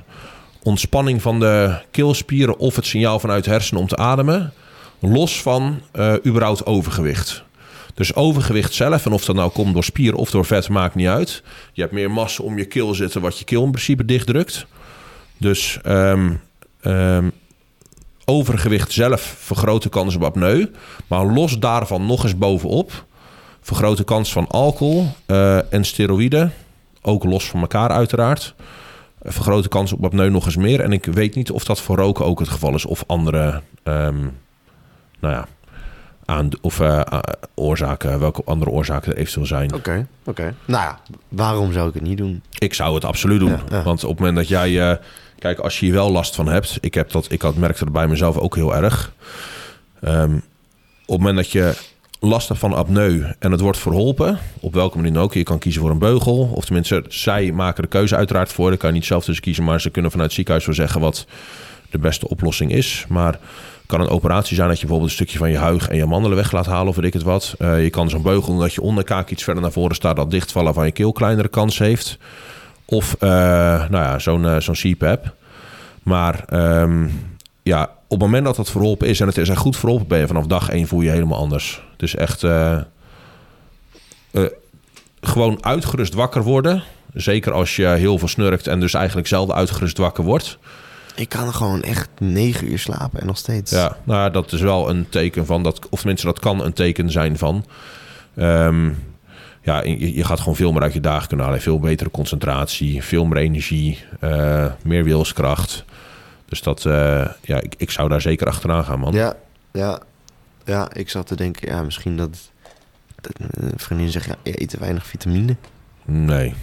ontspanning 0.63 1.21
van 1.21 1.39
de 1.39 1.77
keelspieren 1.91 2.57
of 2.57 2.75
het 2.75 2.85
signaal 2.85 3.19
vanuit 3.19 3.45
hersenen 3.45 3.81
om 3.81 3.87
te 3.87 3.97
ademen. 3.97 4.53
Los 4.99 5.41
van 5.41 5.81
uh, 5.93 6.13
überhaupt 6.25 6.65
overgewicht. 6.65 7.43
Dus 7.93 8.15
overgewicht 8.15 8.73
zelf, 8.73 9.05
en 9.05 9.11
of 9.11 9.25
dat 9.25 9.35
nou 9.35 9.51
komt 9.51 9.73
door 9.73 9.83
spieren 9.83 10.19
of 10.19 10.31
door 10.31 10.45
vet, 10.45 10.69
maakt 10.69 10.95
niet 10.95 11.07
uit. 11.07 11.43
Je 11.73 11.81
hebt 11.81 11.93
meer 11.93 12.11
massa 12.11 12.43
om 12.43 12.57
je 12.57 12.65
keel 12.65 12.93
zitten, 12.93 13.21
wat 13.21 13.39
je 13.39 13.45
keel 13.45 13.63
in 13.63 13.71
principe 13.71 14.05
dichtdrukt. 14.05 14.65
Dus 15.37 15.79
um, 15.85 16.41
um, 16.81 17.31
overgewicht 18.25 18.91
zelf 18.91 19.35
vergroot 19.39 19.83
de 19.83 19.89
kans 19.89 20.15
op 20.15 20.23
apneu. 20.23 20.65
Maar 21.07 21.25
los 21.25 21.59
daarvan 21.59 22.05
nog 22.05 22.23
eens 22.23 22.37
bovenop 22.37 23.05
vergroot 23.63 23.97
de 23.97 24.03
kans 24.03 24.31
van 24.31 24.47
alcohol 24.47 25.07
eh, 25.25 25.73
en 25.73 25.83
steroïden. 25.85 26.53
Ook 27.01 27.23
los 27.23 27.49
van 27.49 27.61
elkaar 27.61 27.89
uiteraard. 27.89 28.55
Eh, 29.21 29.31
Vergroot 29.31 29.63
de 29.63 29.69
kans 29.69 29.93
op 29.93 30.03
apneu 30.05 30.29
nog 30.29 30.45
eens 30.45 30.55
meer. 30.55 30.79
En 30.79 30.91
ik 30.91 31.05
weet 31.05 31.35
niet 31.35 31.51
of 31.51 31.63
dat 31.63 31.81
voor 31.81 31.95
roken 31.97 32.25
ook 32.25 32.39
het 32.39 32.49
geval 32.49 32.75
is. 32.75 32.85
Of 32.85 33.03
andere, 33.07 33.61
ehm, 33.83 34.19
nou 35.19 35.33
ja, 35.33 35.47
aan, 36.25 36.49
of 36.61 36.79
eh, 36.79 37.01
oorzaken, 37.55 38.19
welke 38.19 38.41
andere 38.45 38.71
oorzaken 38.71 39.11
er 39.11 39.17
eventueel 39.17 39.45
zijn. 39.45 39.73
Oké, 39.73 40.07
oké. 40.25 40.53
Nou 40.65 40.83
ja, 40.83 40.99
waarom 41.27 41.71
zou 41.73 41.87
ik 41.87 41.93
het 41.93 42.03
niet 42.03 42.17
doen? 42.17 42.43
Ik 42.57 42.73
zou 42.73 42.95
het 42.95 43.05
absoluut 43.05 43.39
doen. 43.39 43.49
Ja, 43.49 43.61
ja. 43.69 43.83
Want 43.83 44.03
op 44.03 44.09
het 44.09 44.19
moment 44.19 44.37
dat 44.37 44.47
jij... 44.47 44.91
eh, 44.91 44.97
kijk, 45.39 45.59
als 45.59 45.79
je 45.79 45.85
hier 45.85 45.95
wel 45.95 46.11
last 46.11 46.35
van 46.35 46.47
hebt... 46.47 46.77
Ik, 46.81 46.93
heb 46.93 47.11
dat, 47.11 47.31
ik 47.31 47.41
had, 47.41 47.55
merkte 47.55 47.83
dat 47.83 47.93
bij 47.93 48.07
mezelf 48.07 48.37
ook 48.37 48.55
heel 48.55 48.75
erg. 48.75 49.13
Ehm, 50.01 50.33
op 50.35 50.39
het 51.05 51.17
moment 51.17 51.35
dat 51.35 51.51
je 51.51 51.73
last 52.23 52.47
hebt 52.47 52.59
van 52.59 52.73
apneu 52.73 53.23
en 53.39 53.51
het 53.51 53.61
wordt 53.61 53.77
verholpen... 53.77 54.37
op 54.59 54.73
welke 54.73 54.95
manier 54.95 55.13
dan 55.13 55.23
ook. 55.23 55.33
Je 55.33 55.43
kan 55.43 55.59
kiezen 55.59 55.81
voor 55.81 55.91
een 55.91 55.97
beugel. 55.97 56.51
Of 56.53 56.65
tenminste, 56.65 57.03
zij 57.07 57.51
maken 57.51 57.83
de 57.83 57.89
keuze 57.89 58.15
uiteraard 58.15 58.53
voor. 58.53 58.69
Daar 58.69 58.77
kan 58.77 58.89
je 58.89 58.95
niet 58.95 59.05
zelf 59.05 59.23
tussen 59.23 59.43
kiezen. 59.43 59.63
Maar 59.63 59.81
ze 59.81 59.89
kunnen 59.89 60.11
vanuit 60.11 60.29
het 60.29 60.37
ziekenhuis 60.37 60.65
wel 60.65 60.75
zeggen... 60.75 61.01
wat 61.01 61.25
de 61.89 61.99
beste 61.99 62.29
oplossing 62.29 62.73
is. 62.73 63.05
Maar 63.09 63.39
kan 63.85 64.01
een 64.01 64.09
operatie 64.09 64.55
zijn 64.55 64.67
dat 64.67 64.79
je 64.79 64.85
bijvoorbeeld 64.85 65.11
een 65.11 65.17
stukje 65.17 65.37
van 65.37 65.51
je 65.51 65.57
huig 65.57 65.87
en 65.87 65.97
je 65.97 66.05
mandelen 66.05 66.37
weg 66.37 66.51
laat 66.51 66.65
halen 66.65 66.87
of 66.87 66.95
weet 66.95 67.05
ik 67.05 67.13
het 67.13 67.23
wat. 67.23 67.55
Eh, 67.57 67.83
je 67.83 67.89
kan 67.89 68.09
zo'n 68.09 68.21
beugel 68.21 68.51
doen 68.51 68.61
dat 68.61 68.73
je 68.73 68.81
onderkaak 68.81 69.29
iets 69.29 69.43
verder 69.43 69.63
naar 69.63 69.71
voren 69.71 69.95
staat, 69.95 70.15
dat 70.15 70.31
dichtvallen 70.31 70.73
van 70.73 70.85
je 70.85 70.91
keel 70.91 71.11
kleinere 71.11 71.47
kans 71.47 71.77
heeft. 71.77 72.17
Of 72.85 73.15
eh, 73.19 73.29
nou 73.89 73.91
ja, 73.91 74.19
zo'n 74.19 74.45
eh, 74.45 74.59
zo'n 74.59 74.75
CPAP. 74.75 75.35
Maar 76.03 76.43
ehm, 76.47 77.07
ja, 77.63 77.83
op 77.83 78.09
het 78.09 78.19
moment 78.19 78.45
dat 78.45 78.55
dat 78.55 78.71
verholpen 78.71 79.07
is 79.07 79.19
en 79.19 79.27
het 79.27 79.37
is 79.37 79.49
echt 79.49 79.59
goed 79.59 79.77
verholpen, 79.77 80.07
ben 80.07 80.19
je 80.19 80.27
vanaf 80.27 80.45
dag 80.45 80.69
één 80.69 80.87
voel 80.87 81.01
je 81.01 81.09
helemaal 81.09 81.39
anders. 81.39 81.81
Dus 81.97 82.15
echt 82.15 82.43
eh, 82.43 82.77
eh, 84.31 84.43
gewoon 85.21 85.63
uitgerust 85.65 86.13
wakker 86.13 86.43
worden. 86.43 86.83
Zeker 87.13 87.51
als 87.51 87.75
je 87.75 87.87
heel 87.87 88.17
veel 88.17 88.27
snurkt 88.27 88.67
en 88.67 88.79
dus 88.79 88.93
eigenlijk 88.93 89.27
zelden 89.27 89.55
uitgerust 89.55 89.97
wakker 89.97 90.23
wordt. 90.23 90.57
Ik 91.15 91.29
kan 91.29 91.53
gewoon 91.53 91.81
echt 91.81 92.09
negen 92.19 92.71
uur 92.71 92.79
slapen 92.79 93.19
en 93.19 93.25
nog 93.25 93.37
steeds. 93.37 93.71
Ja, 93.71 93.97
nou 94.03 94.19
ja, 94.19 94.29
dat 94.29 94.51
is 94.51 94.61
wel 94.61 94.89
een 94.89 95.09
teken 95.09 95.45
van 95.45 95.63
dat, 95.63 95.89
of 95.89 95.99
tenminste, 95.99 96.25
dat 96.25 96.39
kan 96.39 96.63
een 96.63 96.73
teken 96.73 97.11
zijn 97.11 97.37
van. 97.37 97.65
ehm, 98.35 98.89
ja, 99.61 99.83
je, 99.83 100.15
je 100.15 100.23
gaat 100.23 100.39
gewoon 100.39 100.55
veel 100.55 100.71
meer 100.71 100.81
uit 100.81 100.93
je 100.93 100.99
dagen 100.99 101.27
kunnen 101.27 101.45
halen. 101.45 101.61
Veel 101.61 101.79
betere 101.79 102.11
concentratie, 102.11 103.03
veel 103.03 103.25
meer 103.25 103.37
energie, 103.37 103.99
eh, 104.19 104.65
meer 104.83 105.03
wilskracht. 105.03 105.85
Dus 106.53 106.61
dat, 106.61 106.85
eh, 106.85 107.25
ja, 107.41 107.61
ik, 107.61 107.75
ik 107.77 107.89
zou 107.89 108.09
daar 108.09 108.21
zeker 108.21 108.47
achteraan 108.47 108.83
gaan, 108.83 108.99
man. 108.99 109.13
Ja, 109.13 109.35
ja, 109.71 109.99
ja, 110.65 110.93
ik 110.93 111.09
zat 111.09 111.27
te 111.27 111.35
denken, 111.35 111.67
ja, 111.69 111.83
misschien 111.83 112.17
dat, 112.17 112.51
dat 113.21 113.31
een 113.39 113.71
vriendin 113.75 114.09
zegt, 114.09 114.25
ja, 114.25 114.35
je 114.43 114.61
eet 114.61 114.69
te 114.69 114.77
weinig 114.79 115.05
vitamine. 115.07 115.55
Nee, 116.05 116.53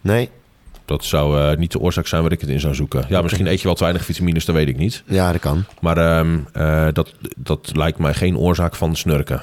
Nee, 0.00 0.30
dat 0.84 1.04
zou 1.04 1.40
eh, 1.40 1.56
niet 1.56 1.72
de 1.72 1.78
oorzaak 1.78 2.06
zijn 2.06 2.22
waar 2.22 2.32
ik 2.32 2.40
het 2.40 2.50
in 2.50 2.60
zou 2.60 2.74
zoeken. 2.74 3.04
Ja, 3.08 3.22
misschien 3.22 3.46
eet 3.46 3.58
je 3.60 3.66
wel 3.66 3.74
te 3.74 3.82
weinig 3.82 4.04
vitamines, 4.04 4.44
dat 4.44 4.54
weet 4.54 4.68
ik 4.68 4.76
niet. 4.76 5.02
ja, 5.06 5.32
dat 5.32 5.40
kan. 5.40 5.64
Maar 5.80 5.98
ehm, 5.98 6.38
eh, 6.52 6.88
dat, 6.92 7.14
dat 7.36 7.70
lijkt 7.74 7.98
mij 7.98 8.14
geen 8.14 8.36
oorzaak 8.36 8.74
van 8.74 8.96
snurken. 8.96 9.42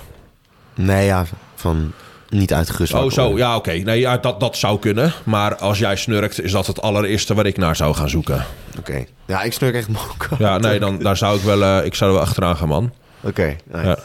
Nee, 0.73 1.05
ja, 1.05 1.25
van 1.55 1.91
niet 2.33 2.53
uitgerust. 2.53 2.93
Oh, 2.93 3.11
zo. 3.11 3.37
Ja, 3.37 3.55
oké. 3.55 3.71
Nee, 3.71 3.99
ja, 3.99 4.17
dat, 4.17 4.39
dat 4.39 4.57
zou 4.57 4.79
kunnen. 4.79 5.13
Maar 5.23 5.55
als 5.55 5.79
jij 5.79 5.95
snurkt, 5.95 6.41
is 6.41 6.51
dat 6.51 6.67
het 6.67 6.81
allereerste 6.81 7.33
waar 7.33 7.45
ik 7.45 7.57
naar 7.57 7.75
zou 7.75 7.95
gaan 7.95 8.09
zoeken. 8.09 8.45
Oké. 8.79 9.05
Ja, 9.25 9.41
ik 9.41 9.53
snurk 9.53 9.75
echt 9.75 9.87
moka. 9.87 10.27
Ja, 10.39 10.57
nee, 10.57 10.79
dan 10.79 10.97
daar 10.99 11.17
zou 11.17 11.37
ik 11.37 11.43
wel, 11.43 11.63
eh, 11.63 11.85
ik 11.85 11.95
zou 11.95 12.09
er 12.11 12.15
wel 12.17 12.25
achteraan 12.25 12.55
gaan, 12.57 12.67
man. 12.67 12.93
Oké, 13.21 13.55
Ja. 13.73 13.97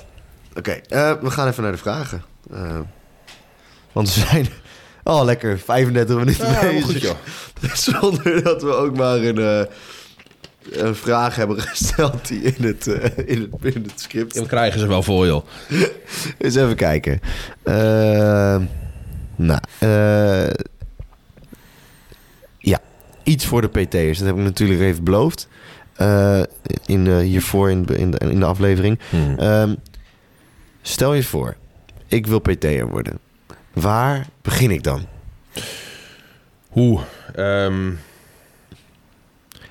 oké. 0.56 0.70
eh, 0.70 1.12
we 1.20 1.30
gaan 1.30 1.48
even 1.48 1.62
naar 1.62 1.72
de 1.72 1.78
vragen. 1.78 2.22
Eh, 2.52 2.78
want 3.92 4.14
we 4.14 4.20
zijn 4.20 4.48
al 5.02 5.24
lekker 5.24 5.58
35 5.58 6.16
minuten 6.16 6.56
bezig. 6.60 7.14
Zonder 7.90 8.42
dat 8.42 8.62
we 8.62 8.74
ook 8.74 8.96
maar 8.96 9.16
een, 9.16 9.68
een 10.70 10.94
vraag 10.94 11.36
hebben 11.36 11.60
gesteld 11.60 12.28
die 12.28 12.40
in 12.42 12.64
het, 12.64 12.86
eh, 12.86 13.10
in 13.26 13.50
het, 13.60 13.74
in 13.74 13.82
het 13.82 14.00
script 14.00 14.34
Dan 14.34 14.46
krijgen 14.46 14.80
ze 14.80 14.86
wel 14.86 15.02
voor, 15.02 15.26
joh. 15.26 15.44
Eens 16.38 16.54
even 16.54 16.76
kijken. 16.76 17.20
Eh, 17.62 18.56
nou, 19.36 19.60
eh, 19.78 20.50
ja, 22.58 22.80
iets 23.22 23.46
voor 23.46 23.60
de 23.60 23.68
PT'ers. 23.68 24.18
Dat 24.18 24.26
heb 24.26 24.36
ik 24.36 24.42
natuurlijk 24.42 24.80
even 24.80 25.04
beloofd. 25.04 25.48
Eh, 25.94 26.42
in, 26.86 27.20
hiervoor 27.20 27.70
in, 27.70 27.86
in, 27.86 28.10
de, 28.10 28.18
in 28.18 28.40
de 28.40 28.46
aflevering. 28.46 28.98
Hmm. 29.10 29.38
Ehm, 29.38 29.74
stel 30.82 31.14
je 31.14 31.22
voor, 31.22 31.56
ik 32.06 32.26
wil 32.26 32.38
PT'er 32.38 32.88
worden. 32.88 33.18
Waar 33.72 34.26
begin 34.42 34.70
ik 34.70 34.82
dan? 34.82 35.06
Hoe? 36.68 37.00
Ehm, 37.34 37.90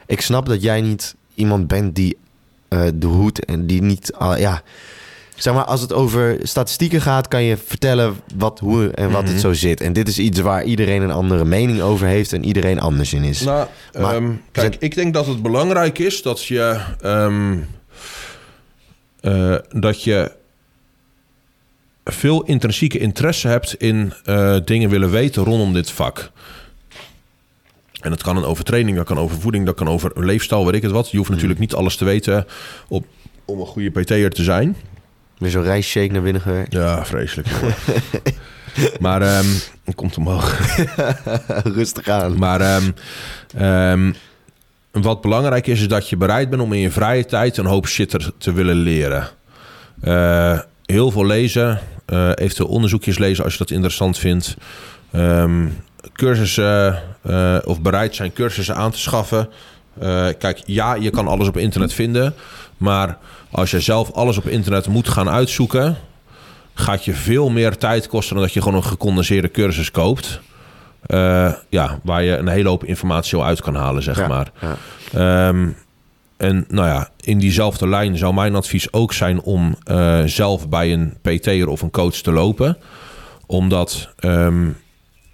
Ik 0.07 0.21
snap 0.21 0.45
dat 0.45 0.61
jij 0.61 0.81
niet 0.81 1.15
iemand 1.35 1.67
bent 1.67 1.95
die 1.95 2.17
eh, 2.67 2.81
de 2.95 3.07
hoed 3.07 3.45
en 3.45 3.65
die 3.67 3.81
niet... 3.81 4.13
ah, 4.13 4.39
ja, 4.39 4.61
zeg 5.35 5.53
maar, 5.53 5.63
als 5.63 5.81
het 5.81 5.93
over 5.93 6.37
statistieken 6.43 7.01
gaat, 7.01 7.27
kan 7.27 7.43
je 7.43 7.57
vertellen 7.57 8.15
wat, 8.35 8.59
hoe 8.59 8.91
en 8.91 9.11
wat 9.11 9.23
Mhm. 9.23 9.31
het 9.31 9.41
zo 9.41 9.53
zit. 9.53 9.81
En 9.81 9.93
dit 9.93 10.07
is 10.07 10.19
iets 10.19 10.39
waar 10.39 10.63
iedereen 10.63 11.01
een 11.01 11.11
andere 11.11 11.45
mening 11.45 11.81
over 11.81 12.07
heeft 12.07 12.33
en 12.33 12.45
iedereen 12.45 12.79
anders 12.79 13.13
in 13.13 13.23
is. 13.23 13.41
nou, 13.41 13.67
Maar- 13.99 14.15
ehm, 14.15 14.31
kijk, 14.51 14.75
ik 14.79 14.95
denk 14.95 15.13
dat 15.13 15.25
het 15.25 15.41
belangrijk 15.41 15.99
is 15.99 16.21
dat 16.21 16.43
je... 16.45 16.79
ehm, 17.01 17.57
eh, 19.19 19.55
dat 19.69 20.03
je 20.03 20.31
veel 22.05 22.43
intrinsieke 22.43 22.97
interesse 22.97 23.47
hebt 23.47 23.73
in 23.73 24.13
eh, 24.25 24.57
dingen 24.65 24.89
willen 24.89 25.09
weten 25.09 25.43
rondom 25.43 25.73
dit 25.73 25.91
vak. 25.91 26.31
En 28.01 28.09
dat 28.09 28.23
kan 28.23 28.37
een 28.37 28.43
overtraining, 28.43 28.97
dat 28.97 29.05
kan 29.05 29.19
over 29.19 29.39
voeding, 29.39 29.65
dat 29.65 29.75
kan 29.75 29.89
over 29.89 30.11
leefstijl, 30.15 30.65
weet 30.65 30.75
ik 30.75 30.81
het 30.81 30.91
wat. 30.91 31.11
Je 31.11 31.17
hoeft 31.17 31.29
natuurlijk 31.29 31.59
niet 31.59 31.73
alles 31.73 31.95
te 31.95 32.05
weten 32.05 32.45
op, 32.87 33.05
om 33.45 33.59
een 33.59 33.65
goede 33.65 33.89
PT'er 33.89 34.31
te 34.31 34.43
zijn. 34.43 34.75
Weer 35.37 35.49
zo'n 35.49 35.63
rijstshake 35.63 36.11
naar 36.11 36.21
binnen 36.21 36.41
gewerkt. 36.41 36.73
Ja, 36.73 37.05
vreselijk. 37.05 37.47
maar 38.99 39.21
ehm 39.21 39.45
het 39.87 39.95
komt 39.95 40.17
omhoog. 40.17 40.75
Rustig 41.63 42.07
aan. 42.07 42.37
Maar 42.37 42.61
ehm, 42.61 42.91
ehm, 43.57 44.13
wat 44.91 45.21
belangrijk 45.21 45.67
is, 45.67 45.81
is 45.81 45.87
dat 45.87 46.09
je 46.09 46.17
bereid 46.17 46.49
bent 46.49 46.61
om 46.61 46.73
in 46.73 46.79
je 46.79 46.91
vrije 46.91 47.25
tijd 47.25 47.57
een 47.57 47.65
hoop 47.65 47.87
shit 47.87 48.29
te 48.37 48.53
willen 48.53 48.75
leren. 48.75 49.29
Eh, 50.01 50.59
heel 50.85 51.11
veel 51.11 51.25
lezen, 51.25 51.79
eh, 52.05 52.31
eventueel 52.35 52.69
onderzoekjes 52.69 53.17
lezen 53.17 53.43
als 53.43 53.53
je 53.53 53.59
dat 53.59 53.71
interessant 53.71 54.17
vindt. 54.17 54.55
Ehm, 55.11 55.67
cursussen 56.13 57.01
eh, 57.21 57.57
of 57.65 57.81
bereid 57.81 58.15
zijn 58.15 58.33
cursussen 58.33 58.75
aan 58.75 58.91
te 58.91 58.99
schaffen. 58.99 59.49
Eh, 59.99 60.27
kijk, 60.39 60.61
ja, 60.65 60.93
je 60.95 61.09
kan 61.09 61.27
alles 61.27 61.47
op 61.47 61.57
internet 61.57 61.93
vinden. 61.93 62.33
Maar 62.77 63.17
als 63.51 63.71
je 63.71 63.79
zelf 63.79 64.11
alles 64.11 64.37
op 64.37 64.47
internet 64.47 64.87
moet 64.87 65.09
gaan 65.09 65.29
uitzoeken, 65.29 65.97
gaat 66.73 67.05
je 67.05 67.13
veel 67.13 67.49
meer 67.49 67.77
tijd 67.77 68.07
kosten 68.07 68.35
dan 68.35 68.43
dat 68.43 68.53
je 68.53 68.61
gewoon 68.61 68.77
een 68.77 68.83
gecondenseerde 68.83 69.51
cursus 69.51 69.91
koopt. 69.91 70.39
Eh, 71.05 71.53
ja, 71.69 71.99
waar 72.03 72.23
je 72.23 72.37
een 72.37 72.47
hele 72.47 72.69
hoop 72.69 72.83
informatie 72.83 73.37
al 73.37 73.45
uit 73.45 73.61
kan 73.61 73.75
halen, 73.75 74.03
zeg 74.03 74.17
Ja, 74.17 74.27
maar. 74.27 74.51
ja. 74.61 74.75
Ehm, 75.47 75.67
en 76.37 76.65
nou 76.67 76.87
ja, 76.87 77.09
in 77.19 77.39
diezelfde 77.39 77.87
lijn 77.87 78.17
zou 78.17 78.33
mijn 78.33 78.55
advies 78.55 78.93
ook 78.93 79.13
zijn 79.13 79.41
om 79.41 79.75
zelf 80.25 80.69
bij 80.69 80.93
een 80.93 81.17
PT'er 81.21 81.67
of 81.67 81.81
een 81.81 81.91
coach 81.91 82.15
te 82.15 82.31
lopen. 82.31 82.77
Omdat 83.45 84.09
ehm, 84.19 84.67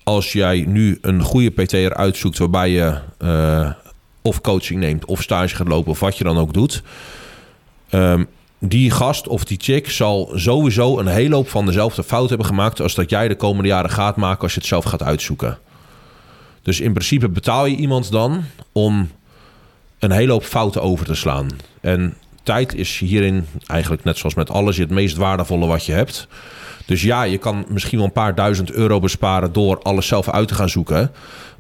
als 0.03 0.31
jij 0.31 0.65
nu 0.67 0.97
een 1.01 1.21
goede 1.21 1.49
PT'er 1.49 1.93
uitzoekt 1.93 2.37
waarbij 2.37 2.69
je 2.69 2.99
eh, 3.17 3.71
of 4.21 4.41
coaching 4.41 4.79
neemt 4.79 5.05
of 5.05 5.21
stage 5.21 5.55
gaat 5.55 5.67
lopen 5.67 5.91
of 5.91 5.99
wat 5.99 6.17
je 6.17 6.23
dan 6.23 6.37
ook 6.37 6.53
doet. 6.53 6.83
ehm, 7.89 8.23
die 8.59 8.91
gast 8.91 9.27
of 9.27 9.43
die 9.43 9.57
chick 9.61 9.89
zal 9.89 10.31
sowieso 10.35 10.99
een 10.99 11.07
hele 11.07 11.35
hoop 11.35 11.49
van 11.49 11.65
dezelfde 11.65 12.03
fout 12.03 12.29
hebben 12.29 12.47
gemaakt 12.47 12.81
als 12.81 12.95
dat 12.95 13.09
jij 13.09 13.27
de 13.27 13.35
komende 13.35 13.67
jaren 13.67 13.89
gaat 13.89 14.15
maken 14.15 14.41
als 14.41 14.53
je 14.53 14.59
het 14.59 14.67
zelf 14.67 14.83
gaat 14.83 15.03
uitzoeken. 15.03 15.57
Dus 16.61 16.79
in 16.79 16.93
principe 16.93 17.29
betaal 17.29 17.65
je 17.65 17.75
iemand 17.75 18.11
dan 18.11 18.43
om 18.71 19.09
een 19.99 20.11
hele 20.11 20.31
hoop 20.31 20.43
fouten 20.43 20.81
over 20.81 21.05
te 21.05 21.15
slaan. 21.15 21.47
En 21.81 22.17
tijd 22.43 22.75
is 22.75 22.99
hierin 22.99 23.45
eigenlijk 23.67 24.03
net 24.03 24.17
zoals 24.17 24.35
met 24.35 24.49
alles 24.49 24.77
het 24.77 24.89
meest 24.89 25.17
waardevolle 25.17 25.65
wat 25.65 25.85
je 25.85 25.91
hebt. 25.91 26.27
Dus 26.85 27.01
ja, 27.01 27.23
je 27.23 27.37
kan 27.37 27.65
misschien 27.67 27.97
wel 27.97 28.07
een 28.07 28.13
paar 28.13 28.35
duizend 28.35 28.71
euro 28.71 28.99
besparen 28.99 29.53
door 29.53 29.81
alles 29.81 30.07
zelf 30.07 30.29
uit 30.29 30.47
te 30.47 30.55
gaan 30.55 30.69
zoeken. 30.69 31.11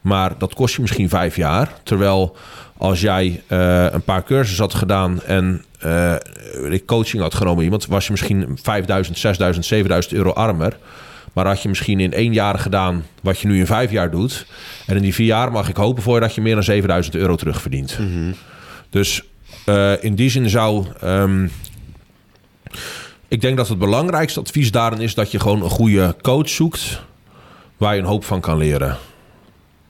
Maar 0.01 0.37
dat 0.37 0.53
kost 0.53 0.75
je 0.75 0.81
misschien 0.81 1.09
vijf 1.09 1.35
jaar. 1.35 1.73
Terwijl 1.83 2.35
als 2.77 3.01
jij 3.01 3.41
eh, 3.47 3.85
een 3.91 4.03
paar 4.03 4.23
cursussen 4.23 4.63
had 4.63 4.73
gedaan 4.73 5.21
en 5.21 5.63
eh, 5.79 6.15
coaching 6.85 7.21
had 7.21 7.33
genomen 7.33 7.63
iemand, 7.63 7.85
was 7.85 8.05
je 8.05 8.11
misschien 8.11 8.57
5000, 8.61 9.17
6000, 9.17 9.65
7000 9.65 10.13
euro 10.13 10.31
armer. 10.31 10.77
Maar 11.33 11.47
had 11.47 11.61
je 11.61 11.69
misschien 11.69 11.99
in 11.99 12.13
één 12.13 12.33
jaar 12.33 12.59
gedaan 12.59 13.05
wat 13.21 13.39
je 13.39 13.47
nu 13.47 13.59
in 13.59 13.65
vijf 13.65 13.91
jaar 13.91 14.11
doet. 14.11 14.45
En 14.87 14.95
in 14.95 15.01
die 15.01 15.13
vier 15.13 15.25
jaar 15.25 15.51
mag 15.51 15.69
ik 15.69 15.75
hopen 15.75 16.03
voor 16.03 16.15
je 16.15 16.21
dat 16.21 16.35
je 16.35 16.41
meer 16.41 16.53
dan 16.53 16.63
7000 16.63 17.15
euro 17.15 17.35
terugverdient. 17.35 17.97
Dus 18.89 19.23
eh, 19.65 20.03
in 20.03 20.15
die 20.15 20.29
zin 20.29 20.49
zou. 20.49 20.85
ehm, 21.01 21.47
Ik 23.27 23.41
denk 23.41 23.57
dat 23.57 23.67
het 23.67 23.77
belangrijkste 23.77 24.39
advies 24.39 24.71
daarin 24.71 24.99
is 24.99 25.13
dat 25.13 25.31
je 25.31 25.39
gewoon 25.39 25.63
een 25.63 25.69
goede 25.69 26.15
coach 26.21 26.49
zoekt 26.49 27.01
waar 27.77 27.93
je 27.95 28.01
een 28.01 28.07
hoop 28.07 28.23
van 28.23 28.41
kan 28.41 28.57
leren. 28.57 28.97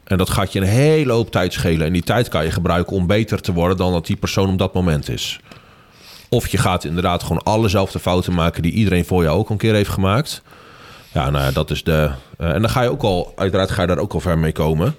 En 0.04 0.18
dat 0.18 0.30
gaat 0.30 0.54
je 0.54 0.60
een 0.60 0.66
hele 0.66 1.12
hoop 1.12 1.32
tijd 1.32 1.54
schelen. 1.54 1.88
En 1.88 1.94
die 1.94 2.04
tijd 2.04 2.28
kan 2.28 2.44
je 2.44 2.52
gebruiken 2.52 2.96
om 2.96 3.08
beter 3.08 3.42
te 3.42 3.54
worden 3.54 3.78
dan 3.78 3.92
dat 3.92 4.06
die 4.06 4.16
persoon 4.16 4.50
op 4.50 4.58
dat 4.58 4.74
moment 4.74 5.10
is. 5.10 5.40
Of 6.30 6.48
je 6.48 6.58
gaat 6.58 6.84
inderdaad 6.84 7.22
gewoon 7.24 7.44
allezelfde 7.44 8.00
fouten 8.00 8.34
maken 8.34 8.62
die 8.62 8.72
iedereen 8.72 9.06
voor 9.06 9.24
jou 9.24 9.38
ook 9.38 9.50
een 9.50 9.58
keer 9.58 9.74
heeft 9.74 9.90
gemaakt. 9.90 10.42
Ja, 11.12 11.30
nou 11.30 11.44
ja, 11.46 11.52
dat 11.52 11.72
is 11.72 11.84
de. 11.84 12.12
eh, 12.38 12.50
en 12.54 12.62
dan 12.62 12.70
ga 12.70 12.82
je 12.82 12.90
ook 12.90 13.04
al, 13.04 13.34
uiteraard 13.36 13.72
ga 13.72 13.82
je 13.82 13.88
daar 13.88 13.98
ook 13.98 14.14
al 14.14 14.20
ver 14.20 14.38
mee 14.40 14.52
komen. 14.52 14.96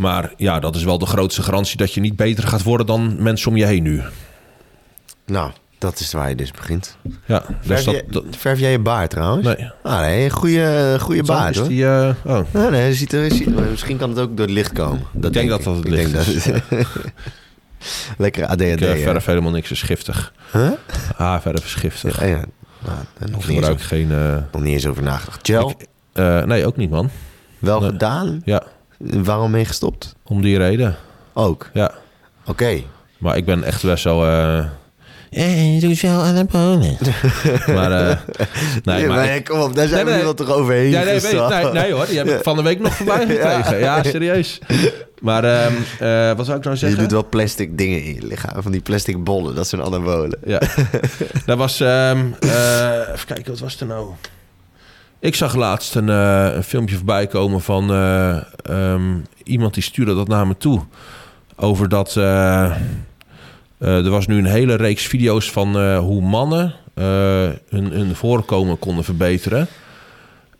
Maar 0.00 0.32
ja, 0.36 0.60
dat 0.60 0.76
is 0.76 0.84
wel 0.84 0.98
de 0.98 1.06
grootste 1.06 1.42
garantie 1.42 1.76
dat 1.76 1.94
je 1.94 2.00
niet 2.00 2.16
beter 2.16 2.48
gaat 2.48 2.62
worden 2.62 2.86
dan 2.86 3.22
mensen 3.22 3.50
om 3.50 3.56
je 3.56 3.64
heen 3.66 3.82
nu. 3.82 4.02
Nou, 5.26 5.50
dat 5.78 6.00
is 6.00 6.12
waar 6.12 6.28
je 6.28 6.34
dus 6.34 6.50
begint. 6.50 6.96
Ja, 7.24 7.38
dus 7.46 7.56
Verf, 7.60 7.84
dat. 7.84 7.94
jij, 7.94 8.04
dat 8.08 8.24
verf 8.30 8.58
jij 8.58 8.70
je 8.70 8.78
baard 8.78 9.10
trouwens? 9.10 9.46
nee. 9.46 9.70
Ah, 9.82 10.00
nee, 10.00 10.30
goede, 10.30 10.96
goede 11.00 11.22
baard 11.22 11.50
Is 11.54 11.58
hoor. 11.60 11.68
die, 11.68 11.86
eh, 11.86 12.10
oh. 12.24 12.40
Nee, 12.50 12.70
nee, 12.70 12.94
ziet 12.94 13.12
er, 13.12 13.32
ziet, 13.32 13.70
misschien 13.70 13.96
kan 13.96 14.08
het 14.10 14.18
ook 14.18 14.36
door 14.36 14.46
het 14.46 14.54
licht 14.54 14.72
komen. 14.72 15.02
Dat 15.12 15.32
denk 15.32 15.48
dat 15.48 15.62
dat 15.62 15.76
het 15.76 15.84
ik. 15.84 15.90
licht 15.90 16.12
denk 16.12 16.62
Dat, 16.70 16.86
Lekker 18.18 18.46
ADHD. 18.46 18.60
Ik 18.60 18.80
eh, 18.80 18.88
hè? 18.88 18.98
verf 18.98 19.24
helemaal 19.24 19.50
niks 19.50 19.70
is 19.70 19.82
giftig. 19.82 20.32
Huh? 20.52 20.70
Ah, 21.16 21.40
verf 21.40 21.64
is 21.64 21.74
giftig. 21.74 22.20
Ja, 22.20 22.26
ja. 22.26 22.44
Nou, 22.86 22.98
Ik 23.20 23.30
nog, 23.30 23.30
niet 23.30 23.34
eens 23.36 23.44
gebruik 23.54 23.72
over, 23.74 23.86
geen. 23.86 24.12
eh, 24.12 24.36
nog 24.52 24.62
niet 24.62 24.72
eens 24.72 24.86
over 24.86 25.02
nagedacht. 25.02 25.46
Gel, 25.46 25.70
Ik- 25.70 25.86
eh, 26.12 26.42
nee, 26.42 26.66
ook 26.66 26.76
niet, 26.76 26.90
man. 26.90 27.10
wel 27.58 27.80
nee. 27.80 27.90
gedaan. 27.90 28.42
Ja, 28.44 28.62
Waarom 29.00 29.50
mee 29.50 29.64
gestopt? 29.64 30.14
om 30.24 30.42
die 30.42 30.58
reden. 30.58 30.96
Ook. 31.32 31.70
Ja. 31.72 31.92
Oké. 32.46 32.80
Maar 33.18 33.36
ik 33.36 33.44
ben 33.44 33.64
echt 33.64 33.82
best 33.82 34.04
wel. 34.04 34.24
eh 34.26 34.64
eh, 35.30 35.80
doe 35.80 35.94
zo 35.94 36.08
aan 36.20 36.34
de 36.34 36.44
bonen. 36.44 36.96
maar, 37.74 37.92
eh 37.92 38.16
nee, 38.84 39.00
Ja, 39.00 39.06
maar. 39.06 39.16
maar 39.16 39.34
ik- 39.34 39.44
kom 39.44 39.60
op, 39.60 39.74
daar 39.74 39.88
zijn 39.88 40.04
Nee, 40.04 40.12
we 40.14 40.18
nu 40.18 40.24
wel 40.24 40.34
toch 40.34 40.50
overheen 40.50 40.90
ja, 40.90 41.02
nee, 41.02 41.20
nee, 41.20 41.72
nee 41.72 41.92
hoor, 41.92 42.06
die 42.06 42.16
heb 42.18 42.26
ik 42.28 42.42
van 42.42 42.56
de 42.56 42.62
week 42.62 42.80
nog 42.80 42.94
voorbij 42.94 43.26
gekregen. 43.26 43.78
Ja, 43.78 44.02
serieus. 44.02 44.58
Maar 45.20 45.44
uh, 45.44 45.66
uh, 46.00 46.36
wat 46.36 46.46
zou 46.46 46.58
ik 46.58 46.64
nou 46.64 46.74
Je 46.74 46.80
zeggen? 46.80 46.98
doet 46.98 47.10
wel 47.12 47.28
plastic 47.28 47.78
dingen 47.78 48.04
in 48.04 48.14
je 48.14 48.26
lichaam. 48.26 48.62
Van 48.62 48.72
die 48.72 48.80
plastic 48.80 49.24
bollen. 49.24 49.54
Dat 49.54 49.68
zijn 49.68 49.82
anabolen. 49.82 50.38
Ja. 50.44 50.60
dat 51.46 51.58
was... 51.58 51.80
Um, 51.80 51.88
uh, 51.88 52.90
even 53.12 53.26
kijken, 53.26 53.50
wat 53.50 53.58
was 53.60 53.80
er 53.80 53.86
nou? 53.86 54.06
Ik 55.20 55.34
zag 55.34 55.54
laatst 55.54 55.94
een, 55.94 56.08
uh, 56.08 56.54
een 56.54 56.62
filmpje 56.62 56.96
voorbij 56.96 57.26
komen 57.26 57.60
van 57.60 57.92
uh, 57.92 58.36
um, 58.70 59.26
iemand 59.44 59.74
die 59.74 59.82
stuurde 59.82 60.14
dat 60.14 60.28
naar 60.28 60.46
me 60.46 60.56
toe. 60.56 60.80
Over 61.56 61.88
dat... 61.88 62.14
Uh, 62.16 62.74
er 63.78 64.10
was 64.10 64.26
nu 64.26 64.38
een 64.38 64.44
hele 64.44 64.74
reeks 64.74 65.06
video's 65.06 65.50
van 65.50 65.96
hoe 65.96 66.22
mannen 66.22 66.74
hun, 67.68 67.90
hun 67.90 68.14
voorkomen 68.14 68.78
konden 68.78 69.04
verbeteren. 69.04 69.68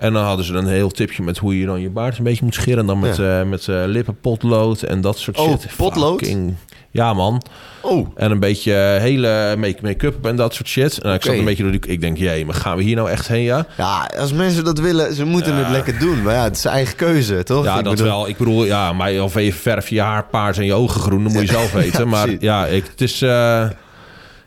En 0.01 0.13
dan 0.13 0.25
hadden 0.25 0.45
ze 0.45 0.55
een 0.55 0.67
heel 0.67 0.91
tipje 0.91 1.23
met 1.23 1.39
hoe 1.39 1.59
je 1.59 1.67
dan 1.67 1.81
je 1.81 1.91
baard 1.91 2.19
een 2.19 2.25
beetje 2.25 2.45
moet 2.45 2.55
scheren. 2.55 2.87
Dan 2.87 2.99
met, 2.99 3.17
ja. 3.17 3.41
uh, 3.41 3.47
met 3.47 3.67
uh, 3.67 3.83
lippenpotlood 3.87 4.83
en 4.83 5.01
dat 5.01 5.19
soort 5.19 5.39
oh, 5.39 5.49
shit. 5.49 5.77
potlood? 5.77 6.19
Fucking, 6.19 6.55
ja, 6.91 7.15
man. 7.15 7.43
Oh. 7.81 8.09
En 8.17 8.31
een 8.31 8.41
beetje 8.41 8.73
hele 9.01 9.57
make-up 9.81 10.27
en 10.27 10.37
dat 10.37 10.55
soort 10.55 10.69
shit. 10.69 10.99
En 10.99 11.15
ik 11.15 11.23
zat 11.23 11.35
een 11.35 11.45
beetje 11.45 11.63
door 11.63 11.73
die... 11.73 11.87
Ik 11.87 12.01
denk, 12.01 12.17
jee, 12.17 12.45
maar 12.45 12.55
gaan 12.55 12.77
we 12.77 12.83
hier 12.83 12.97
nou 12.97 13.11
echt 13.11 13.29
heen, 13.29 13.43
ja? 13.43 13.67
Ja, 13.77 14.11
als 14.19 14.33
mensen 14.33 14.65
dat 14.65 14.79
willen, 14.79 15.15
ze 15.15 15.25
moeten 15.25 15.53
ja. 15.53 15.59
het 15.59 15.71
lekker 15.71 15.99
doen. 15.99 16.23
Maar 16.23 16.35
ja, 16.35 16.43
het 16.45 16.57
is 16.57 16.65
eigen 16.65 16.97
keuze, 16.97 17.43
toch? 17.43 17.65
Ja, 17.65 17.79
ik 17.79 17.85
dat 17.85 17.97
bedoel... 17.97 18.09
wel. 18.09 18.29
Ik 18.29 18.37
bedoel, 18.37 18.65
ja, 18.65 18.93
maar 18.93 19.23
of 19.23 19.37
even 19.37 19.61
verf 19.61 19.89
je 19.89 20.01
haar 20.01 20.25
paars 20.25 20.59
en 20.59 20.65
je 20.65 20.75
ogen 20.75 21.01
groen, 21.01 21.23
dan 21.23 21.33
moet 21.33 21.43
je 21.43 21.49
zelf 21.49 21.73
weten. 21.83 22.09
maar 22.09 22.29
ja, 22.39 22.67
ik, 22.67 22.85
het 22.91 23.01
is... 23.01 23.23
Uh... 23.23 23.65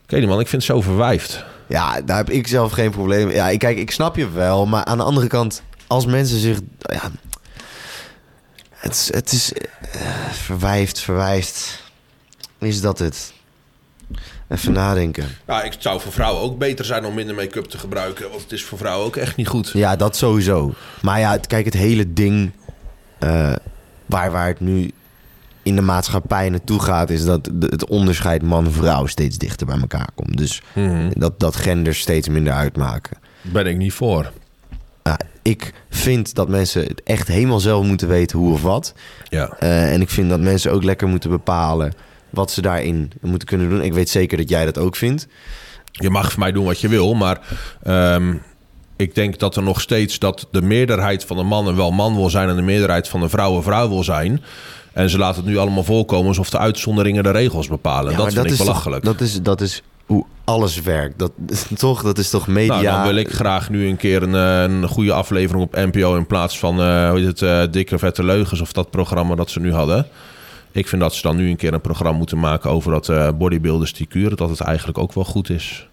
Ik 0.03 0.09
weet 0.09 0.19
niet, 0.19 0.29
man. 0.29 0.39
Ik 0.39 0.47
vind 0.47 0.61
het 0.67 0.71
zo 0.71 0.81
verwijfd. 0.81 1.45
Ja, 1.73 2.01
daar 2.01 2.17
heb 2.17 2.29
ik 2.29 2.47
zelf 2.47 2.71
geen 2.71 2.91
probleem 2.91 3.27
mee. 3.27 3.35
Ja, 3.35 3.57
kijk, 3.57 3.77
ik 3.77 3.91
snap 3.91 4.15
je 4.15 4.29
wel. 4.29 4.65
Maar 4.65 4.85
aan 4.85 4.97
de 4.97 5.03
andere 5.03 5.27
kant, 5.27 5.61
als 5.87 6.05
mensen 6.05 6.39
zich... 6.39 6.59
Ja, 6.79 7.11
het 8.73 8.93
is, 8.93 9.13
het 9.13 9.31
is 9.31 9.51
uh, 9.53 10.01
verwijfd, 10.31 10.99
verwijfd. 10.99 11.83
Is 12.57 12.81
dat 12.81 12.99
het? 12.99 13.33
Even 14.49 14.73
nadenken. 14.73 15.27
Ja, 15.47 15.63
ik 15.63 15.73
zou 15.79 16.01
voor 16.01 16.11
vrouwen 16.11 16.41
ook 16.41 16.57
beter 16.57 16.85
zijn 16.85 17.05
om 17.05 17.13
minder 17.13 17.35
make-up 17.35 17.65
te 17.65 17.77
gebruiken. 17.77 18.29
Want 18.29 18.41
het 18.41 18.51
is 18.51 18.63
voor 18.63 18.77
vrouwen 18.77 19.05
ook 19.05 19.15
echt 19.15 19.35
niet 19.35 19.47
goed. 19.47 19.69
Ja, 19.73 19.95
dat 19.95 20.15
sowieso. 20.15 20.73
Maar 21.01 21.19
ja, 21.19 21.37
kijk, 21.37 21.65
het 21.65 21.73
hele 21.73 22.13
ding... 22.13 22.51
Uh, 23.19 23.53
waar, 24.05 24.31
waar 24.31 24.47
het 24.47 24.59
nu 24.59 24.91
in 25.63 25.75
de 25.75 25.81
maatschappij 25.81 26.49
naartoe 26.49 26.81
gaat... 26.81 27.09
is 27.09 27.25
dat 27.25 27.49
het 27.59 27.85
onderscheid 27.89 28.41
man-vrouw 28.41 29.05
steeds 29.05 29.37
dichter 29.37 29.65
bij 29.67 29.79
elkaar 29.79 30.09
komt. 30.15 30.37
Dus 30.37 30.61
Mhm. 30.73 30.85
mm 30.85 30.95
-hmm. 30.95 31.11
dat, 31.13 31.39
dat 31.39 31.55
genders 31.55 31.99
steeds 31.99 32.29
minder 32.29 32.53
uitmaken. 32.53 33.17
Ben 33.41 33.65
ik 33.65 33.77
niet 33.77 33.93
voor. 33.93 34.31
Ja, 35.03 35.19
ik 35.41 35.73
vind 35.89 36.35
dat 36.35 36.49
mensen 36.49 36.83
het 36.83 37.03
echt 37.03 37.27
helemaal 37.27 37.59
zelf 37.59 37.85
moeten 37.85 38.07
weten 38.07 38.39
hoe 38.39 38.53
of 38.53 38.61
wat. 38.61 38.93
Ja. 39.29 39.57
Uh, 39.59 39.93
en 39.93 40.01
ik 40.01 40.09
vind 40.09 40.29
dat 40.29 40.39
mensen 40.39 40.71
ook 40.71 40.83
lekker 40.83 41.07
moeten 41.07 41.29
bepalen 41.29 41.93
wat 42.29 42.51
ze 42.51 42.61
daarin 42.61 43.11
moeten 43.21 43.47
kunnen 43.47 43.69
doen. 43.69 43.81
Ik 43.81 43.93
weet 43.93 44.09
zeker 44.09 44.37
dat 44.37 44.49
jij 44.49 44.65
dat 44.65 44.77
ook 44.77 44.95
vindt. 44.95 45.27
Je 45.91 46.09
mag 46.09 46.31
voor 46.31 46.39
mij 46.39 46.51
doen 46.51 46.65
wat 46.65 46.79
je 46.81 46.87
wil, 46.87 47.13
maar 47.13 47.39
um, 47.87 48.41
ik 48.95 49.15
denk 49.15 49.39
dat 49.39 49.55
er 49.55 49.63
nog 49.63 49.81
steeds 49.81 50.19
dat 50.19 50.47
de 50.51 50.61
meerderheid 50.61 51.25
van 51.25 51.37
de 51.37 51.43
mannen 51.43 51.75
wel 51.75 51.91
man 51.91 52.15
wil 52.15 52.29
zijn 52.29 52.49
en 52.49 52.55
de 52.55 52.61
meerderheid 52.61 53.07
van 53.07 53.19
de 53.19 53.29
vrouwen 53.29 53.63
vrouw 53.63 53.89
wil 53.89 54.03
zijn. 54.03 54.41
En 54.93 55.09
ze 55.09 55.17
laten 55.17 55.41
het 55.41 55.49
nu 55.49 55.57
allemaal 55.57 55.83
voorkomen 55.83 56.27
alsof 56.27 56.49
de 56.49 56.57
uitzonderingen 56.57 57.23
de 57.23 57.31
regels 57.31 57.67
bepalen. 57.67 58.11
Ja, 58.11 58.17
dat 58.17 58.25
vind 58.25 58.35
dat 58.35 58.45
ik 58.45 58.51
is 58.51 58.57
belachelijk. 58.57 59.03
Toch, 59.03 59.13
dat, 59.13 59.27
is, 59.27 59.41
dat 59.41 59.61
is 59.61 59.83
hoe 60.05 60.25
alles 60.43 60.81
werkt. 60.81 61.19
Dat, 61.19 61.31
toch, 61.75 62.03
dat 62.03 62.17
is 62.17 62.29
toch 62.29 62.47
media... 62.47 62.81
Nou, 62.81 62.83
dan 62.83 63.03
wil 63.03 63.15
ik 63.15 63.31
graag 63.31 63.69
nu 63.69 63.87
een 63.87 63.97
keer 63.97 64.23
een, 64.23 64.33
een 64.33 64.87
goede 64.87 65.13
aflevering 65.13 65.63
op 65.63 65.75
NPO... 65.75 66.15
in 66.15 66.27
plaats 66.27 66.59
van, 66.59 66.79
uh, 66.79 67.09
hoe 67.09 67.19
heet 67.19 67.27
het, 67.27 67.41
uh, 67.41 67.63
Dikke 67.71 67.99
Vette 67.99 68.23
Leugens... 68.23 68.61
of 68.61 68.71
dat 68.71 68.89
programma 68.89 69.35
dat 69.35 69.49
ze 69.49 69.59
nu 69.59 69.73
hadden. 69.73 70.07
Ik 70.71 70.87
vind 70.87 71.01
dat 71.01 71.13
ze 71.13 71.21
dan 71.21 71.35
nu 71.35 71.49
een 71.49 71.55
keer 71.55 71.73
een 71.73 71.81
programma 71.81 72.17
moeten 72.17 72.39
maken... 72.39 72.69
over 72.69 72.91
dat 72.91 73.07
uh, 73.07 73.29
bodybuilders 73.37 73.93
die 73.93 74.07
kuren... 74.07 74.37
dat 74.37 74.49
het 74.49 74.59
eigenlijk 74.59 74.97
ook 74.97 75.13
wel 75.13 75.23
goed 75.23 75.49
is. 75.49 75.87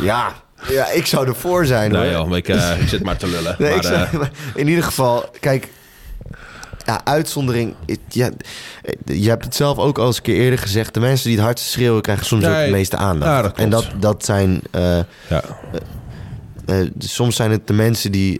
Ja, 0.00 0.32
ja 0.68 0.90
ik 0.90 1.06
zou 1.06 1.26
ervoor 1.26 1.66
zijn. 1.66 1.92
Nee, 1.92 2.14
hoor. 2.14 2.28
joh, 2.28 2.36
ik, 2.36 2.48
uh, 2.48 2.80
ik 2.80 2.88
zit 2.88 3.02
maar 3.02 3.16
te 3.16 3.26
lullen. 3.26 3.56
nee, 3.58 3.74
maar, 3.74 3.82
zou, 3.82 4.06
in 4.54 4.68
ieder 4.68 4.84
geval, 4.84 5.30
kijk... 5.40 5.68
Ja, 6.86 7.00
uitzondering. 7.04 7.74
Ja, 8.08 8.30
je 9.04 9.28
hebt 9.28 9.44
het 9.44 9.54
zelf 9.54 9.78
ook 9.78 9.98
al 9.98 10.06
eens 10.06 10.16
een 10.16 10.22
keer 10.22 10.36
eerder 10.36 10.58
gezegd. 10.58 10.94
De 10.94 11.00
mensen 11.00 11.26
die 11.28 11.36
het 11.36 11.44
hardst 11.44 11.66
schreeuwen 11.66 12.02
krijgen 12.02 12.26
soms 12.26 12.42
nee, 12.42 12.60
ook 12.60 12.64
de 12.64 12.70
meeste 12.70 12.96
aandacht. 12.96 13.30
Ja, 13.30 13.42
dat 13.42 13.56
en 13.58 13.70
dat, 13.70 13.86
dat 13.98 14.24
zijn. 14.24 14.60
Uh, 14.72 14.98
ja. 15.28 15.42
uh, 16.66 16.88
soms 16.98 17.36
zijn 17.36 17.50
het 17.50 17.66
de 17.66 17.72
mensen 17.72 18.12
die 18.12 18.38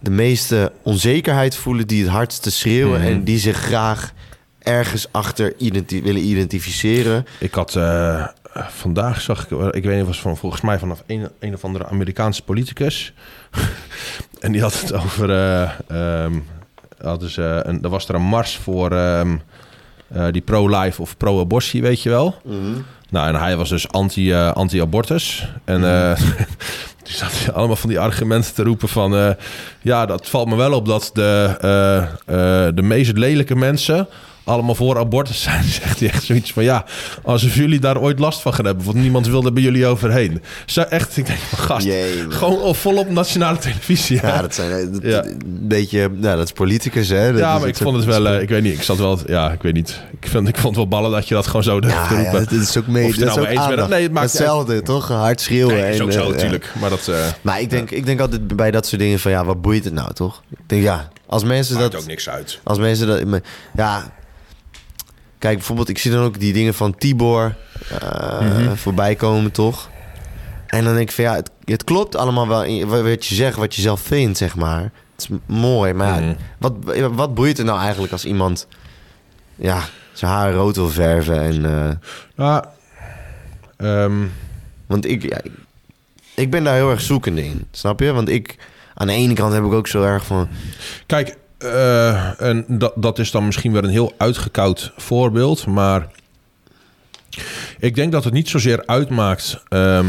de 0.00 0.10
meeste 0.10 0.72
onzekerheid 0.82 1.56
voelen, 1.56 1.86
die 1.86 2.02
het 2.02 2.12
hardste 2.12 2.50
schreeuwen 2.50 3.00
Mhm. 3.00 3.08
en 3.08 3.24
die 3.24 3.38
zich 3.38 3.56
graag 3.56 4.12
ergens 4.58 5.06
achter 5.10 5.54
identi 5.58 6.02
willen 6.02 6.22
identificeren. 6.22 7.26
Ik 7.38 7.54
had 7.54 7.78
vandaag 8.68 9.20
zag 9.20 9.50
ik, 9.50 9.74
ik 9.74 9.84
weet 9.84 9.96
niet, 9.96 10.06
was 10.06 10.20
van 10.20 10.36
volgens 10.36 10.62
mij 10.62 10.78
vanaf 10.78 11.02
een, 11.06 11.28
een 11.38 11.54
of 11.54 11.64
andere 11.64 11.86
Amerikaanse 11.86 12.42
politicus. 12.42 13.12
en 14.40 14.52
die 14.52 14.60
had 14.60 14.80
het 14.80 14.92
over. 14.92 15.30
Um, 15.90 16.44
hadden 17.02 17.30
ze 17.30 17.62
een, 17.66 17.82
er 17.82 17.88
was 17.88 18.08
er 18.08 18.14
een 18.14 18.22
mars 18.22 18.56
voor 18.56 18.92
um, 18.92 19.42
uh, 20.16 20.26
die 20.30 20.42
pro-life 20.42 21.02
of 21.02 21.16
pro-abortie, 21.16 21.82
weet 21.82 22.02
je 22.02 22.08
wel. 22.08 22.36
Mm 22.44 22.60
-hmm. 22.60 22.84
Nou, 23.10 23.28
en 23.28 23.34
hij 23.34 23.56
was 23.56 23.68
dus 23.68 23.88
anti, 23.88 24.30
uh, 24.30 24.52
anti-abortus. 24.52 25.48
En 25.64 25.78
mm 25.78 25.84
-hmm. 25.84 26.14
toen 27.04 27.14
zat 27.14 27.32
hij 27.32 27.52
allemaal 27.52 27.76
van 27.76 27.88
die 27.88 28.00
argumenten 28.00 28.54
te 28.54 28.62
roepen 28.62 28.88
van... 28.88 29.14
uh, 29.14 29.30
ja, 29.80 30.06
dat 30.06 30.28
valt 30.28 30.48
me 30.48 30.56
wel 30.56 30.72
op 30.72 30.86
dat 30.86 31.10
de, 31.12 31.56
uh, 32.26 32.68
de 32.74 32.82
meest 32.82 33.16
lelijke 33.16 33.56
mensen 33.56 34.08
allemaal 34.44 34.74
voor 34.74 34.98
abortus 34.98 35.42
zijn. 35.42 35.64
Zegt 35.82 36.00
hij 36.00 36.08
echt 36.08 36.22
zoiets 36.22 36.52
van 36.52 36.64
ja, 36.64 36.84
alsof 37.22 37.54
jullie 37.54 37.78
daar 37.78 38.00
ooit 38.00 38.18
last 38.18 38.40
van 38.40 38.54
gaan 38.54 38.64
hebben. 38.64 38.84
Want 38.84 38.96
niemand 38.96 39.26
wil 39.26 39.44
er 39.44 39.52
bij 39.52 39.62
jullie 39.62 39.86
overheen. 39.86 40.42
Zo 40.66 40.80
echt, 40.80 41.16
ik 41.16 41.26
denk 41.26 41.38
van 41.38 41.58
gast, 41.58 41.86
Jee, 41.86 42.24
gewoon 42.28 42.74
volop 42.74 43.10
nationale 43.10 43.58
televisie. 43.58 44.20
Ja, 44.22 44.28
ja 44.28 44.42
dat 44.42 44.54
zijn 44.54 44.92
dat, 44.92 45.02
ja. 45.02 45.24
een 45.24 45.40
beetje, 45.44 46.08
nou, 46.12 46.36
dat 46.36 46.46
is 46.46 46.52
politicus 46.52 47.08
hè. 47.08 47.30
Dat 47.30 47.40
ja, 47.40 47.58
maar 47.58 47.68
ik 47.68 47.76
vond 47.76 47.96
het 47.96 48.04
wel, 48.04 48.26
uh, 48.26 48.40
ik 48.40 48.48
weet 48.48 48.62
niet, 48.62 48.74
ik 48.74 48.82
zat 48.82 48.98
wel, 48.98 49.18
ja, 49.26 49.52
ik 49.52 49.62
weet 49.62 49.74
niet. 49.74 50.00
Ik, 50.20 50.28
vind, 50.28 50.48
ik 50.48 50.56
vond 50.56 50.66
het 50.66 50.76
wel 50.76 50.88
ballen 50.88 51.10
dat 51.10 51.28
je 51.28 51.34
dat 51.34 51.46
gewoon 51.46 51.62
zo 51.62 51.80
durft 51.80 51.96
ja, 51.96 52.08
roepen. 52.08 52.40
Ja, 52.40 52.46
dat 52.46 52.50
is 52.50 52.76
ook 52.76 52.86
mee, 52.86 53.08
of 53.08 53.14
dat 53.14 53.28
nou 53.28 53.40
is 53.40 53.60
ook 53.60 53.78
eens. 53.78 53.88
Nee, 53.88 54.02
het 54.02 54.12
maakt 54.12 54.32
Hetzelfde, 54.32 54.82
toch? 54.82 55.08
Hard 55.08 55.40
schreeuwen. 55.40 55.74
Nee, 55.74 55.92
is 55.92 56.00
ook 56.00 56.06
en, 56.06 56.12
zo 56.12 56.22
uh, 56.22 56.28
natuurlijk. 56.28 56.72
Maar 56.80 56.90
dat... 56.90 57.06
Uh, 57.10 57.16
maar 57.42 57.60
ik 57.60 57.70
denk, 57.70 57.90
ik 57.90 58.06
denk 58.06 58.20
altijd 58.20 58.56
bij 58.56 58.70
dat 58.70 58.86
soort 58.86 59.00
dingen 59.00 59.18
van 59.18 59.30
ja, 59.30 59.44
wat 59.44 59.62
boeit 59.62 59.84
het 59.84 59.92
nou 59.92 60.12
toch? 60.12 60.42
Ik 60.50 60.58
denk 60.66 60.82
ja, 60.82 61.08
als 61.26 61.44
mensen 61.44 61.76
maakt 61.78 61.92
dat... 61.92 62.00
ook 62.00 62.06
niks 62.06 62.28
uit. 62.28 62.60
Als 62.62 62.78
mensen 62.78 63.06
dat... 63.06 63.40
Ja, 63.76 64.12
Kijk, 65.44 65.56
bijvoorbeeld, 65.56 65.88
ik 65.88 65.98
zie 65.98 66.10
dan 66.10 66.24
ook 66.24 66.40
die 66.40 66.52
dingen 66.52 66.74
van 66.74 66.94
Tibor 66.94 67.54
uh, 67.92 68.40
mm 68.40 68.48
-hmm. 68.48 68.76
voorbij 68.76 69.14
komen, 69.14 69.50
toch? 69.50 69.90
En 70.66 70.84
dan 70.84 70.94
denk 70.94 71.08
ik 71.08 71.14
van 71.14 71.24
ja, 71.24 71.34
het, 71.34 71.50
het 71.64 71.84
klopt 71.84 72.16
allemaal 72.16 72.48
wel 72.48 73.02
wat 73.02 73.26
je 73.26 73.34
zegt, 73.34 73.56
wat 73.56 73.74
je 73.74 73.82
zelf 73.82 74.00
vindt, 74.00 74.38
zeg 74.38 74.56
maar. 74.56 74.82
Het 74.82 74.90
is 75.16 75.28
mooi, 75.46 75.92
maar 75.92 76.20
Mhm. 76.20 76.28
ja, 76.28 76.36
wat, 76.58 76.72
wat 77.14 77.34
boeit 77.34 77.58
er 77.58 77.64
nou 77.64 77.80
eigenlijk 77.80 78.12
als 78.12 78.24
iemand 78.24 78.66
ja, 79.54 79.80
zijn 80.12 80.30
haar 80.30 80.52
rood 80.52 80.76
wil 80.76 80.90
verven 80.90 81.40
en... 81.40 81.64
Uh... 81.64 81.90
Ja, 82.36 82.72
um, 83.76 84.32
Want 84.86 85.06
ik, 85.06 85.22
ja, 85.22 85.40
ik, 85.42 85.52
ik 86.34 86.50
ben 86.50 86.64
daar 86.64 86.74
heel 86.74 86.90
erg 86.90 87.00
zoekende 87.00 87.44
in, 87.44 87.66
snap 87.70 88.00
je? 88.00 88.12
Want 88.12 88.28
ik, 88.28 88.56
aan 88.94 89.06
de 89.06 89.12
ene 89.12 89.34
kant 89.34 89.52
heb 89.52 89.64
ik 89.64 89.72
ook 89.72 89.88
zo 89.88 90.02
erg 90.02 90.24
van... 90.24 90.48
Kijk, 91.06 91.36
eh, 91.64 92.40
en 92.40 92.64
dat, 92.68 92.92
dat 92.96 93.18
is 93.18 93.30
dan 93.30 93.44
misschien 93.44 93.72
weer 93.72 93.84
een 93.84 93.90
heel 93.90 94.12
uitgekoud 94.18 94.92
voorbeeld, 94.96 95.66
maar 95.66 96.08
ik 97.78 97.94
denk 97.94 98.12
dat 98.12 98.24
het 98.24 98.32
niet 98.32 98.48
zozeer 98.48 98.86
uitmaakt, 98.86 99.62
ehm 99.68 100.06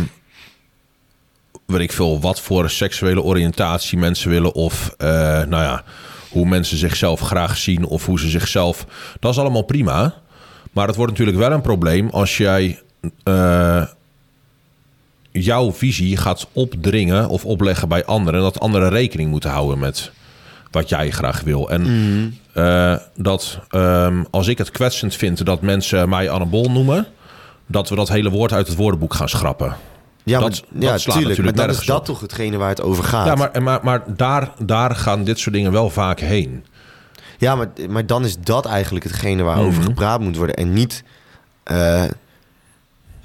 weet 1.66 1.82
ik 1.82 1.92
veel, 1.92 2.20
wat 2.20 2.42
voor 2.42 2.70
seksuele 2.70 3.22
oriëntatie 3.22 3.98
mensen 3.98 4.30
willen 4.30 4.54
of, 4.54 4.94
eh, 4.98 5.08
nou 5.44 5.64
ja, 5.64 5.84
hoe 6.30 6.46
mensen 6.46 6.78
zichzelf 6.78 7.20
graag 7.20 7.58
zien 7.58 7.86
of 7.86 8.06
hoe 8.06 8.20
ze 8.20 8.30
zichzelf. 8.30 8.86
Dat 9.20 9.32
is 9.32 9.40
allemaal 9.40 9.62
prima, 9.62 10.14
maar 10.72 10.88
het 10.88 10.96
wordt 10.96 11.12
natuurlijk 11.12 11.38
wel 11.38 11.52
een 11.52 11.62
probleem 11.62 12.10
als 12.10 12.38
jij 12.38 12.82
eh, 13.24 13.84
jouw 15.32 15.74
visie 15.74 16.18
gaat 16.18 16.48
opdringen 16.52 17.30
of 17.30 17.46
opleggen 17.46 17.88
bij 17.88 18.06
anderen, 18.06 18.40
en 18.40 18.46
dat 18.46 18.60
anderen 18.60 18.90
rekening 18.90 19.30
moeten 19.30 19.50
houden 19.50 19.80
met 19.80 20.12
wat 20.72 20.90
jij 20.90 21.10
graag 21.12 21.42
wil. 21.42 21.70
En 21.70 22.40
eh, 22.54 22.96
dat 23.16 23.60
ehm, 23.70 24.24
als 24.32 24.48
ik 24.48 24.58
het 24.58 24.72
kwetsend 24.72 25.16
vind 25.16 25.46
dat 25.46 25.62
mensen 25.62 26.10
mij 26.10 26.30
Annabol 26.30 26.72
noemen, 26.72 27.08
dat 27.68 27.90
we 27.90 27.96
dat 27.96 28.10
hele 28.10 28.30
woord 28.30 28.54
uit 28.54 28.68
het 28.68 28.76
woordenboek 28.76 29.14
gaan 29.14 29.30
schrappen. 29.30 29.76
Ja, 30.24 30.40
Dat- 30.40 30.50
maar, 30.50 30.60
dat 30.82 30.90
ja 30.90 30.98
slaat 30.98 31.16
tuurlijk, 31.18 31.38
maar 31.38 31.46
natuurlijk 31.46 31.58
dan 31.58 31.70
is 31.70 31.86
dat 31.86 32.00
op. 32.00 32.06
toch 32.06 32.20
hetgene 32.22 32.58
waar 32.58 32.70
het 32.70 32.82
over 32.82 33.04
gaat. 33.04 33.26
Ja, 33.26 33.36
maar, 33.36 33.62
maar, 33.64 33.80
maar 33.84 34.04
daar, 34.16 34.52
daar 34.66 34.96
gaan 34.96 35.24
dit 35.24 35.40
soort 35.40 35.56
dingen 35.56 35.72
wel 35.72 35.90
vaak 35.90 36.20
heen. 36.20 36.66
Ja, 37.38 37.56
maar, 37.56 37.68
maar 37.90 38.06
dan 38.06 38.26
is 38.26 38.38
dat 38.40 38.66
eigenlijk 38.66 39.06
hetgene 39.06 39.44
waarover 39.44 39.80
Mhm. 39.80 39.84
gepraat 39.88 40.20
moet 40.20 40.36
worden. 40.38 40.56
En 40.56 40.74
niet 40.74 41.04
eh, 41.64 42.04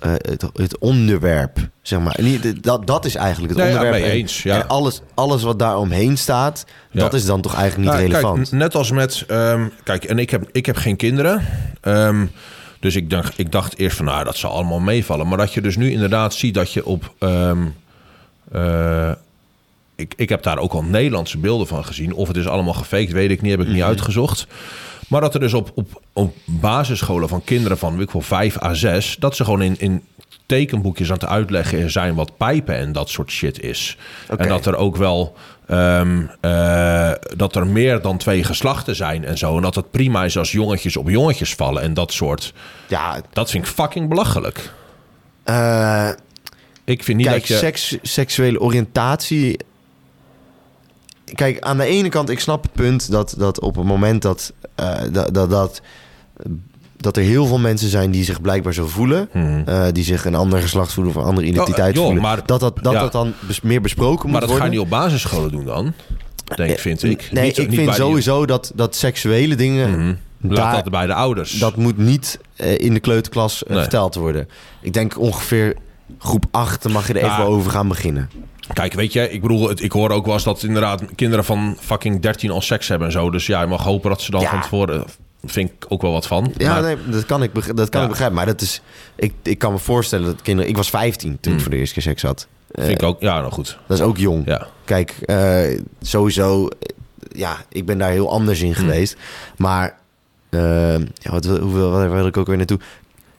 eh, 0.01 0.11
het, 0.13 0.45
het 0.55 0.79
onderwerp, 0.79 1.59
zeg 1.83 2.01
maar. 2.01 2.17
Niet, 2.21 2.63
dat, 2.65 2.87
dat 2.87 3.05
is 3.05 3.15
eigenlijk 3.15 3.53
het 3.55 3.63
Nee, 3.63 3.73
ja, 3.73 3.79
onderwerp. 3.79 4.05
En- 4.05 4.11
eens, 4.11 4.43
ja. 4.43 4.55
En 4.55 4.69
alles, 4.69 5.01
alles 5.15 5.43
wat 5.43 5.59
daar 5.59 5.77
omheen 5.77 6.19
staat, 6.19 6.65
Ja. 6.91 7.01
dat 7.01 7.15
is 7.15 7.25
dan 7.27 7.41
toch 7.41 7.55
eigenlijk 7.55 7.91
niet 7.91 7.99
Nou, 8.01 8.11
relevant. 8.13 8.49
Kijk, 8.49 8.63
net 8.63 8.75
als 8.75 8.91
met... 8.91 9.25
ehm, 9.29 9.67
kijk, 9.85 10.05
en 10.05 10.19
ik 10.19 10.31
heb, 10.31 10.49
ik 10.53 10.67
heb 10.67 10.77
geen 10.77 10.97
kinderen. 10.97 11.45
Ehm, 11.81 12.27
dus 12.81 12.97
ik 12.97 13.11
dacht, 13.11 13.39
ik 13.39 13.53
dacht 13.53 13.79
eerst 13.79 13.97
van, 13.97 14.07
nou, 14.07 14.25
dat 14.25 14.37
zal 14.37 14.51
allemaal 14.53 14.81
meevallen. 14.81 15.29
Maar 15.29 15.39
dat 15.39 15.55
je 15.55 15.61
dus 15.61 15.77
nu 15.77 15.91
inderdaad 15.91 16.35
ziet 16.35 16.55
dat 16.55 16.73
je 16.73 16.85
op... 16.87 17.15
ehm, 17.19 17.59
eh, 18.53 19.11
ik, 19.97 20.13
ik 20.17 20.29
heb 20.29 20.43
daar 20.43 20.59
ook 20.59 20.73
al 20.73 20.83
Nederlandse 20.83 21.39
beelden 21.39 21.67
van 21.67 21.85
gezien. 21.85 22.13
Of 22.15 22.29
het 22.29 22.37
is 22.37 22.47
allemaal 22.49 22.73
gefaked, 22.75 23.13
weet 23.13 23.31
ik 23.31 23.43
niet. 23.43 23.51
Heb 23.51 23.61
ik 23.61 23.67
Mhm. 23.67 23.75
niet 23.75 23.85
uitgezocht. 23.85 24.47
Maar 25.11 25.21
dat 25.21 25.35
er 25.35 25.41
dus 25.41 25.55
op, 25.55 25.71
op, 25.75 26.03
op 26.13 26.35
basisscholen 26.45 27.29
van 27.29 27.45
kinderen 27.45 27.79
van, 27.79 27.93
weet 27.97 28.07
ik 28.07 28.11
wel, 28.13 28.23
5 28.23 28.63
à 28.63 28.75
6... 28.75 29.17
dat 29.19 29.37
ze 29.37 29.45
gewoon 29.45 29.63
in, 29.63 29.75
in 29.79 30.03
tekenboekjes 30.47 31.09
aan 31.09 31.15
het 31.19 31.27
uitleggen 31.27 31.91
zijn 31.91 32.15
wat 32.15 32.37
pijpen 32.37 32.77
en 32.77 32.93
dat 32.93 33.09
soort 33.11 33.31
shit 33.31 33.61
is. 33.61 33.97
En 34.37 34.49
dat 34.49 34.67
er 34.67 34.77
ook 34.77 34.97
wel... 34.97 35.35
ehm, 35.67 36.23
eh, 36.41 37.11
dat 37.37 37.57
er 37.57 37.67
meer 37.67 38.01
dan 38.03 38.17
twee 38.19 38.45
geslachten 38.45 38.97
zijn 38.97 39.25
en 39.25 39.39
zo. 39.39 39.57
En 39.57 39.63
dat 39.63 39.75
het 39.75 39.91
prima 39.91 40.25
is 40.25 40.39
als 40.39 40.53
jongetjes 40.53 40.97
op 40.97 41.09
jongetjes 41.09 41.55
vallen 41.55 41.83
en 41.83 41.95
dat 41.95 42.13
soort. 42.13 42.53
ja, 42.89 43.21
Dat 43.33 43.51
vind 43.51 43.65
ik 43.67 43.71
fucking 43.73 44.09
belachelijk. 44.09 44.73
eh, 45.45 46.09
Ik 46.85 47.05
vind 47.05 47.19
niet 47.19 47.27
kijk, 47.27 47.39
dat 47.39 47.49
je... 47.49 47.57
seks, 47.57 47.97
seksuele 48.03 48.61
oriëntatie... 48.61 49.59
Kijk, 51.35 51.61
aan 51.61 51.77
de 51.77 51.85
ene 51.85 52.09
kant, 52.09 52.31
ik 52.31 52.41
snap 52.41 52.63
het 52.63 52.73
punt 52.73 53.11
dat, 53.11 53.35
dat 53.39 53.61
op 53.61 53.77
het 53.77 53.85
moment 53.85 54.23
dat, 54.23 54.53
eh, 54.75 54.95
dat, 55.13 55.35
dat, 55.35 55.51
dat, 55.51 55.81
dat 56.97 57.17
er 57.17 57.23
heel 57.23 57.47
veel 57.47 57.59
mensen 57.59 57.89
zijn 57.89 58.11
die 58.11 58.25
zich 58.25 58.41
blijkbaar 58.41 58.73
zo 58.75 58.87
voelen, 58.87 59.29
Mhm. 59.33 59.63
eh, 59.67 59.85
die 59.93 60.05
zich 60.05 60.25
een 60.25 60.35
ander 60.35 60.61
geslacht 60.61 60.93
voelen 60.93 61.13
of 61.15 61.19
een 61.23 61.29
andere 61.29 61.47
identiteit 61.47 61.95
joh, 61.95 62.05
voelen, 62.05 62.23
maar- 62.23 62.47
dat 62.47 62.61
dat, 62.61 62.79
dat, 62.83 62.93
ja. 62.93 63.01
dat 63.01 63.13
dan 63.13 63.33
bes- 63.47 63.61
meer 63.61 63.81
besproken 63.81 64.31
maar 64.31 64.41
moet 64.41 64.41
dat 64.41 64.51
ga 64.51 64.57
worden. 64.57 64.73
je 64.73 64.85
niet 64.85 64.93
op 64.93 64.99
basisscholen 64.99 65.51
doen 65.51 65.65
dan, 65.65 65.93
denk 66.57 66.79
vind 66.79 67.03
ik. 67.03 67.29
Nee, 67.33 67.45
Niet 67.45 67.59
ik 67.59 67.71
vind 67.73 67.85
die- 67.87 67.93
sowieso 67.95 68.47
dat, 68.47 68.73
dat 68.75 68.97
seksuele 68.97 69.55
dingen, 69.55 69.91
Mhm. 69.91 70.15
Laat 70.43 70.57
daar, 70.57 70.83
dat 70.83 70.91
bij 70.93 71.07
de 71.07 71.15
ouders. 71.15 71.59
dat 71.59 71.77
moet 71.77 71.99
niet 71.99 72.39
eh, 72.57 72.79
in 72.79 72.95
de 72.95 73.01
kleuterklas 73.01 73.63
eh, 73.65 73.71
Nee. 73.71 73.81
verteld 73.81 74.15
worden. 74.15 74.49
Ik 74.81 74.93
denk 74.93 75.19
ongeveer 75.19 75.77
groep 76.19 76.45
8 76.51 76.83
dan 76.83 76.93
mag 76.93 77.07
je 77.07 77.13
er 77.15 77.25
even 77.25 77.45
over 77.45 77.71
gaan 77.71 77.89
beginnen. 77.89 78.31
Kijk, 78.73 78.93
weet 78.93 79.13
je, 79.13 79.31
ik 79.31 79.41
bedoel, 79.43 79.69
het, 79.69 79.83
ik 79.83 79.93
hoor 79.93 80.11
ook 80.11 80.25
wel 80.25 80.35
eens 80.35 80.45
dat 80.45 80.63
inderdaad 80.63 81.03
kinderen 81.15 81.45
van 81.45 81.77
fucking 81.81 82.21
13 82.21 82.51
al 82.51 82.61
seks 82.61 82.89
hebben 82.89 83.07
en 83.07 83.13
zo. 83.13 83.31
Dus 83.31 83.47
ja, 83.47 83.61
je 83.61 83.67
mag 83.67 83.83
hopen 83.85 84.11
dat 84.11 84.21
ze 84.21 84.31
dan 84.31 84.41
Ja. 84.41 84.51
van 84.51 84.61
tevoren... 84.61 85.05
Vind 85.45 85.71
ik 85.71 85.85
ook 85.89 86.03
wel 86.03 86.13
wat 86.13 86.27
van. 86.27 86.53
Ja, 86.57 86.73
Maar- 86.73 86.83
nee, 86.83 86.97
dat 87.11 87.27
kan 87.27 87.43
ik, 87.43 87.77
dat 87.77 87.89
kan 87.89 88.01
Ja. 88.01 88.03
ik 88.03 88.09
begrijpen. 88.09 88.37
Maar 88.37 88.47
dat 88.47 88.61
is, 88.61 88.83
ik, 89.17 89.33
ik 89.43 89.59
kan 89.59 89.73
me 89.73 89.79
voorstellen 89.79 90.27
dat 90.27 90.43
kinderen... 90.43 90.71
Ik 90.71 90.77
was 90.77 90.91
15 90.91 91.39
toen 91.41 91.53
ik 91.53 91.59
Mm. 91.59 91.63
voor 91.65 91.71
de 91.71 91.77
eerste 91.79 91.95
keer 91.95 92.03
seks 92.03 92.23
had. 92.23 92.47
Eh, 92.71 92.85
Vind 92.85 93.03
ik 93.03 93.09
ook, 93.09 93.21
ja, 93.21 93.41
nou 93.41 93.53
goed. 93.53 93.79
Dat 93.87 93.99
is 93.99 94.05
ook 94.05 94.17
jong. 94.19 94.43
Ja. 94.47 94.67
Kijk, 94.85 95.11
eh, 95.25 95.81
sowieso... 96.03 96.67
eh, 96.67 96.77
Ja, 97.33 97.57
ik 97.69 97.87
ben 97.87 97.99
daar 97.99 98.11
heel 98.11 98.31
anders 98.31 98.61
Mm. 98.61 98.67
in 98.67 98.75
geweest. 98.75 99.17
Maar... 99.57 99.95
eh, 100.51 100.99
ja, 100.99 101.31
wat, 101.31 101.45
hoeveel, 101.47 101.91
waar 101.91 102.11
wil 102.13 102.27
ik 102.27 102.37
ook 102.37 102.47
weer 102.47 102.57
naartoe? 102.57 102.81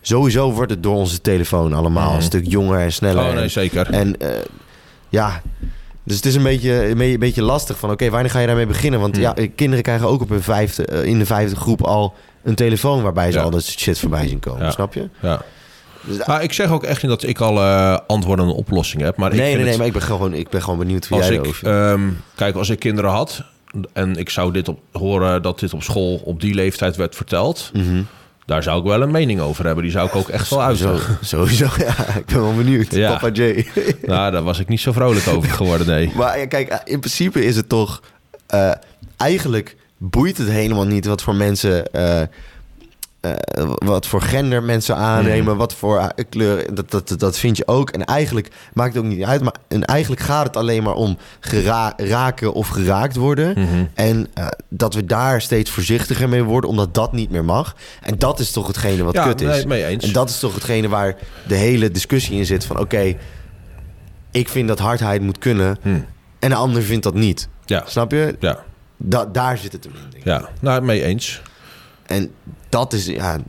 Sowieso 0.01 0.51
wordt 0.53 0.71
het 0.71 0.83
door 0.83 0.95
onze 0.95 1.21
telefoon 1.21 1.73
allemaal 1.73 2.15
een 2.15 2.21
stuk 2.21 2.45
jonger 2.47 2.79
en 2.79 2.91
sneller. 2.93 3.23
Oh 3.25 3.33
nee, 3.33 3.43
En- 3.43 3.49
zeker. 3.49 3.89
En 3.89 4.17
eh, 4.19 4.29
ja, 5.11 5.41
dus 6.03 6.15
het 6.15 6.25
is 6.25 6.35
een 6.35 6.43
beetje, 6.43 6.87
een 6.89 7.19
beetje, 7.19 7.41
lastig 7.41 7.77
van... 7.79 7.91
oké, 7.91 8.09
wanneer 8.09 8.31
ga 8.31 8.39
je 8.39 8.47
daarmee 8.47 8.65
beginnen? 8.65 8.99
Want 8.99 9.13
Hmm. 9.15 9.23
ja, 9.23 9.35
eh, 9.35 9.49
kinderen 9.55 9.83
krijgen 9.83 10.07
ook 10.07 10.21
op 10.21 10.29
hun 10.29 10.41
vijfde, 10.43 10.85
eh, 10.85 11.03
in 11.03 11.19
de 11.19 11.25
vijfde 11.25 11.55
groep 11.55 11.81
al 11.81 12.13
een 12.43 12.55
telefoon... 12.55 13.01
waarbij 13.01 13.31
ze 13.31 13.37
Ja. 13.37 13.43
al 13.43 13.49
dat 13.49 13.63
shit 13.63 13.99
voorbij 13.99 14.27
zien 14.27 14.39
komen, 14.39 14.63
Ja. 14.65 14.71
snap 14.71 14.93
je? 14.93 15.09
Ja. 15.21 15.41
Dus, 16.03 16.25
Maar 16.25 16.43
ik 16.43 16.53
zeg 16.53 16.69
ook 16.71 16.83
echt 16.83 17.01
niet 17.01 17.11
dat 17.11 17.23
ik 17.23 17.39
al 17.39 17.57
eh 17.59 17.97
antwoorden 18.07 18.45
en 18.45 18.51
oplossingen 18.51 19.05
heb. 19.05 19.17
Maar 19.17 19.31
ik 19.31 19.37
nee, 19.37 19.41
vind 19.45 19.55
nee, 19.55 19.63
nee, 19.63 19.69
het- 19.71 19.77
maar 19.77 19.87
ik 19.87 19.93
ben 19.93 20.17
gewoon, 20.17 20.33
ik 20.33 20.49
ben 20.49 20.61
gewoon 20.61 20.79
benieuwd 20.79 21.07
hoe 21.07 21.17
als 21.17 21.27
jij 21.27 21.35
ik, 21.37 21.59
ehm, 21.61 22.01
kijk, 22.35 22.55
als 22.55 22.69
ik 22.69 22.79
kinderen 22.79 23.11
had 23.11 23.43
en 23.93 24.15
ik 24.15 24.29
zou 24.29 24.51
dit 24.53 24.67
op, 24.67 24.79
horen 24.91 25.41
dat 25.41 25.59
dit 25.59 25.73
op 25.73 25.83
school 25.83 26.21
op 26.23 26.41
die 26.41 26.53
leeftijd 26.53 26.95
werd 26.95 27.15
verteld, 27.15 27.71
Mhm. 27.73 28.01
Daar 28.51 28.63
zou 28.63 28.79
ik 28.79 28.85
wel 28.85 29.01
een 29.01 29.11
mening 29.11 29.39
over 29.39 29.65
hebben. 29.65 29.83
Die 29.83 29.93
zou 29.93 30.07
ik 30.07 30.15
ook 30.15 30.29
echt 30.29 30.49
wel 30.49 30.61
uiten. 30.61 30.99
sowieso, 31.21 31.67
ja, 31.77 32.15
ik 32.17 32.25
ben 32.25 32.41
wel 32.41 32.55
benieuwd. 32.55 32.91
Ja. 32.95 33.11
Papa 33.11 33.29
J. 33.29 33.67
Nou, 34.01 34.31
daar 34.31 34.43
was 34.43 34.59
ik 34.59 34.67
niet 34.67 34.79
zo 34.79 34.91
vrolijk 34.91 35.27
over 35.27 35.49
geworden, 35.49 35.87
nee. 35.87 36.11
maar 36.15 36.39
ja, 36.39 36.47
kijk, 36.47 36.67
eh, 36.69 36.77
in 36.83 36.99
principe 36.99 37.45
is 37.45 37.55
het 37.55 37.69
toch... 37.69 38.01
eh, 38.47 38.71
eigenlijk 39.17 39.75
boeit 39.97 40.37
het 40.37 40.49
helemaal 40.49 40.85
niet 40.85 41.05
wat 41.05 41.21
voor 41.21 41.35
mensen... 41.35 41.91
eh, 41.91 42.21
eh, 43.21 43.31
wat 43.75 44.07
voor 44.07 44.21
gender 44.21 44.63
mensen 44.63 44.95
aannemen, 44.95 45.57
wat 45.57 45.73
voor 45.73 45.97
eh, 45.97 46.25
kleur, 46.29 46.75
dat, 46.75 46.91
dat, 46.91 47.13
dat 47.17 47.37
vind 47.37 47.57
je 47.57 47.67
ook. 47.67 47.89
En 47.89 48.05
eigenlijk 48.05 48.47
maakt 48.73 48.93
het 48.95 49.03
ook 49.03 49.09
niet 49.09 49.23
uit, 49.23 49.41
maar 49.41 49.53
en 49.67 49.85
eigenlijk 49.85 50.21
gaat 50.21 50.45
het 50.45 50.55
alleen 50.57 50.83
maar 50.83 50.93
om 50.93 51.17
gera- 51.39 51.93
raken 51.97 52.53
of 52.53 52.67
geraakt 52.67 53.15
worden. 53.15 53.59
Mhm. 53.59 53.85
En 53.93 54.27
eh, 54.33 54.47
dat 54.69 54.93
we 54.93 55.05
daar 55.05 55.41
steeds 55.41 55.71
voorzichtiger 55.71 56.29
mee 56.29 56.43
worden, 56.43 56.69
omdat 56.69 56.93
dat 56.93 57.13
niet 57.13 57.29
meer 57.31 57.45
mag. 57.45 57.75
En 58.01 58.17
dat 58.17 58.39
is 58.39 58.51
toch 58.51 58.67
hetgene 58.67 59.03
wat 59.03 59.13
Ja, 59.13 59.23
kut 59.23 59.41
is. 59.41 59.47
nee, 59.47 59.65
mee 59.67 59.85
eens. 59.85 60.05
En 60.05 60.11
dat 60.13 60.29
is 60.29 60.39
toch 60.39 60.53
hetgene 60.53 60.89
waar 60.89 61.15
de 61.47 61.55
hele 61.55 61.91
discussie 61.91 62.37
in 62.37 62.45
zit 62.45 62.65
van... 62.65 62.79
oké, 62.79 63.15
ik 64.31 64.49
vind 64.49 64.67
dat 64.67 64.79
hardheid 64.79 65.21
moet 65.21 65.37
kunnen 65.37 65.77
Hm. 65.81 65.89
en 66.39 66.49
de 66.49 66.55
ander 66.55 66.81
vindt 66.81 67.03
dat 67.03 67.13
niet. 67.13 67.47
Ja, 67.65 67.83
Snap 67.85 68.11
je? 68.11 68.35
ja, 68.39 68.59
Da- 68.97 69.25
daar 69.25 69.57
zit 69.57 69.71
het 69.71 69.83
hem 69.83 69.93
in, 70.13 70.21
ja. 70.23 70.49
Nou, 70.59 70.81
mee 70.81 71.03
eens. 71.03 71.41
En 72.11 72.33
dat 72.69 72.93
is, 72.93 73.05
ja, 73.05 73.39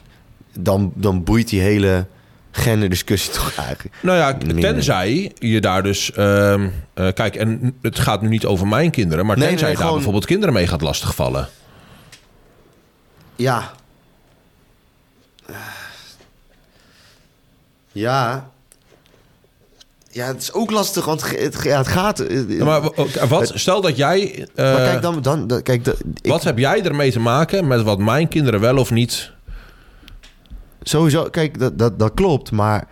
dan, 0.58 0.92
dan 0.94 1.24
boeit 1.24 1.48
die 1.48 1.60
hele 1.60 2.06
genderdiscussie 2.50 3.32
toch 3.32 3.54
eigenlijk. 3.56 3.96
Nou 4.00 4.18
ja, 4.18 4.38
tenzij 4.60 5.32
je 5.38 5.60
daar 5.60 5.82
dus... 5.82 6.12
ehm, 6.12 6.68
eh, 6.94 7.08
kijk, 7.12 7.36
en 7.36 7.76
het 7.82 7.98
gaat 7.98 8.22
nu 8.22 8.28
niet 8.28 8.46
over 8.46 8.66
mijn 8.66 8.90
kinderen... 8.90 9.26
maar 9.26 9.36
Nee, 9.38 9.48
tenzij 9.48 9.68
nee, 9.68 9.76
je 9.76 9.82
daar 9.82 9.92
bijvoorbeeld 9.92 10.26
kinderen 10.26 10.54
mee 10.54 10.66
gaat 10.66 10.80
lastigvallen. 10.80 11.48
Ja. 13.36 13.72
Ja. 17.92 18.50
Ja, 20.14 20.26
het 20.26 20.42
is 20.42 20.52
ook 20.52 20.70
lastig, 20.70 21.04
want 21.04 21.30
het, 21.38 21.58
ja, 21.62 21.78
het 21.78 21.88
gaat... 21.88 22.20
eh, 22.20 22.48
Ja, 22.58 22.64
maar 22.64 22.82
w- 22.82 23.24
wat, 23.28 23.52
stel 23.54 23.80
dat 23.80 23.96
jij... 23.96 24.46
eh, 24.54 24.72
maar 24.72 24.82
kijk, 24.82 25.02
dan... 25.02 25.22
dan, 25.22 25.62
kijk, 25.62 25.84
de- 25.84 25.96
ik- 26.22 26.30
wat 26.30 26.44
heb 26.44 26.58
jij 26.58 26.82
ermee 26.82 27.12
te 27.12 27.20
maken 27.20 27.66
met 27.66 27.82
wat 27.82 27.98
mijn 27.98 28.28
kinderen 28.28 28.60
wel 28.60 28.76
of 28.76 28.90
niet... 28.90 29.30
Sowieso, 30.82 31.22
kijk, 31.24 31.58
dat, 31.58 31.78
dat, 31.78 31.98
dat 31.98 32.14
klopt, 32.14 32.50
maar 32.50 32.88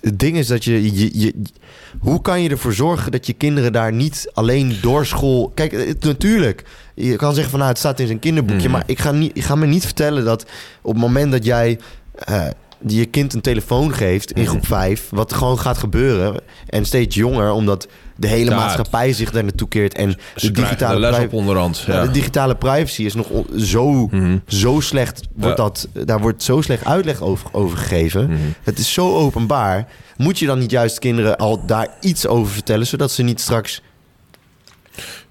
het 0.00 0.18
ding 0.18 0.36
is 0.36 0.46
dat 0.46 0.64
je, 0.64 0.94
je, 0.98 1.18
je... 1.20 1.42
Hoe 2.00 2.20
kan 2.20 2.42
je 2.42 2.48
ervoor 2.48 2.72
zorgen 2.72 3.12
dat 3.12 3.26
je 3.26 3.32
kinderen 3.32 3.72
daar 3.72 3.92
niet 3.92 4.30
alleen 4.34 4.76
door 4.82 5.06
school... 5.06 5.52
Kijk, 5.54 5.72
het, 5.72 6.04
natuurlijk, 6.04 6.64
je 6.94 7.16
kan 7.16 7.32
zeggen 7.32 7.50
van 7.50 7.58
nou, 7.58 7.70
het 7.70 7.80
staat 7.80 8.00
in 8.00 8.06
zijn 8.06 8.18
kinderboekje... 8.18 8.62
Mhm. 8.68 8.70
maar 8.70 8.82
ik 8.86 8.98
ga, 8.98 9.10
niet, 9.10 9.36
ik 9.36 9.42
ga 9.44 9.54
me 9.54 9.66
niet 9.66 9.84
vertellen 9.84 10.24
dat 10.24 10.44
op 10.82 10.92
het 10.92 11.00
moment 11.00 11.32
dat 11.32 11.44
jij... 11.44 11.78
eh, 12.14 12.46
die 12.84 12.98
je 12.98 13.04
kind 13.06 13.34
een 13.34 13.40
telefoon 13.40 13.94
geeft 13.94 14.32
in 14.32 14.40
Mhm. 14.42 14.50
groep 14.50 14.66
5, 14.66 15.08
wat 15.10 15.30
er 15.30 15.36
gewoon 15.36 15.58
gaat 15.58 15.78
gebeuren. 15.78 16.40
En 16.68 16.84
steeds 16.84 17.14
jonger, 17.14 17.50
omdat 17.52 17.88
de 18.16 18.26
hele 18.26 18.50
Ja, 18.50 18.56
maatschappij 18.56 19.12
zich 19.12 19.30
daar 19.30 19.42
naartoe 19.42 19.68
keert. 19.68 19.94
En 19.94 20.16
de 20.34 20.50
digitale, 20.50 20.94
de 20.94 21.00
les 21.10 21.24
op 21.24 21.32
onderhand. 21.32 21.84
ja, 21.86 22.02
de 22.02 22.10
digitale 22.10 22.54
privacy 22.56 23.02
is 23.02 23.14
nog 23.14 23.26
zo, 23.58 24.06
Mhm. 24.10 24.38
zo 24.46 24.80
slecht. 24.80 25.20
Wordt 25.34 25.56
Ja. 25.58 25.62
dat, 25.64 25.88
daar 26.06 26.20
wordt 26.20 26.42
zo 26.42 26.60
slecht 26.60 26.84
uitleg 26.84 27.20
over, 27.22 27.48
over 27.52 27.78
gegeven. 27.78 28.24
Mhm. 28.30 28.38
Het 28.62 28.78
is 28.78 28.92
zo 28.92 29.14
openbaar. 29.16 29.88
Moet 30.16 30.38
je 30.38 30.46
dan 30.46 30.58
niet 30.58 30.70
juist 30.70 30.98
kinderen 30.98 31.36
al 31.36 31.66
daar 31.66 31.88
iets 32.00 32.26
over 32.26 32.52
vertellen, 32.52 32.86
zodat 32.86 33.10
ze 33.10 33.22
niet 33.22 33.40
straks 33.40 33.82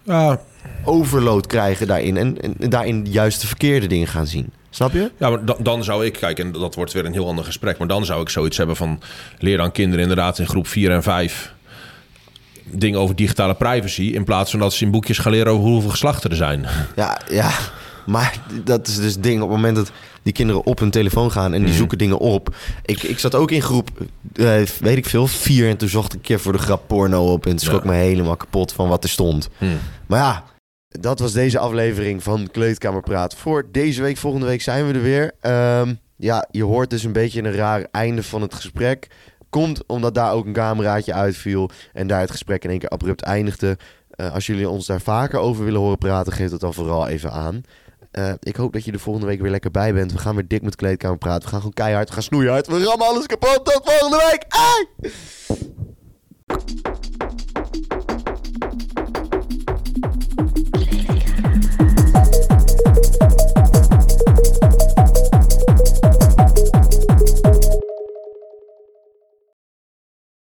Ja, 0.04 0.39
overload 0.84 1.47
krijgen 1.47 1.88
daarin 1.88 2.18
en, 2.18 2.38
en 2.60 2.70
daarin 2.70 3.06
juist 3.10 3.41
de 3.41 3.47
verkeerde 3.47 3.88
dingen 3.88 4.08
gaan 4.08 4.28
zien? 4.28 4.49
Snap 4.74 4.91
je? 4.93 5.11
Ja, 5.17 5.30
maar 5.30 5.45
dan, 5.45 5.55
dan 5.59 5.84
zou 5.84 6.05
ik, 6.05 6.13
kijk, 6.13 6.39
en 6.39 6.51
dat 6.51 6.76
wordt 6.76 6.93
weer 6.93 7.05
een 7.05 7.13
heel 7.13 7.28
ander 7.28 7.45
gesprek, 7.45 7.78
maar 7.78 7.88
dan 7.88 8.05
zou 8.05 8.21
ik 8.21 8.30
zoiets 8.30 8.57
hebben 8.57 8.76
van 8.76 8.99
leer 9.39 9.61
aan 9.61 9.71
kinderen 9.71 10.01
inderdaad 10.01 10.39
in 10.39 10.47
groep 10.47 10.67
4 10.67 10.91
en 10.91 11.03
5 11.03 11.53
dingen 12.65 12.99
over 12.99 13.15
digitale 13.15 13.53
privacy, 13.55 14.01
in 14.01 14.24
plaats 14.24 14.51
van 14.51 14.59
dat 14.59 14.74
ze 14.74 14.86
in 14.86 14.91
boekjes 14.91 15.17
gaan 15.17 15.32
leren 15.32 15.51
over 15.53 15.69
hoeveel 15.69 15.89
geslachten 15.89 16.30
er 16.30 16.36
zijn. 16.36 16.65
Ja, 16.95 17.21
ja. 17.30 17.51
Maar 18.05 18.38
dat 18.63 18.88
is 18.88 18.95
dus 18.95 19.13
het 19.13 19.24
ding. 19.24 19.36
Op 19.41 19.47
het 19.47 19.55
moment 19.57 19.76
dat 19.76 19.91
die 20.24 20.34
kinderen 20.34 20.65
op 20.65 20.80
hun 20.80 20.91
telefoon 20.91 21.32
gaan 21.32 21.53
en 21.53 21.59
die 21.59 21.67
Mhm. 21.69 21.78
zoeken 21.78 21.97
dingen 21.97 22.17
op. 22.17 22.55
Ik, 22.86 23.03
ik 23.03 23.19
zat 23.19 23.36
ook 23.36 23.51
in 23.51 23.61
groep, 23.61 23.89
eh, 24.36 24.45
weet 24.80 24.97
ik 24.97 25.05
veel, 25.05 25.28
vier. 25.28 25.69
En 25.69 25.78
toen 25.78 25.89
zocht 25.89 26.07
ik 26.13 26.13
een 26.19 26.21
keer 26.26 26.39
voor 26.39 26.51
de 26.51 26.57
grap 26.57 26.88
porno 26.88 27.32
op. 27.32 27.43
En 27.45 27.49
toen 27.49 27.59
schrok 27.59 27.84
Ja. 27.84 27.89
me 27.89 27.95
helemaal 27.95 28.36
kapot 28.36 28.71
van 28.74 28.88
wat 28.88 29.03
er 29.03 29.09
stond. 29.09 29.49
Hm. 29.57 29.65
Maar 30.07 30.19
ja, 30.19 30.43
dat 31.00 31.20
was 31.20 31.32
deze 31.32 31.60
aflevering 31.60 32.24
van 32.24 32.48
Kleedkamerpraat. 32.52 33.36
Voor 33.36 33.68
deze 33.72 34.02
week, 34.02 34.18
volgende 34.18 34.46
week 34.46 34.62
zijn 34.62 34.88
we 34.88 34.94
er 34.94 35.02
weer. 35.02 35.32
Ehm, 35.39 35.94
ja, 36.16 36.48
je 36.52 36.64
hoort 36.64 36.89
dus 36.89 37.04
een 37.04 37.12
beetje 37.12 37.44
een 37.44 37.54
raar 37.54 37.88
einde 37.91 38.24
van 38.24 38.41
het 38.41 38.54
gesprek. 38.54 39.08
Komt 39.50 39.86
omdat 39.86 40.16
daar 40.16 40.34
ook 40.34 40.46
een 40.46 40.54
cameraatje 40.54 41.14
uitviel 41.14 41.70
en 41.94 42.08
daar 42.08 42.20
het 42.22 42.32
gesprek 42.32 42.64
in 42.64 42.70
één 42.70 42.80
keer 42.80 42.89
abrupt 42.89 43.22
eindigde. 43.22 43.78
Eh, 44.10 44.34
als 44.34 44.46
jullie 44.46 44.70
ons 44.70 44.86
daar 44.86 45.02
vaker 45.02 45.39
over 45.39 45.66
willen 45.66 45.80
horen 45.80 45.98
praten, 45.98 46.34
geef 46.34 46.52
het 46.52 46.60
dan 46.60 46.74
vooral 46.74 47.08
even 47.08 47.32
aan. 47.32 47.62
Eh, 48.12 48.34
ik 48.39 48.56
hoop 48.56 48.74
dat 48.74 48.86
je 48.86 48.91
er 48.91 49.00
volgende 49.00 49.28
week 49.28 49.41
weer 49.41 49.52
lekker 49.52 49.72
bij 49.72 49.94
bent. 49.94 50.12
We 50.12 50.18
gaan 50.18 50.36
weer 50.36 50.48
dik 50.48 50.62
met 50.62 50.76
kleedkamer 50.76 51.18
praten. 51.18 51.44
We 51.44 51.48
gaan 51.48 51.60
gewoon 51.60 51.74
keihard, 51.74 52.08
we 52.08 52.14
gaan 52.14 52.24
snoeihard. 52.24 52.68
We 52.68 52.84
rammen 52.84 53.08
alles 53.08 53.26
kapot. 53.26 53.66
Tot 53.66 53.82
volgende 53.84 54.30
week. 54.32 54.46
Ai! 54.48 55.12